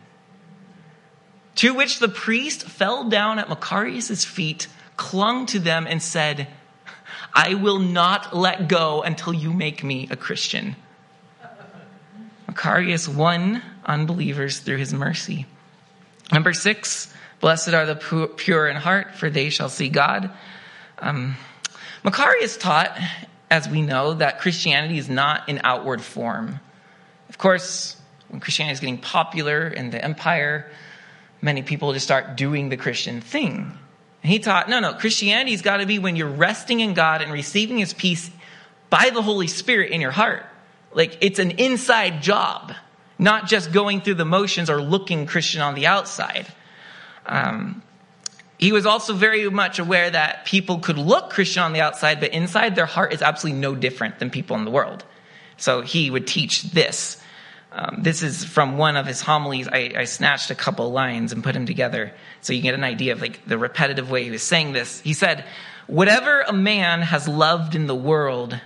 To 1.57 1.75
which 1.75 1.99
the 1.99 2.09
priest 2.09 2.63
fell 2.63 3.07
down 3.07 3.37
at 3.37 3.47
Macarius' 3.47 4.25
feet, 4.25 4.67
clung 4.95 5.45
to 5.47 5.59
them, 5.59 5.85
and 5.85 6.01
said, 6.01 6.47
I 7.31 7.53
will 7.53 7.79
not 7.79 8.35
let 8.35 8.67
go 8.67 9.03
until 9.03 9.35
you 9.35 9.53
make 9.53 9.83
me 9.83 10.07
a 10.09 10.15
Christian. 10.15 10.75
Macarius 12.47 13.07
won 13.07 13.61
unbelievers 13.87 14.59
through 14.59 14.77
his 14.77 14.93
mercy. 14.93 15.45
Number 16.31 16.53
six, 16.53 17.11
blessed 17.39 17.69
are 17.69 17.85
the 17.85 17.95
pure 18.35 18.67
in 18.67 18.75
heart, 18.75 19.15
for 19.15 19.29
they 19.29 19.49
shall 19.49 19.69
see 19.69 19.89
God. 19.89 20.29
Um, 20.99 21.35
Macarius 22.03 22.59
taught, 22.59 22.97
as 23.49 23.67
we 23.69 23.81
know, 23.81 24.15
that 24.15 24.39
Christianity 24.39 24.97
is 24.97 25.09
not 25.09 25.49
an 25.49 25.61
outward 25.63 26.01
form. 26.01 26.59
Of 27.29 27.37
course, 27.37 27.95
when 28.29 28.39
Christianity 28.39 28.73
is 28.73 28.79
getting 28.79 28.97
popular 28.97 29.67
in 29.67 29.89
the 29.89 30.03
empire, 30.03 30.69
many 31.41 31.61
people 31.61 31.93
just 31.93 32.05
start 32.05 32.35
doing 32.35 32.69
the 32.69 32.77
Christian 32.77 33.21
thing. 33.21 33.77
And 34.23 34.31
he 34.31 34.39
taught, 34.39 34.69
no, 34.69 34.79
no, 34.79 34.93
Christianity's 34.93 35.61
got 35.61 35.77
to 35.77 35.85
be 35.85 35.99
when 35.99 36.15
you're 36.15 36.27
resting 36.27 36.79
in 36.79 36.93
God 36.93 37.21
and 37.21 37.31
receiving 37.31 37.77
his 37.77 37.93
peace 37.93 38.29
by 38.89 39.11
the 39.13 39.21
Holy 39.21 39.47
Spirit 39.47 39.91
in 39.91 40.01
your 40.01 40.11
heart. 40.11 40.45
Like 40.93 41.17
it's 41.21 41.39
an 41.39 41.51
inside 41.51 42.21
job, 42.21 42.73
not 43.19 43.47
just 43.47 43.71
going 43.71 44.01
through 44.01 44.15
the 44.15 44.25
motions 44.25 44.69
or 44.69 44.81
looking 44.81 45.25
Christian 45.25 45.61
on 45.61 45.75
the 45.75 45.87
outside. 45.87 46.47
Um, 47.25 47.81
he 48.57 48.71
was 48.71 48.85
also 48.85 49.13
very 49.13 49.49
much 49.49 49.79
aware 49.79 50.09
that 50.09 50.45
people 50.45 50.79
could 50.79 50.97
look 50.97 51.29
Christian 51.29 51.63
on 51.63 51.73
the 51.73 51.81
outside, 51.81 52.19
but 52.19 52.33
inside 52.33 52.75
their 52.75 52.85
heart 52.85 53.13
is 53.13 53.21
absolutely 53.21 53.59
no 53.59 53.75
different 53.75 54.19
than 54.19 54.29
people 54.29 54.55
in 54.55 54.65
the 54.65 54.71
world. 54.71 55.03
So 55.57 55.81
he 55.81 56.09
would 56.09 56.25
teach 56.27 56.63
this. 56.63 57.21
Um, 57.71 57.99
this 58.01 58.23
is 58.23 58.43
from 58.43 58.77
one 58.77 58.95
of 58.95 59.05
his 59.05 59.21
homilies. 59.21 59.67
I, 59.67 59.93
I, 59.95 60.03
snatched 60.05 60.49
a 60.49 60.55
couple 60.55 60.89
lines 60.91 61.33
and 61.33 61.43
put 61.43 61.53
them 61.53 61.65
together 61.65 62.13
so 62.41 62.53
you 62.53 62.61
get 62.61 62.73
an 62.73 62.83
idea 62.83 63.11
of 63.11 63.21
like 63.21 63.45
the 63.45 63.57
repetitive 63.57 64.09
way 64.09 64.23
he 64.23 64.31
was 64.31 64.41
saying 64.41 64.71
this. 64.71 65.01
He 65.01 65.13
said, 65.13 65.43
"Whatever 65.85 66.41
a 66.41 66.53
man 66.53 67.01
has 67.01 67.27
loved 67.27 67.75
in 67.75 67.85
the 67.85 67.95
world 67.95 68.59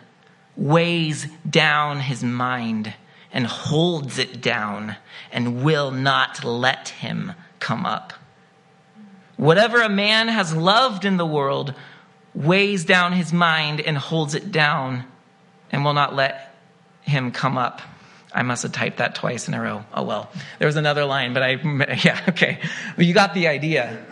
weighs 0.55 1.25
down 1.49 1.99
his 1.99 2.23
mind 2.23 2.93
and 3.33 3.45
holds 3.47 4.17
it 4.17 4.41
down 4.41 4.95
and 5.31 5.63
will 5.63 5.91
not 5.91 6.43
let 6.43 6.89
him 6.89 7.33
come 7.59 7.85
up." 7.85 8.13
Whatever 9.37 9.81
a 9.81 9.89
man 9.89 10.27
has 10.27 10.55
loved 10.55 11.03
in 11.03 11.17
the 11.17 11.25
world 11.25 11.73
weighs 12.35 12.85
down 12.85 13.13
his 13.13 13.33
mind 13.33 13.81
and 13.81 13.97
holds 13.97 14.35
it 14.35 14.51
down 14.51 15.05
and 15.71 15.83
will 15.83 15.93
not 15.93 16.15
let 16.15 16.55
him 17.01 17.31
come 17.31 17.57
up. 17.57 17.81
I 18.33 18.43
must 18.43 18.63
have 18.63 18.71
typed 18.71 18.97
that 18.97 19.15
twice 19.15 19.47
in 19.47 19.53
a 19.53 19.61
row. 19.61 19.83
Oh 19.93 20.03
well. 20.03 20.29
There 20.59 20.67
was 20.67 20.77
another 20.77 21.05
line, 21.05 21.33
but 21.33 21.43
I, 21.43 21.51
yeah, 22.03 22.21
okay. 22.29 22.59
But 22.95 23.05
you 23.05 23.13
got 23.13 23.33
the 23.33 23.47
idea. 23.47 24.05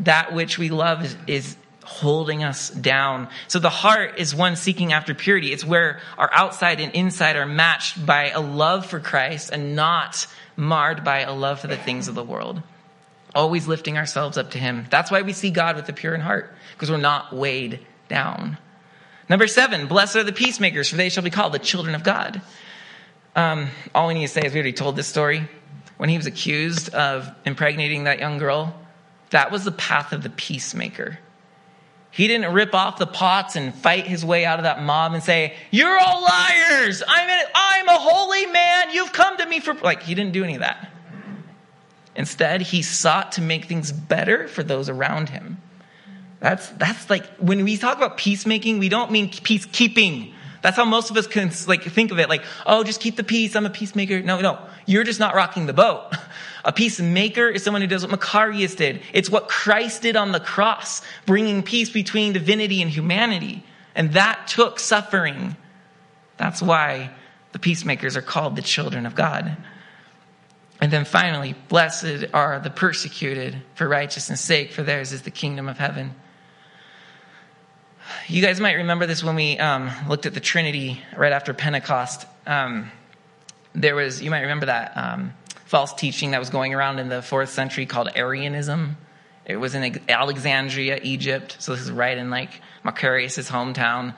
That 0.00 0.32
which 0.32 0.56
we 0.56 0.70
love 0.70 1.04
is, 1.04 1.16
is 1.26 1.56
holding 1.90 2.42
us 2.44 2.70
down. 2.70 3.28
So 3.48 3.58
the 3.58 3.68
heart 3.68 4.18
is 4.18 4.34
one 4.34 4.56
seeking 4.56 4.92
after 4.92 5.14
purity. 5.14 5.52
It's 5.52 5.64
where 5.64 6.00
our 6.16 6.30
outside 6.32 6.80
and 6.80 6.94
inside 6.94 7.36
are 7.36 7.46
matched 7.46 8.04
by 8.06 8.30
a 8.30 8.40
love 8.40 8.86
for 8.86 9.00
Christ 9.00 9.50
and 9.50 9.76
not 9.76 10.26
marred 10.56 11.04
by 11.04 11.20
a 11.20 11.32
love 11.34 11.60
for 11.60 11.66
the 11.66 11.76
things 11.76 12.08
of 12.08 12.14
the 12.14 12.24
world 12.24 12.62
always 13.34 13.68
lifting 13.68 13.96
ourselves 13.96 14.36
up 14.36 14.52
to 14.52 14.58
Him. 14.58 14.86
That's 14.90 15.10
why 15.10 15.22
we 15.22 15.32
see 15.32 15.50
God 15.50 15.76
with 15.76 15.88
a 15.88 15.92
pure 15.92 16.14
in 16.14 16.20
heart, 16.20 16.54
because 16.72 16.90
we're 16.90 16.96
not 16.96 17.32
weighed 17.32 17.80
down. 18.08 18.58
Number 19.28 19.46
seven, 19.46 19.86
blessed 19.86 20.16
are 20.16 20.24
the 20.24 20.32
peacemakers, 20.32 20.88
for 20.88 20.96
they 20.96 21.08
shall 21.08 21.22
be 21.22 21.30
called 21.30 21.52
the 21.52 21.58
children 21.58 21.94
of 21.94 22.02
God. 22.02 22.42
Um, 23.36 23.68
all 23.94 24.08
we 24.08 24.14
need 24.14 24.26
to 24.26 24.32
say 24.32 24.42
is 24.42 24.52
we 24.52 24.58
already 24.58 24.72
told 24.72 24.96
this 24.96 25.06
story. 25.06 25.48
When 25.96 26.08
he 26.08 26.16
was 26.16 26.26
accused 26.26 26.92
of 26.94 27.30
impregnating 27.44 28.04
that 28.04 28.18
young 28.18 28.38
girl, 28.38 28.74
that 29.30 29.52
was 29.52 29.64
the 29.64 29.72
path 29.72 30.12
of 30.12 30.22
the 30.22 30.30
peacemaker. 30.30 31.18
He 32.12 32.26
didn't 32.26 32.52
rip 32.52 32.74
off 32.74 32.98
the 32.98 33.06
pots 33.06 33.54
and 33.56 33.74
fight 33.74 34.06
his 34.06 34.24
way 34.24 34.44
out 34.44 34.58
of 34.58 34.64
that 34.64 34.82
mob 34.82 35.14
and 35.14 35.22
say, 35.22 35.54
You're 35.70 35.98
all 35.98 36.22
liars! 36.22 37.02
I'm, 37.06 37.28
a, 37.28 37.42
I'm 37.54 37.88
a 37.88 37.98
holy 37.98 38.46
man! 38.46 38.90
You've 38.92 39.12
come 39.12 39.36
to 39.36 39.46
me 39.46 39.60
for. 39.60 39.74
Like, 39.74 40.02
he 40.02 40.14
didn't 40.14 40.32
do 40.32 40.42
any 40.42 40.54
of 40.54 40.60
that. 40.60 40.90
Instead, 42.16 42.62
he 42.62 42.82
sought 42.82 43.32
to 43.32 43.42
make 43.42 43.66
things 43.66 43.92
better 43.92 44.48
for 44.48 44.62
those 44.62 44.88
around 44.88 45.28
him. 45.28 45.58
That's, 46.40 46.68
that's 46.70 47.08
like, 47.08 47.26
when 47.36 47.64
we 47.64 47.76
talk 47.76 47.96
about 47.96 48.16
peacemaking, 48.16 48.78
we 48.78 48.88
don't 48.88 49.10
mean 49.10 49.30
peacekeeping. 49.30 50.32
That's 50.62 50.76
how 50.76 50.84
most 50.84 51.10
of 51.10 51.16
us 51.16 51.26
can 51.26 51.50
like 51.66 51.84
think 51.84 52.10
of 52.10 52.18
it. 52.18 52.28
Like, 52.28 52.42
oh, 52.66 52.82
just 52.82 53.00
keep 53.00 53.16
the 53.16 53.24
peace. 53.24 53.54
I'm 53.54 53.66
a 53.66 53.70
peacemaker. 53.70 54.20
No, 54.22 54.40
no. 54.40 54.58
You're 54.86 55.04
just 55.04 55.20
not 55.20 55.34
rocking 55.34 55.66
the 55.66 55.72
boat. 55.72 56.12
A 56.64 56.72
peacemaker 56.72 57.48
is 57.48 57.62
someone 57.62 57.82
who 57.82 57.88
does 57.88 58.06
what 58.06 58.20
Macarius 58.20 58.76
did. 58.76 59.00
It's 59.12 59.30
what 59.30 59.48
Christ 59.48 60.02
did 60.02 60.16
on 60.16 60.32
the 60.32 60.40
cross, 60.40 61.02
bringing 61.26 61.62
peace 61.62 61.90
between 61.90 62.32
divinity 62.32 62.82
and 62.82 62.90
humanity. 62.90 63.64
And 63.94 64.12
that 64.12 64.46
took 64.48 64.78
suffering. 64.78 65.56
That's 66.36 66.62
why 66.62 67.10
the 67.52 67.58
peacemakers 67.58 68.16
are 68.16 68.22
called 68.22 68.56
the 68.56 68.62
children 68.62 69.06
of 69.06 69.14
God. 69.14 69.56
And 70.80 70.90
then 70.90 71.04
finally, 71.04 71.54
blessed 71.68 72.26
are 72.32 72.60
the 72.60 72.70
persecuted 72.70 73.60
for 73.74 73.86
righteousness' 73.86 74.40
sake, 74.40 74.72
for 74.72 74.82
theirs 74.82 75.12
is 75.12 75.22
the 75.22 75.30
kingdom 75.30 75.68
of 75.68 75.78
heaven. 75.78 76.14
You 78.26 78.42
guys 78.42 78.60
might 78.60 78.74
remember 78.74 79.06
this 79.06 79.22
when 79.22 79.36
we 79.36 79.58
um, 79.58 79.90
looked 80.08 80.26
at 80.26 80.34
the 80.34 80.40
Trinity 80.40 81.02
right 81.16 81.32
after 81.32 81.52
Pentecost. 81.52 82.26
Um, 82.46 82.90
there 83.74 83.94
was, 83.94 84.22
you 84.22 84.30
might 84.30 84.40
remember 84.40 84.66
that 84.66 84.96
um, 84.96 85.34
false 85.70 85.94
teaching 85.94 86.32
that 86.32 86.38
was 86.38 86.50
going 86.50 86.74
around 86.74 86.98
in 86.98 87.08
the 87.08 87.22
fourth 87.22 87.50
century 87.50 87.86
called 87.86 88.08
Arianism. 88.14 88.96
It 89.46 89.56
was 89.56 89.74
in 89.74 90.00
Alexandria, 90.08 91.00
Egypt. 91.02 91.56
So 91.60 91.72
this 91.72 91.82
is 91.82 91.90
right 91.90 92.16
in 92.18 92.28
like 92.30 92.60
Macarius' 92.84 93.48
hometown 93.48 94.14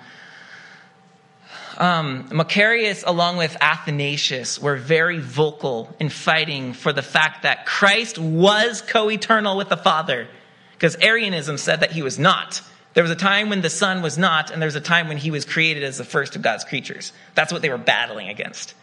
um, 1.78 2.28
Macarius, 2.30 3.02
along 3.06 3.38
with 3.38 3.56
Athanasius, 3.60 4.60
were 4.60 4.76
very 4.76 5.18
vocal 5.18 5.94
in 5.98 6.08
fighting 6.08 6.74
for 6.74 6.92
the 6.92 7.02
fact 7.02 7.42
that 7.42 7.66
Christ 7.66 8.18
was 8.18 8.82
co 8.82 9.10
eternal 9.10 9.56
with 9.56 9.68
the 9.68 9.76
Father, 9.76 10.28
because 10.72 10.96
Arianism 11.00 11.58
said 11.58 11.80
that 11.80 11.92
he 11.92 12.02
was 12.02 12.18
not. 12.18 12.60
There 12.94 13.02
was 13.02 13.10
a 13.10 13.16
time 13.16 13.48
when 13.48 13.62
the 13.62 13.70
Son 13.70 14.02
was 14.02 14.18
not, 14.18 14.50
and 14.50 14.60
there 14.60 14.66
was 14.66 14.76
a 14.76 14.80
time 14.80 15.08
when 15.08 15.16
he 15.16 15.30
was 15.30 15.46
created 15.46 15.82
as 15.82 15.96
the 15.96 16.04
first 16.04 16.36
of 16.36 16.42
God's 16.42 16.64
creatures. 16.64 17.12
That's 17.34 17.52
what 17.52 17.62
they 17.62 17.70
were 17.70 17.78
battling 17.78 18.28
against. 18.28 18.74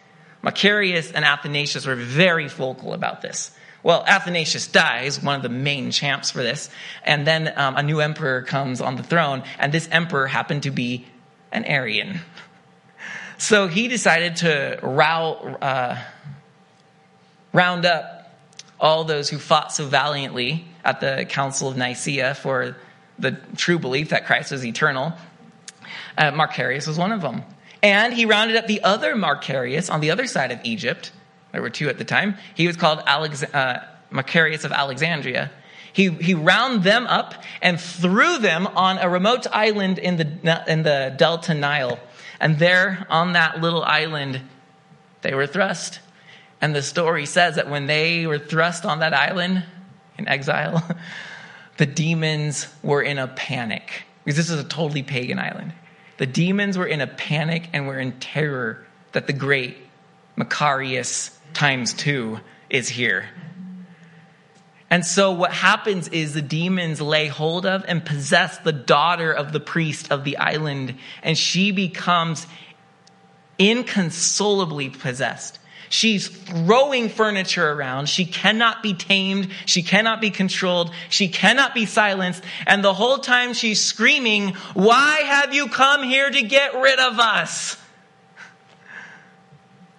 Macarius 0.41 1.11
and 1.11 1.25
Athanasius 1.25 1.85
were 1.85 1.95
very 1.95 2.47
vocal 2.47 2.93
about 2.93 3.21
this. 3.21 3.51
Well, 3.81 4.03
Athanasius 4.05 4.67
dies, 4.67 5.21
one 5.21 5.35
of 5.35 5.41
the 5.41 5.49
main 5.49 5.91
champs 5.91 6.31
for 6.31 6.43
this, 6.43 6.69
and 7.03 7.25
then 7.25 7.53
um, 7.55 7.77
a 7.77 7.83
new 7.83 8.01
emperor 8.01 8.41
comes 8.41 8.81
on 8.81 8.97
the 8.97 9.03
throne, 9.03 9.43
and 9.57 9.71
this 9.71 9.87
emperor 9.91 10.27
happened 10.27 10.63
to 10.63 10.71
be 10.71 11.05
an 11.51 11.65
Arian. 11.65 12.21
So 13.41 13.67
he 13.67 13.87
decided 13.87 14.35
to 14.37 14.79
row, 14.83 15.55
uh, 15.61 15.97
round 17.53 17.85
up 17.85 18.37
all 18.81 19.05
those 19.05 19.29
who 19.29 19.37
fought 19.37 19.71
so 19.71 19.85
valiantly 19.85 20.65
at 20.83 20.99
the 20.99 21.25
Council 21.29 21.69
of 21.69 21.77
Nicaea 21.77 22.35
for 22.35 22.75
the 23.17 23.31
true 23.55 23.79
belief 23.79 24.09
that 24.09 24.25
Christ 24.25 24.51
was 24.51 24.65
eternal. 24.65 25.13
Uh, 26.17 26.31
Macarius 26.31 26.85
was 26.85 26.97
one 26.97 27.13
of 27.13 27.21
them. 27.21 27.43
And 27.82 28.13
he 28.13 28.25
rounded 28.25 28.57
up 28.57 28.67
the 28.67 28.84
other 28.84 29.15
Macarius 29.15 29.89
on 29.89 30.01
the 30.01 30.11
other 30.11 30.27
side 30.27 30.51
of 30.51 30.59
Egypt. 30.63 31.11
There 31.51 31.61
were 31.61 31.69
two 31.69 31.89
at 31.89 31.97
the 31.97 32.05
time. 32.05 32.36
He 32.55 32.67
was 32.67 32.75
called 32.75 33.01
Alex- 33.05 33.43
uh, 33.43 33.86
Macarius 34.11 34.65
of 34.65 34.71
Alexandria. 34.71 35.51
He, 35.93 36.09
he 36.09 36.34
rounded 36.34 36.84
them 36.84 37.07
up 37.07 37.43
and 37.61 37.80
threw 37.80 38.38
them 38.38 38.67
on 38.67 38.97
a 38.99 39.09
remote 39.09 39.47
island 39.51 39.97
in 39.97 40.17
the, 40.17 40.63
in 40.67 40.84
the 40.84 41.13
Delta 41.17 41.53
Nile. 41.53 41.99
And 42.39 42.59
there 42.59 43.05
on 43.09 43.34
that 43.34 43.59
little 43.59 43.84
island, 43.84 44.41
they 45.21 45.34
were 45.34 45.47
thrust. 45.47 45.99
And 46.61 46.75
the 46.75 46.82
story 46.82 47.25
says 47.25 47.55
that 47.55 47.69
when 47.69 47.88
they 47.88 48.27
were 48.27 48.39
thrust 48.39 48.86
on 48.86 48.99
that 48.99 49.13
island, 49.13 49.63
in 50.17 50.27
exile, 50.27 50.84
the 51.77 51.86
demons 51.86 52.67
were 52.84 53.01
in 53.01 53.17
a 53.17 53.27
panic 53.27 54.03
because 54.23 54.38
this 54.38 54.49
is 54.49 54.59
a 54.59 54.67
totally 54.67 55.01
pagan 55.01 55.39
island. 55.39 55.73
The 56.20 56.28
demons 56.28 56.78
were 56.78 56.86
in 56.86 56.99
a 56.99 57.07
panic 57.07 57.70
and 57.72 57.88
were 57.88 57.97
in 57.97 58.11
terror 58.20 58.86
that 59.13 59.26
the 59.26 59.34
great 59.34 59.78
Macarius 60.36 61.32
times 61.53 61.93
two 61.93 62.41
is 62.70 62.89
here. 62.89 63.30
And 64.89 65.05
so 65.05 65.32
what 65.32 65.53
happens 65.53 66.09
is 66.09 66.34
the 66.34 66.41
demons 66.41 66.99
lay 66.99 67.28
hold 67.28 67.65
of 67.65 67.86
and 67.88 68.03
possess 68.03 68.57
the 68.57 68.74
daughter 68.74 69.32
of 69.32 69.53
the 69.53 69.61
priest 69.61 70.11
of 70.11 70.26
the 70.26 70.36
island, 70.36 70.95
and 71.24 71.38
she 71.38 71.72
becomes 71.72 72.45
inconsolably 73.57 74.89
possessed. 74.89 75.57
She's 75.89 76.27
throwing 76.27 77.09
furniture 77.09 77.71
around. 77.71 78.09
She 78.09 78.25
cannot 78.25 78.83
be 78.83 78.93
tamed. 78.93 79.49
She 79.65 79.81
cannot 79.81 80.21
be 80.21 80.29
controlled. 80.29 80.91
She 81.09 81.27
cannot 81.27 81.73
be 81.73 81.85
silenced. 81.85 82.43
And 82.67 82.83
the 82.83 82.93
whole 82.93 83.17
time 83.17 83.53
she's 83.53 83.81
screaming, 83.81 84.49
Why 84.75 85.17
have 85.21 85.53
you 85.53 85.67
come 85.67 86.03
here 86.03 86.29
to 86.29 86.41
get 86.43 86.75
rid 86.75 86.99
of 86.99 87.19
us? 87.19 87.75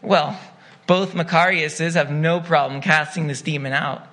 Well, 0.01 0.39
both 0.87 1.13
Macariuses 1.13 1.95
have 1.95 2.11
no 2.11 2.41
problem 2.41 2.81
casting 2.81 3.27
this 3.27 3.43
demon 3.43 3.73
out. 3.73 4.07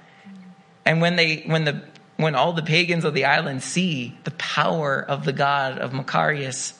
And 0.84 1.02
when 1.02 1.16
they 1.16 1.44
when 1.46 1.66
the 1.66 1.84
when 2.18 2.34
all 2.34 2.54
the 2.54 2.64
pagans 2.64 3.04
of 3.04 3.14
the 3.14 3.26
island 3.26 3.62
see 3.62 4.18
the 4.24 4.32
power 4.32 5.00
of 5.00 5.26
the 5.26 5.34
God 5.34 5.78
of 5.78 5.92
Macarius, 5.92 6.74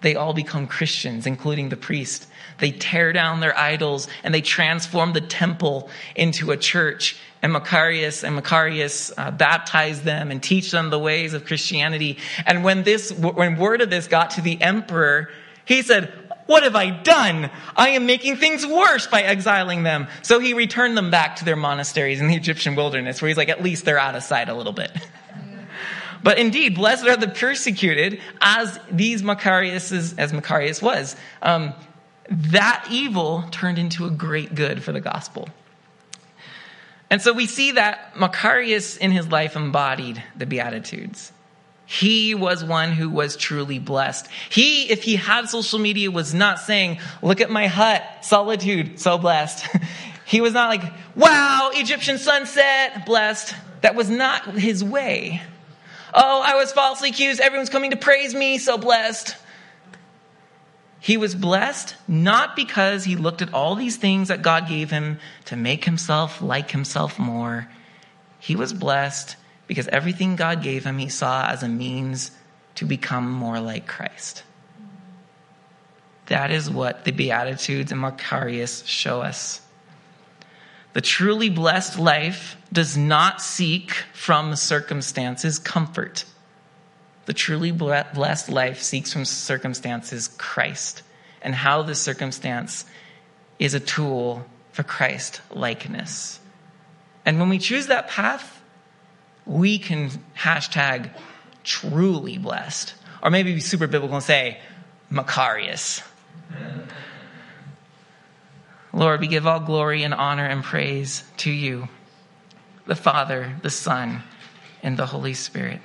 they 0.00 0.14
all 0.14 0.32
become 0.32 0.66
Christians, 0.66 1.26
including 1.26 1.68
the 1.68 1.76
priest. 1.76 2.26
They 2.58 2.70
tear 2.70 3.12
down 3.12 3.40
their 3.40 3.56
idols 3.56 4.08
and 4.22 4.34
they 4.34 4.40
transform 4.40 5.12
the 5.12 5.20
temple 5.20 5.88
into 6.14 6.50
a 6.50 6.56
church. 6.56 7.18
And 7.42 7.52
Macarius 7.52 8.24
and 8.24 8.36
Macarius 8.36 9.12
uh, 9.16 9.30
baptize 9.30 10.02
them 10.02 10.30
and 10.30 10.42
teach 10.42 10.70
them 10.70 10.90
the 10.90 10.98
ways 10.98 11.34
of 11.34 11.44
Christianity. 11.44 12.18
And 12.46 12.64
when 12.64 12.82
this, 12.82 13.12
when 13.12 13.56
word 13.56 13.82
of 13.82 13.90
this 13.90 14.08
got 14.08 14.30
to 14.30 14.40
the 14.40 14.60
emperor, 14.60 15.30
he 15.64 15.82
said, 15.82 16.12
what 16.46 16.62
have 16.62 16.76
I 16.76 16.90
done? 16.90 17.50
I 17.76 17.90
am 17.90 18.06
making 18.06 18.36
things 18.36 18.64
worse 18.64 19.06
by 19.06 19.22
exiling 19.22 19.82
them. 19.82 20.06
So 20.22 20.38
he 20.38 20.54
returned 20.54 20.96
them 20.96 21.10
back 21.10 21.36
to 21.36 21.44
their 21.44 21.56
monasteries 21.56 22.20
in 22.20 22.28
the 22.28 22.36
Egyptian 22.36 22.76
wilderness, 22.76 23.20
where 23.20 23.28
he's 23.28 23.36
like, 23.36 23.48
at 23.48 23.62
least 23.62 23.84
they're 23.84 23.98
out 23.98 24.14
of 24.14 24.22
sight 24.22 24.48
a 24.48 24.54
little 24.54 24.72
bit. 24.72 24.92
but 26.22 26.38
indeed, 26.38 26.76
blessed 26.76 27.04
are 27.06 27.16
the 27.16 27.28
persecuted, 27.28 28.20
as 28.40 28.78
these 28.90 29.22
Macarius, 29.22 29.92
as 29.92 30.32
Macarius 30.32 30.80
was. 30.80 31.16
Um, 31.42 31.74
that 32.28 32.86
evil 32.90 33.44
turned 33.50 33.78
into 33.78 34.06
a 34.06 34.10
great 34.10 34.54
good 34.54 34.82
for 34.82 34.92
the 34.92 35.00
gospel. 35.00 35.48
And 37.08 37.22
so 37.22 37.32
we 37.32 37.46
see 37.46 37.72
that 37.72 38.14
Macarius 38.14 38.98
in 38.98 39.12
his 39.12 39.28
life 39.28 39.54
embodied 39.54 40.22
the 40.36 40.46
Beatitudes. 40.46 41.32
He 41.86 42.34
was 42.34 42.64
one 42.64 42.90
who 42.90 43.08
was 43.08 43.36
truly 43.36 43.78
blessed. 43.78 44.26
He, 44.50 44.90
if 44.90 45.04
he 45.04 45.14
had 45.14 45.48
social 45.48 45.78
media, 45.78 46.10
was 46.10 46.34
not 46.34 46.58
saying, 46.58 46.98
look 47.22 47.40
at 47.40 47.48
my 47.48 47.68
hut, 47.68 48.02
solitude, 48.22 48.98
so 48.98 49.18
blessed. 49.18 49.64
he 50.26 50.40
was 50.40 50.52
not 50.52 50.68
like, 50.68 50.92
wow, 51.14 51.70
Egyptian 51.74 52.18
sunset, 52.18 53.06
blessed. 53.06 53.54
That 53.82 53.94
was 53.94 54.10
not 54.10 54.56
his 54.56 54.82
way. 54.82 55.40
Oh, 56.12 56.42
I 56.44 56.56
was 56.56 56.72
falsely 56.72 57.10
accused. 57.10 57.40
Everyone's 57.40 57.70
coming 57.70 57.92
to 57.92 57.96
praise 57.96 58.34
me, 58.34 58.58
so 58.58 58.78
blessed. 58.78 59.36
He 61.06 61.16
was 61.16 61.36
blessed 61.36 61.94
not 62.08 62.56
because 62.56 63.04
he 63.04 63.14
looked 63.14 63.40
at 63.40 63.54
all 63.54 63.76
these 63.76 63.96
things 63.96 64.26
that 64.26 64.42
God 64.42 64.66
gave 64.66 64.90
him 64.90 65.20
to 65.44 65.54
make 65.54 65.84
himself 65.84 66.42
like 66.42 66.72
himself 66.72 67.16
more. 67.16 67.68
He 68.40 68.56
was 68.56 68.72
blessed 68.72 69.36
because 69.68 69.86
everything 69.86 70.34
God 70.34 70.64
gave 70.64 70.82
him, 70.82 70.98
he 70.98 71.08
saw 71.08 71.46
as 71.46 71.62
a 71.62 71.68
means 71.68 72.32
to 72.74 72.84
become 72.84 73.30
more 73.30 73.60
like 73.60 73.86
Christ. 73.86 74.42
That 76.26 76.50
is 76.50 76.68
what 76.68 77.04
the 77.04 77.12
Beatitudes 77.12 77.92
and 77.92 78.00
Macarius 78.00 78.84
show 78.84 79.20
us. 79.20 79.60
The 80.92 81.00
truly 81.00 81.50
blessed 81.50 82.00
life 82.00 82.56
does 82.72 82.96
not 82.96 83.40
seek 83.40 83.92
from 84.12 84.56
circumstances 84.56 85.60
comfort. 85.60 86.24
The 87.26 87.34
truly 87.34 87.72
blessed 87.72 88.48
life 88.48 88.80
seeks 88.82 89.12
from 89.12 89.24
circumstances 89.24 90.28
Christ 90.38 91.02
and 91.42 91.54
how 91.54 91.82
the 91.82 91.94
circumstance 91.94 92.84
is 93.58 93.74
a 93.74 93.80
tool 93.80 94.46
for 94.72 94.82
Christ 94.82 95.40
likeness. 95.50 96.40
And 97.24 97.40
when 97.40 97.48
we 97.48 97.58
choose 97.58 97.88
that 97.88 98.08
path, 98.08 98.62
we 99.44 99.78
can 99.78 100.10
hashtag 100.38 101.10
truly 101.64 102.38
blessed. 102.38 102.94
Or 103.22 103.30
maybe 103.30 103.54
be 103.54 103.60
super 103.60 103.86
biblical 103.88 104.16
and 104.16 104.24
say 104.24 104.60
makarios. 105.10 106.02
Lord, 108.92 109.20
we 109.20 109.26
give 109.26 109.46
all 109.46 109.60
glory 109.60 110.04
and 110.04 110.14
honor 110.14 110.46
and 110.46 110.62
praise 110.62 111.24
to 111.38 111.50
you, 111.50 111.88
the 112.86 112.94
Father, 112.94 113.56
the 113.62 113.70
Son, 113.70 114.22
and 114.82 114.96
the 114.96 115.06
Holy 115.06 115.34
Spirit. 115.34 115.80